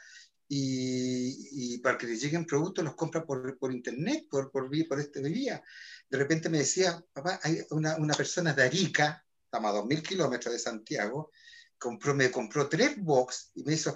y, 0.50 1.78
para 1.78 1.98
que 1.98 2.06
les 2.06 2.22
lleguen 2.22 2.46
productos 2.46 2.84
los 2.84 2.96
compra 2.96 3.24
por, 3.24 3.58
por 3.58 3.72
internet, 3.72 4.28
por, 4.30 4.52
por, 4.52 4.70
por 4.88 5.00
este 5.00 5.22
vía. 5.22 5.64
De 6.10 6.18
repente 6.18 6.50
me 6.50 6.58
decía, 6.58 7.02
papá, 7.14 7.40
hay 7.44 7.62
una, 7.70 7.96
una 7.96 8.14
persona 8.14 8.54
de 8.54 8.64
Arica, 8.64 9.26
estamos 9.46 9.72
a 9.72 9.80
2.000 9.80 10.02
kilómetros 10.02 10.54
de 10.54 10.60
Santiago, 10.60 11.32
compró, 11.78 12.14
me 12.14 12.30
compró 12.30 12.68
tres 12.68 13.02
box 13.02 13.52
y 13.56 13.64
me 13.64 13.74
hizo, 13.74 13.96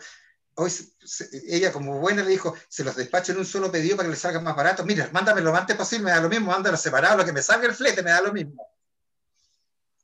hoy 0.55 0.71
ella 1.47 1.73
como 1.73 1.99
buena 1.99 2.23
le 2.23 2.29
dijo, 2.29 2.55
se 2.69 2.85
los 2.85 2.95
despacho 2.95 3.33
en 3.33 3.39
un 3.39 3.45
solo 3.45 3.69
pedido 3.69 3.97
para 3.97 4.07
que 4.07 4.11
les 4.11 4.21
salga 4.21 4.39
más 4.39 4.55
barato. 4.55 4.85
Mira, 4.85 5.09
mándame 5.11 5.41
lo 5.41 5.53
antes 5.53 5.75
posible, 5.75 6.05
me 6.05 6.11
da 6.11 6.21
lo 6.21 6.29
mismo, 6.29 6.51
mándalo 6.51 6.77
separado, 6.77 7.17
lo 7.17 7.25
que 7.25 7.33
me 7.33 7.41
salga 7.41 7.67
el 7.67 7.75
flete 7.75 8.03
me 8.03 8.11
da 8.11 8.21
lo 8.21 8.31
mismo. 8.31 8.65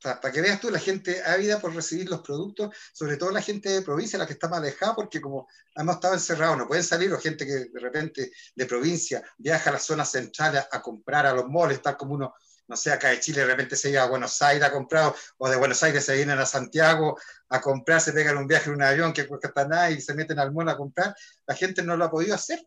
Para 0.02 0.32
que 0.32 0.42
veas 0.42 0.60
tú, 0.60 0.70
la 0.70 0.80
gente 0.80 1.22
ávida 1.24 1.60
por 1.60 1.76
recibir 1.76 2.10
los 2.10 2.22
productos, 2.22 2.76
sobre 2.94 3.18
todo 3.18 3.32
la 3.32 3.42
gente 3.42 3.70
de 3.70 3.82
provincia, 3.82 4.18
la 4.18 4.26
que 4.26 4.34
está 4.34 4.48
más 4.48 4.60
alejada, 4.60 4.96
porque 4.96 5.20
como 5.20 5.48
hemos 5.76 5.96
estado 5.96 6.14
encerrados, 6.14 6.58
no 6.58 6.68
pueden 6.68 6.84
salir, 6.84 7.12
o 7.14 7.20
gente 7.20 7.46
que 7.46 7.66
de 7.66 7.80
repente 7.80 8.32
de 8.56 8.66
provincia 8.66 9.24
viaja 9.38 9.70
a 9.70 9.74
las 9.74 9.84
zonas 9.84 10.12
centrales 10.12 10.64
a 10.72 10.82
comprar 10.82 11.26
a 11.26 11.34
los 11.34 11.48
moles, 11.48 11.82
tal 11.82 11.98
como 11.98 12.16
uno 12.16 12.34
no 12.70 12.78
sé, 12.78 12.92
acá 12.92 13.10
de 13.10 13.20
Chile 13.20 13.42
de 13.42 13.48
repente 13.48 13.76
se 13.76 13.90
iba 13.90 14.04
a 14.04 14.08
Buenos 14.08 14.40
Aires 14.44 14.64
a 14.64 14.72
comprar, 14.72 15.14
o 15.38 15.50
de 15.50 15.56
Buenos 15.56 15.82
Aires 15.82 16.06
se 16.06 16.16
vienen 16.16 16.38
a 16.38 16.46
Santiago 16.46 17.18
a 17.50 17.60
comprar, 17.60 18.00
se 18.00 18.14
pegan 18.14 18.38
un 18.38 18.46
viaje 18.46 18.70
en 18.70 18.76
un 18.76 18.84
avión 18.84 19.12
que 19.12 19.28
cuesta 19.28 19.68
nada 19.68 19.90
y 19.90 20.00
se 20.00 20.14
meten 20.14 20.38
al 20.38 20.54
mall 20.54 20.70
a 20.70 20.78
comprar, 20.78 21.16
la 21.48 21.56
gente 21.56 21.82
no 21.82 21.98
lo 21.98 22.06
ha 22.06 22.12
podido 22.12 22.36
hacer. 22.36 22.64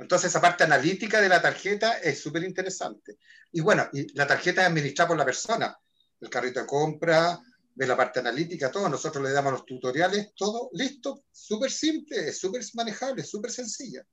Entonces, 0.00 0.30
esa 0.30 0.40
parte 0.40 0.64
analítica 0.64 1.20
de 1.20 1.28
la 1.28 1.40
tarjeta 1.40 1.98
es 1.98 2.20
súper 2.20 2.42
interesante. 2.42 3.18
Y 3.52 3.60
bueno, 3.60 3.88
la 4.14 4.26
tarjeta 4.26 4.62
es 4.62 4.68
administrada 4.68 5.08
por 5.08 5.18
la 5.18 5.24
persona. 5.24 5.76
El 6.20 6.28
carrito 6.28 6.60
de 6.60 6.66
compra, 6.66 7.38
de 7.74 7.86
la 7.86 7.96
parte 7.96 8.18
analítica, 8.20 8.70
todo. 8.70 8.88
Nosotros 8.88 9.22
le 9.22 9.30
damos 9.30 9.52
los 9.52 9.64
tutoriales, 9.64 10.32
todo 10.34 10.70
listo, 10.72 11.24
súper 11.30 11.70
simple, 11.70 12.32
súper 12.32 12.62
manejable, 12.74 13.22
súper 13.22 13.50
sencilla 13.50 14.04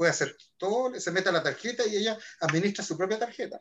puede 0.00 0.12
hacer 0.12 0.34
todo, 0.56 0.98
se 0.98 1.10
mete 1.10 1.28
a 1.28 1.32
la 1.32 1.42
tarjeta 1.42 1.86
y 1.86 1.94
ella 1.94 2.16
administra 2.40 2.82
su 2.82 2.96
propia 2.96 3.18
tarjeta. 3.18 3.60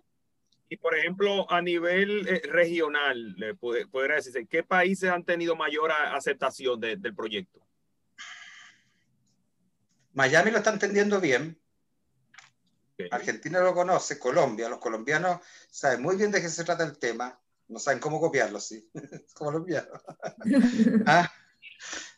Y 0.69 0.77
por 0.77 0.95
ejemplo, 0.95 1.51
a 1.51 1.61
nivel 1.61 2.25
eh, 2.29 2.41
regional, 2.45 3.35
podría 3.59 4.15
decirse, 4.15 4.47
¿qué 4.49 4.63
países 4.63 5.09
han 5.09 5.25
tenido 5.25 5.57
mayor 5.57 5.91
aceptación 5.91 6.79
del 6.79 7.13
proyecto? 7.13 7.59
Miami 10.13 10.51
lo 10.51 10.57
está 10.57 10.71
entendiendo 10.71 11.19
bien. 11.19 11.59
Argentina 13.11 13.59
lo 13.61 13.73
conoce, 13.73 14.19
Colombia, 14.19 14.67
los 14.67 14.79
colombianos 14.79 15.39
saben 15.69 16.01
muy 16.01 16.17
bien 16.17 16.31
de 16.31 16.41
qué 16.41 16.49
se 16.49 16.65
trata 16.65 16.83
el 16.83 16.97
tema, 16.97 17.39
no 17.69 17.79
saben 17.79 17.99
cómo 17.99 18.19
copiarlo, 18.19 18.59
sí, 18.59 18.89
colombiano. 19.33 20.01
ah, 21.05 21.31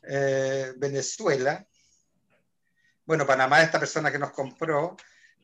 eh, 0.02 0.74
Venezuela, 0.78 1.68
bueno, 3.06 3.28
Panamá 3.28 3.60
es 3.60 3.66
esta 3.66 3.80
persona 3.80 4.12
que 4.12 4.18
nos 4.18 4.32
compró, 4.32 4.98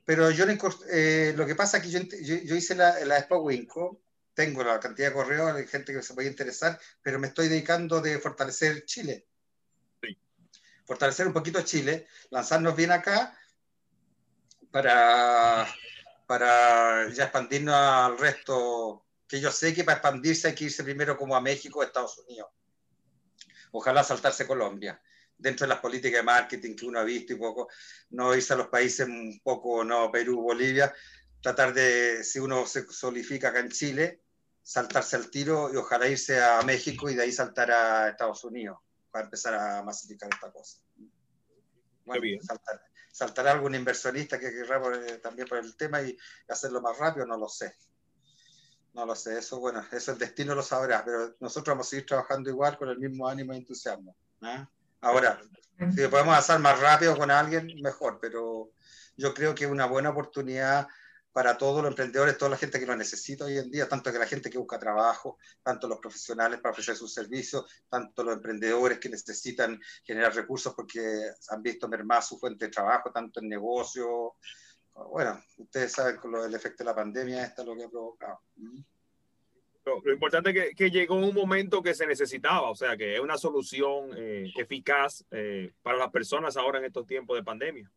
pero 0.05 0.31
yo 0.31 0.45
eh, 0.89 1.33
lo 1.35 1.45
que 1.45 1.55
pasa 1.55 1.77
es 1.77 1.83
que 1.83 1.89
yo, 1.91 2.55
hice 2.55 2.75
la, 2.75 2.99
la 3.05 3.19
Expo 3.19 3.37
Winco, 3.37 4.01
tengo 4.33 4.63
la 4.63 4.79
cantidad 4.79 5.09
de 5.09 5.13
correos, 5.13 5.53
hay 5.53 5.67
gente 5.67 5.93
que 5.93 6.01
se 6.01 6.13
puede 6.13 6.29
interesar, 6.29 6.79
pero 7.01 7.19
me 7.19 7.27
estoy 7.27 7.49
dedicando 7.49 8.01
de 8.01 8.17
fortalecer 8.19 8.85
Chile. 8.85 9.26
Fortalecer 10.87 11.27
un 11.27 11.33
poquito 11.33 11.61
Chile, 11.63 12.07
lanzarnos 12.29 12.73
bien 12.73 12.91
acá 12.91 13.37
para, 14.71 15.67
para 16.25 17.09
ya 17.09 17.25
expandirnos 17.25 17.75
al 17.75 18.17
resto, 18.17 19.05
que 19.27 19.41
yo 19.41 19.51
sé 19.51 19.73
que 19.73 19.83
para 19.83 19.97
expandirse 19.97 20.47
hay 20.47 20.55
que 20.55 20.63
irse 20.63 20.85
primero 20.85 21.17
como 21.17 21.35
a 21.35 21.41
México 21.41 21.79
o 21.79 21.83
Estados 21.83 22.17
Unidos. 22.19 22.47
Ojalá 23.71 24.01
saltarse 24.01 24.47
Colombia 24.47 25.01
dentro 25.37 25.65
de 25.65 25.73
las 25.73 25.81
políticas 25.81 26.19
de 26.19 26.23
marketing 26.23 26.75
que 26.77 26.85
uno 26.85 26.99
ha 26.99 27.03
visto 27.03 27.33
y 27.33 27.35
poco, 27.35 27.67
no 28.11 28.33
irse 28.33 28.53
a 28.53 28.55
los 28.55 28.69
países 28.69 29.05
un 29.05 29.41
poco, 29.43 29.83
no, 29.83 30.09
Perú, 30.09 30.41
Bolivia, 30.41 30.93
tratar 31.41 31.73
de, 31.73 32.23
si 32.23 32.39
uno 32.39 32.65
se 32.65 32.87
solidifica 32.87 33.49
acá 33.49 33.59
en 33.59 33.69
Chile, 33.69 34.21
saltarse 34.63 35.17
al 35.17 35.29
tiro 35.29 35.69
y 35.71 35.75
ojalá 35.75 36.07
irse 36.07 36.41
a 36.41 36.61
México 36.61 37.09
y 37.09 37.15
de 37.15 37.23
ahí 37.23 37.31
saltar 37.33 37.71
a 37.71 38.09
Estados 38.09 38.45
Unidos 38.45 38.79
para 39.11 39.25
empezar 39.25 39.53
a 39.53 39.83
masificar 39.83 40.29
esta 40.31 40.51
cosa. 40.51 40.77
Bueno, 42.05 42.41
saltar, 42.41 42.81
saltar 43.11 43.47
algún 43.47 43.75
inversionista 43.75 44.39
que 44.39 44.51
querrá 44.51 44.81
también 45.21 45.47
por 45.47 45.57
el 45.57 45.75
tema 45.75 46.01
y 46.01 46.17
hacerlo 46.47 46.81
más 46.81 46.97
rápido, 46.97 47.25
no 47.25 47.37
lo 47.37 47.49
sé. 47.49 47.75
No 48.93 49.05
lo 49.05 49.15
sé, 49.15 49.37
eso 49.37 49.59
bueno, 49.59 49.85
eso 49.91 50.11
el 50.11 50.17
destino 50.17 50.55
lo 50.55 50.63
sabrá, 50.63 51.03
pero 51.05 51.35
nosotros 51.39 51.73
vamos 51.73 51.87
a 51.87 51.89
seguir 51.91 52.05
trabajando 52.05 52.49
igual 52.49 52.77
con 52.77 52.89
el 52.89 52.97
mismo 52.97 53.27
ánimo 53.27 53.53
e 53.53 53.57
entusiasmo. 53.57 54.15
¿eh? 54.41 54.65
Ahora, 55.01 55.39
si 55.93 56.07
podemos 56.07 56.35
hacer 56.35 56.59
más 56.59 56.79
rápido 56.79 57.15
con 57.15 57.29
alguien, 57.29 57.67
mejor, 57.81 58.17
pero 58.19 58.71
yo 59.15 59.33
creo 59.33 59.53
que 59.53 59.65
es 59.65 59.71
una 59.71 59.85
buena 59.85 60.09
oportunidad 60.09 60.87
para 61.31 61.57
todos 61.57 61.81
los 61.81 61.91
emprendedores, 61.91 62.37
toda 62.37 62.51
la 62.51 62.57
gente 62.57 62.79
que 62.79 62.85
lo 62.85 62.95
necesita 62.95 63.45
hoy 63.45 63.57
en 63.57 63.69
día, 63.69 63.87
tanto 63.87 64.11
que 64.11 64.17
la 64.17 64.25
gente 64.25 64.49
que 64.49 64.57
busca 64.57 64.79
trabajo, 64.79 65.37
tanto 65.61 65.87
los 65.87 65.99
profesionales 65.99 66.59
para 66.59 66.71
ofrecer 66.71 66.95
sus 66.95 67.13
servicios, 67.13 67.65
tanto 67.89 68.23
los 68.23 68.35
emprendedores 68.35 68.99
que 68.99 69.09
necesitan 69.09 69.79
generar 70.03 70.33
recursos 70.33 70.73
porque 70.73 70.99
han 71.49 71.61
visto 71.61 71.87
mermar 71.87 72.23
su 72.23 72.39
fuente 72.39 72.65
de 72.65 72.71
trabajo, 72.71 73.11
tanto 73.11 73.39
en 73.39 73.49
negocio. 73.49 74.35
Bueno, 74.93 75.39
ustedes 75.57 75.91
saben 75.91 76.17
con 76.17 76.31
lo, 76.31 76.43
el 76.43 76.55
efecto 76.55 76.83
de 76.83 76.89
la 76.89 76.95
pandemia, 76.95 77.45
esto 77.45 77.61
es 77.61 77.67
lo 77.67 77.75
que 77.75 77.83
ha 77.83 77.89
provocado. 77.89 78.39
Lo, 79.85 80.11
importante 80.11 80.49
es 80.49 80.75
que, 80.75 80.91
llegó 80.91 81.15
un 81.15 81.33
momento 81.33 81.81
que 81.81 81.93
se 81.93 82.05
necesitaba, 82.05 82.69
o 82.69 82.75
sea, 82.75 82.97
que 82.97 83.15
es 83.15 83.21
una 83.21 83.37
solución 83.37 84.09
eh, 84.17 84.51
eficaz 84.57 85.23
eh, 85.31 85.71
para 85.81 85.97
las 85.97 86.09
personas 86.09 86.57
ahora 86.57 86.79
en 86.79 86.85
estos 86.85 87.05
tiempos 87.05 87.37
de 87.37 87.43
pandemia. 87.43 87.89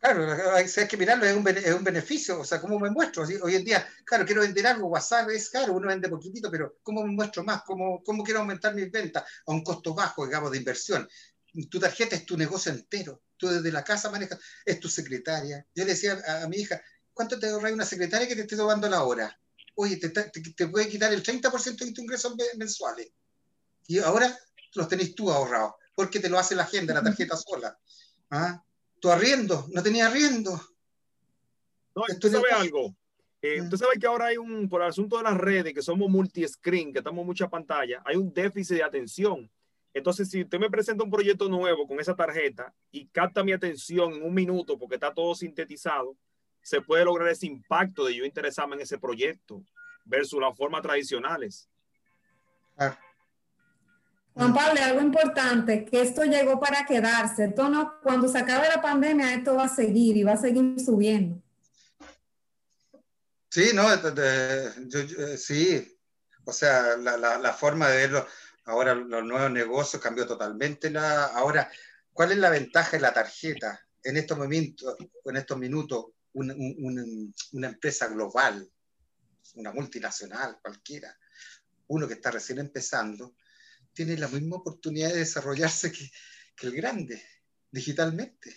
Claro, 0.00 0.54
hay, 0.54 0.66
que 0.88 0.96
mirarlo, 0.96 1.26
es 1.26 1.36
un, 1.36 1.48
es 1.48 1.74
un, 1.74 1.82
beneficio, 1.82 2.40
o 2.40 2.44
sea, 2.44 2.60
¿cómo 2.60 2.78
me 2.78 2.88
muestro? 2.88 3.24
Hoy 3.42 3.56
en 3.56 3.64
día, 3.64 3.84
claro, 4.04 4.24
quiero 4.24 4.42
vender 4.42 4.64
algo, 4.68 4.86
WhatsApp 4.86 5.28
es 5.30 5.50
caro, 5.50 5.72
uno 5.72 5.88
vende 5.88 6.08
poquitito, 6.08 6.48
pero 6.52 6.78
¿cómo 6.84 7.02
me 7.04 7.10
muestro 7.10 7.42
más? 7.42 7.62
¿Cómo, 7.64 8.00
cómo 8.04 8.22
quiero 8.22 8.38
aumentar 8.38 8.76
mis 8.76 8.92
ventas 8.92 9.24
a 9.44 9.50
un 9.50 9.64
costo 9.64 9.94
bajo, 9.94 10.24
digamos, 10.24 10.52
de 10.52 10.58
inversión? 10.58 11.08
Tu 11.68 11.80
tarjeta 11.80 12.14
es 12.14 12.24
tu 12.24 12.36
negocio 12.36 12.70
entero, 12.70 13.24
tú 13.36 13.48
desde 13.48 13.72
la 13.72 13.82
casa 13.82 14.08
manejas, 14.08 14.38
es 14.64 14.78
tu 14.78 14.88
secretaria. 14.88 15.66
Yo 15.74 15.84
le 15.84 15.90
decía 15.90 16.16
a, 16.42 16.46
mi 16.46 16.58
hija, 16.58 16.80
¿cuánto 17.12 17.36
te 17.36 17.48
ahorra 17.48 17.72
una 17.72 17.84
secretaria 17.84 18.28
que 18.28 18.36
te 18.36 18.42
esté 18.42 18.56
tomando 18.56 18.88
la 18.88 19.02
hora? 19.02 19.36
Oye, 19.74 19.96
te, 19.96 20.10
te, 20.10 20.68
puede 20.68 20.88
quitar 20.88 21.12
el 21.12 21.24
30% 21.24 21.76
de 21.76 21.92
tus 21.92 21.98
ingresos 21.98 22.36
mensuales. 22.56 23.08
Y 23.88 23.98
ahora 23.98 24.38
los 24.74 24.86
tenés 24.86 25.16
tú 25.16 25.28
ahorrados, 25.32 25.72
porque 25.92 26.20
te 26.20 26.28
lo 26.28 26.38
hace 26.38 26.54
la 26.54 26.62
agenda, 26.62 26.94
la 26.94 27.02
tarjeta 27.02 27.36
sola. 27.36 27.76
¿Ah? 28.30 28.62
Tu 29.00 29.10
arriendo, 29.10 29.66
no 29.72 29.82
tenía 29.82 30.06
arriendo. 30.06 30.60
No, 31.94 32.02
¿Tú 32.20 32.28
sabes 32.28 32.52
algo? 32.52 32.94
Eh, 33.40 33.60
Usted 33.60 33.76
sabe 33.76 33.98
que 33.98 34.06
ahora 34.06 34.26
hay 34.26 34.36
un, 34.36 34.68
por 34.68 34.82
el 34.82 34.88
asunto 34.88 35.16
de 35.16 35.22
las 35.22 35.36
redes, 35.36 35.72
que 35.72 35.82
somos 35.82 36.10
multi-screen, 36.10 36.92
que 36.92 36.98
estamos 36.98 37.20
en 37.20 37.26
mucha 37.26 37.48
pantalla, 37.48 38.02
hay 38.04 38.16
un 38.16 38.32
déficit 38.32 38.76
de 38.76 38.82
atención. 38.82 39.50
Entonces, 39.94 40.28
si 40.28 40.42
usted 40.42 40.58
me 40.58 40.70
presenta 40.70 41.04
un 41.04 41.10
proyecto 41.10 41.48
nuevo 41.48 41.86
con 41.86 42.00
esa 42.00 42.14
tarjeta 42.14 42.74
y 42.90 43.06
capta 43.06 43.44
mi 43.44 43.52
atención 43.52 44.14
en 44.14 44.22
un 44.22 44.34
minuto 44.34 44.78
porque 44.78 44.96
está 44.96 45.14
todo 45.14 45.34
sintetizado, 45.34 46.16
se 46.62 46.80
puede 46.80 47.04
lograr 47.04 47.28
ese 47.28 47.46
impacto 47.46 48.04
de 48.04 48.16
yo 48.16 48.24
interesarme 48.24 48.76
en 48.76 48.82
ese 48.82 48.98
proyecto 48.98 49.62
versus 50.04 50.40
las 50.40 50.56
formas 50.56 50.82
tradicionales. 50.82 51.68
Ah. 52.76 52.98
Juan 54.34 54.54
Pablo, 54.54 54.80
algo 54.80 55.00
importante, 55.00 55.84
que 55.84 56.00
esto 56.00 56.24
llegó 56.24 56.60
para 56.60 56.86
quedarse. 56.86 57.46
Esto 57.46 57.68
no, 57.68 58.00
cuando 58.02 58.28
se 58.28 58.38
acabe 58.38 58.68
la 58.68 58.80
pandemia, 58.80 59.34
esto 59.34 59.56
va 59.56 59.64
a 59.64 59.68
seguir 59.68 60.16
y 60.16 60.22
va 60.22 60.34
a 60.34 60.36
seguir 60.36 60.78
subiendo. 60.78 61.42
Sí, 63.50 63.70
no, 63.74 63.84
sí. 65.36 65.98
O 66.44 66.52
sea, 66.52 66.96
la, 66.96 67.16
la, 67.16 67.38
la, 67.38 67.52
forma 67.52 67.88
de 67.88 67.96
verlo, 67.96 68.26
ahora 68.64 68.94
los 68.94 69.24
nuevos 69.24 69.50
negocios 69.50 70.00
cambió 70.00 70.26
totalmente. 70.26 70.90
La, 70.90 71.26
ahora, 71.26 71.70
¿cuál 72.12 72.32
es 72.32 72.38
la 72.38 72.50
ventaja 72.50 72.92
de 72.92 73.00
la 73.00 73.12
tarjeta? 73.12 73.84
En 74.02 74.16
estos 74.16 74.38
momentos, 74.38 74.96
en 75.24 75.36
estos 75.36 75.58
minutos, 75.58 76.06
una, 76.34 76.54
una, 76.54 77.04
una 77.52 77.66
empresa 77.66 78.06
global, 78.06 78.70
una 79.56 79.72
multinacional, 79.72 80.58
cualquiera, 80.62 81.18
uno 81.88 82.06
que 82.06 82.14
está 82.14 82.30
recién 82.30 82.58
empezando, 82.58 83.34
tiene 83.92 84.16
la 84.16 84.28
misma 84.28 84.56
oportunidad 84.56 85.10
de 85.10 85.18
desarrollarse 85.18 85.92
que, 85.92 86.10
el 86.62 86.72
grande, 86.72 87.22
digitalmente. 87.70 88.56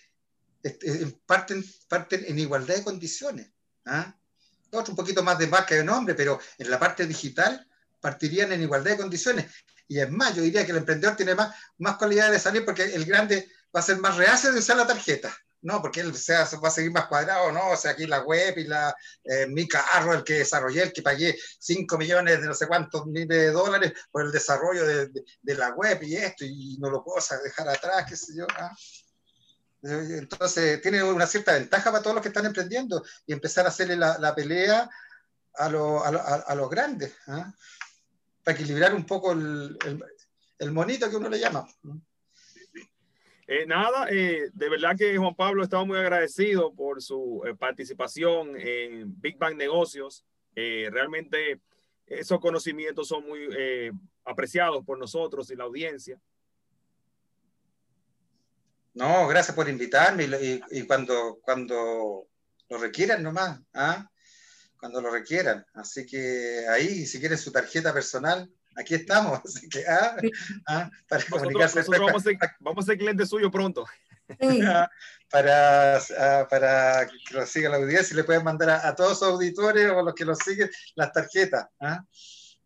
Parten, 1.26 1.64
parten 1.88 2.26
en 2.28 2.40
igualdad 2.40 2.76
de 2.76 2.84
condiciones. 2.84 3.52
¿ah? 3.86 4.16
Otro 4.72 4.94
un 4.94 4.98
poquito 4.98 5.24
más 5.24 5.38
de 5.38 5.48
marca 5.48 5.76
de 5.76 5.84
nombre, 5.84 6.16
pero 6.16 6.40
en 6.58 6.70
la 6.70 6.80
parte 6.80 7.06
digital 7.06 7.68
partirían 8.00 8.52
en 8.52 8.62
igualdad 8.62 8.92
de 8.92 8.98
condiciones. 8.98 9.52
Y 9.88 10.00
es 10.00 10.10
más, 10.10 10.36
yo 10.36 10.42
diría 10.42 10.66
que 10.66 10.72
el 10.72 10.78
emprendedor 10.78 11.16
tiene 11.16 11.36
más, 11.36 11.56
más 11.78 11.98
cualidad 11.98 12.32
de 12.32 12.40
salir 12.40 12.64
porque 12.64 12.84
el 12.84 13.06
grande 13.06 13.50
va 13.76 13.82
a 13.82 13.84
ser 13.84 13.98
más 14.00 14.16
reacio 14.16 14.52
de 14.52 14.60
usar 14.60 14.78
la 14.78 14.88
tarjeta. 14.88 15.36
No, 15.64 15.80
porque 15.82 16.00
él 16.02 16.16
sea, 16.16 16.48
va 16.64 16.70
a 16.70 16.72
seguir 16.72 16.92
más 16.92 17.06
cuadrado, 17.06 17.52
¿no? 17.52 17.70
O 17.70 17.78
sea, 17.78 17.92
aquí 17.92 18.08
la 18.08 18.22
web 18.22 18.58
y 18.58 18.64
la, 18.64 18.96
eh, 19.24 19.46
mi 19.48 19.68
carro, 19.68 20.14
el 20.14 20.24
que 20.24 20.40
desarrollé, 20.40 20.84
el 20.84 20.94
que 20.94 21.04
pagué 21.04 21.38
5 21.60 21.98
millones 22.00 22.42
de 22.42 22.48
no 22.48 22.54
sé 22.56 22.68
cuántos 22.68 23.06
miles 23.06 23.28
de 23.28 23.52
dólares 23.52 23.94
por 24.10 24.26
el 24.26 24.32
desarrollo 24.32 24.86
de, 24.86 25.56
la 25.56 25.70
web 25.72 26.02
y 26.02 26.16
esto, 26.16 26.46
y 26.46 26.78
no 26.80 26.90
lo 26.90 27.04
puedo 27.04 27.24
dejar 27.44 27.70
atrás, 27.70 28.06
qué 28.10 28.16
sé 28.16 28.34
yo. 28.36 28.48
¿ah? 28.58 28.76
Entonces, 29.84 30.82
tiene 30.82 31.04
una 31.04 31.28
cierta 31.28 31.54
ventaja 31.54 31.92
para 31.92 32.02
todos 32.02 32.16
los 32.16 32.24
que 32.24 32.30
están 32.30 32.46
emprendiendo 32.48 33.04
y 33.28 33.34
empezar 33.34 33.66
a 33.66 33.70
hacerle 33.70 33.98
la, 33.98 34.34
pelea 34.34 34.90
a, 35.54 35.70
lo, 35.70 36.04
a, 36.04 36.56
los 36.56 36.70
grandes, 36.72 37.14
¿ah? 37.28 37.54
para 38.44 38.58
equilibrar 38.58 38.96
un 38.96 39.06
poco 39.06 39.32
el 39.34 40.72
monito 40.72 41.08
que 41.08 41.18
uno 41.18 41.30
le 41.30 41.40
llama. 41.40 41.68
Eh, 43.48 43.66
nada, 43.66 44.08
eh, 44.10 44.50
de 44.54 44.70
verdad 44.70 44.96
que 44.98 45.18
Juan 45.18 45.36
Pablo 45.36 45.64
estaba 45.64 45.84
muy 45.84 45.98
agradecido 45.98 46.74
por 46.74 47.02
su 47.02 47.42
eh, 47.46 47.56
participación 47.56 48.56
en 48.56 49.20
Big 49.20 49.38
Bang 49.38 49.56
Negocios. 49.56 50.26
realmente 50.56 51.60
esos 52.06 52.40
conocimientos 52.40 53.08
son 53.08 53.26
muy 53.26 53.40
apreciados 54.26 54.86
por 54.86 54.98
nosotros 54.98 55.50
y 55.50 55.56
la 55.56 55.64
audiencia. 55.64 56.20
No, 58.94 59.28
gracias 59.28 59.56
por 59.56 59.70
invitarme 59.70 60.28
y, 60.70 60.86
cuando, 60.86 61.40
cuando 61.42 62.28
lo 62.70 62.78
requieran 62.78 63.24
nomás, 63.24 63.62
¿ah? 63.74 64.10
cuando 64.78 65.00
lo 65.02 65.10
requieran. 65.10 65.66
Así 65.74 66.06
que 66.06 66.66
ahí, 66.68 67.06
si 67.06 67.20
quieren 67.20 67.38
su 67.38 67.52
tarjeta 67.52 67.94
personal, 67.94 68.52
aquí 68.76 68.96
estamos. 68.96 69.40
Así 69.46 69.70
que, 69.70 69.86
ah, 69.88 70.16
ah, 70.68 70.92
para 71.08 71.24
comunicarse. 71.26 71.82
vamos, 71.82 72.16
a 72.16 72.20
ser, 72.20 72.38
vamos, 72.60 72.86
a 72.86 72.88
ser, 72.88 72.98
clientes 72.98 73.30
suyos 73.30 73.52
pronto. 73.52 73.86
Ah, 74.66 74.90
para, 75.30 75.98
ah, 75.98 76.48
para 76.50 77.06
que 77.06 77.34
lo 77.34 77.46
siga 77.46 77.70
la 77.70 77.76
audiencia 77.76 78.14
y 78.14 78.16
le 78.16 78.24
pueden 78.24 78.46
mandar 78.46 78.70
a, 78.70 78.96
todos 78.96 79.20
sus 79.20 79.28
auditores 79.28 79.92
o 79.92 80.02
los 80.04 80.16
que 80.16 80.24
lo 80.24 80.36
siguen 80.36 80.72
las 80.96 81.12
tarjetas. 81.12 81.68
¿ah? 81.82 82.06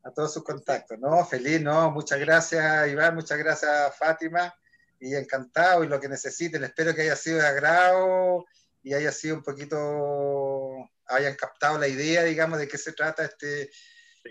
A 0.04 0.12
todos 0.12 0.32
sus 0.32 0.44
contactos. 0.44 1.00
No, 1.00 1.26
feliz, 1.26 1.60
no. 1.60 1.90
Muchas 1.90 2.20
gracias, 2.20 2.88
Iván. 2.88 3.16
Muchas 3.16 3.40
gracias, 3.40 3.98
Fátima. 3.98 4.54
Y 5.00 5.16
encantado. 5.16 5.84
Y 5.84 5.88
lo 5.88 6.00
que 6.00 6.08
necesiten. 6.08 6.64
Espero 6.64 6.94
que 6.94 7.02
haya 7.02 7.16
sido 7.16 7.40
de 7.40 7.48
agrado 7.48 8.46
y 8.84 8.94
haya 8.94 9.12
sido 9.12 9.38
un 9.38 9.44
poquito. 9.44 10.88
hayan 11.08 11.34
captado 11.34 11.80
la 11.80 11.88
idea, 11.88 12.24
digamos, 12.24 12.60
de 12.60 12.68
qué 12.68 12.78
se 12.78 12.94
trata 12.94 13.26
este 13.26 13.72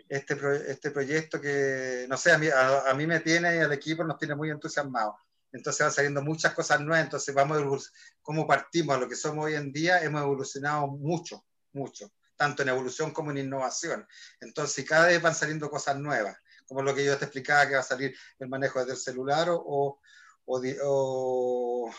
este, 0.09 0.37
este 0.71 0.91
proyecto 0.91 1.41
que, 1.41 2.07
no 2.09 2.17
sé, 2.17 2.33
a 2.33 2.39
mí, 2.39 2.49
a, 2.49 2.93
mí 2.95 3.07
me 3.07 3.21
tiene 3.21 3.57
y 3.57 3.59
al 3.61 3.73
equipo 3.73 4.05
nos 4.05 4.19
tiene 4.19 4.35
muy 4.35 4.51
entusiasmados. 4.51 5.15
Entonces 5.53 5.85
van 5.85 5.93
saliendo 5.93 6.23
muchas 6.23 6.53
cosas 6.53 6.81
nuevas, 6.81 7.05
entonces 7.05 7.35
vamos, 7.35 7.93
como 8.23 8.47
partimos 8.47 8.97
a 8.97 9.01
lo 9.01 9.09
que 9.09 9.15
somos 9.15 9.45
hoy 9.45 9.55
en 9.55 9.73
día, 9.73 10.03
hemos 10.03 10.23
evolucionado 10.23 10.89
mucho, 10.89 11.45
mucho, 11.73 12.13
tanto 12.37 12.63
en 12.63 12.71
evolución 12.71 13.13
como 13.13 13.31
en 13.31 13.39
innovación. 13.39 14.07
Entonces 14.41 14.85
cada 14.85 15.07
vez 15.07 15.23
van 15.23 15.35
saliendo 15.35 15.71
cosas 15.71 15.97
nuevas, 15.97 16.37
como 16.67 16.83
lo 16.83 16.95
que 16.95 17.05
yo 17.05 17.17
te 17.17 17.27
explicaba, 17.27 17.69
que 17.69 17.75
va 17.75 17.81
a 17.81 17.85
salir 17.85 18.17
el 18.41 18.49
manejo 18.49 18.81
desde 18.81 18.93
el 18.93 18.99
celular 18.99 19.49
o, 19.51 19.63
o, 19.65 20.01
o 20.47 20.61
o 20.83 21.91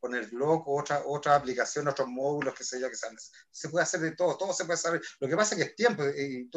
poner 0.00 0.28
blog, 0.28 0.68
otra, 0.68 1.02
otra 1.06 1.34
aplicación, 1.34 1.88
otros 1.88 2.08
módulos, 2.08 2.54
que 2.54 2.64
sé 2.64 2.80
yo, 2.80 2.88
que 2.88 2.96
sean. 2.96 3.16
Se 3.50 3.68
puede 3.68 3.84
hacer 3.84 4.00
de 4.00 4.12
todo, 4.12 4.36
todo 4.36 4.52
se 4.52 4.64
puede 4.64 4.74
hacer. 4.74 5.00
Lo 5.20 5.28
que 5.28 5.36
pasa 5.36 5.54
es 5.54 5.62
que 5.62 5.70
es 5.70 5.76
tiempo, 5.76 6.02
y 6.04 6.50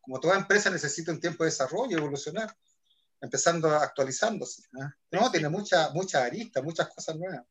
como 0.00 0.20
toda 0.20 0.36
empresa 0.36 0.70
necesita 0.70 1.12
un 1.12 1.20
tiempo 1.20 1.44
de 1.44 1.50
desarrollo, 1.50 1.98
evolucionar, 1.98 2.54
empezando 3.20 3.68
actualizándose. 3.70 4.62
¿ah? 4.80 4.92
No, 5.10 5.30
tiene 5.30 5.48
mucha, 5.48 5.90
mucha 5.90 6.24
arista, 6.24 6.62
muchas 6.62 6.88
cosas 6.88 7.16
nuevas. 7.16 7.44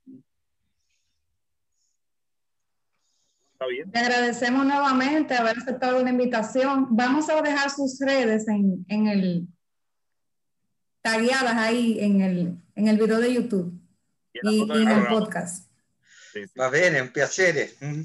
Está 3.54 3.68
bien. 3.68 3.92
Te 3.92 4.00
agradecemos 4.00 4.66
nuevamente 4.66 5.36
haber 5.36 5.58
aceptado 5.58 6.02
la 6.04 6.10
invitación. 6.10 6.88
Vamos 6.90 7.30
a 7.30 7.42
dejar 7.42 7.70
sus 7.70 8.00
redes 8.00 8.48
en, 8.48 8.86
en 8.90 9.08
el 9.08 9.48
tagueadas 11.02 11.56
ahí 11.56 12.00
en 12.00 12.22
el, 12.22 12.58
en 12.76 12.88
el 12.88 12.98
video 12.98 13.20
de 13.20 13.34
YouTube 13.34 13.85
y, 14.44 14.62
en 14.62 14.90
el 14.90 15.08
podcast. 15.08 15.70
Va 16.60 16.70
bene, 16.70 17.02
un 17.02 17.10
piacere. 17.10 17.74
Mm. 17.80 18.02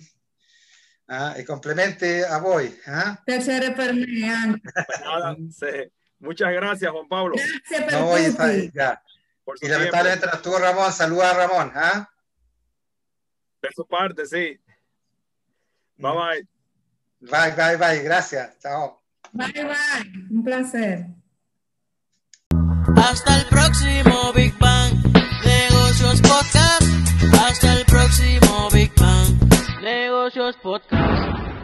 Ah, 1.09 1.35
y 1.37 1.45
complemente 1.45 2.25
a 2.25 2.39
voi. 2.39 2.73
Ah? 2.87 3.21
Piacere 3.27 3.73
per 3.73 3.93
me 3.95 4.61
pues 4.87 5.91
Muchas 6.21 6.53
gracias, 6.53 6.93
Juan 6.93 7.09
Pablo. 7.09 7.35
Gracias 7.35 7.91
per 7.91 8.01
no, 8.01 8.15
tutti. 8.15 8.71
Ya. 8.75 9.03
y 9.61 9.69
lamentablemente 9.69 10.27
no 10.27 10.33
estuvo 10.35 10.59
Ramón. 10.59 10.93
Saluda 10.93 11.31
a 11.31 11.35
Ramón. 11.35 11.73
¿ah? 11.75 12.09
De 13.63 13.69
su 13.75 13.87
parte, 13.87 14.27
sí. 14.27 14.61
Bye 15.97 16.13
bye. 16.13 16.49
Bye, 17.21 17.53
bye, 17.57 17.77
bye. 17.77 18.03
Gracias. 18.03 18.59
Chao. 18.61 19.03
Bye, 19.33 19.53
bye. 19.53 20.27
Un 20.31 20.45
placer. 20.45 21.07
Podcast. 26.31 26.83
Hasta 27.41 27.73
el 27.75 27.85
próximo 27.87 28.69
Big 28.73 28.93
Bang. 28.95 29.83
Negocios 29.83 30.55
Podcast. 30.63 31.60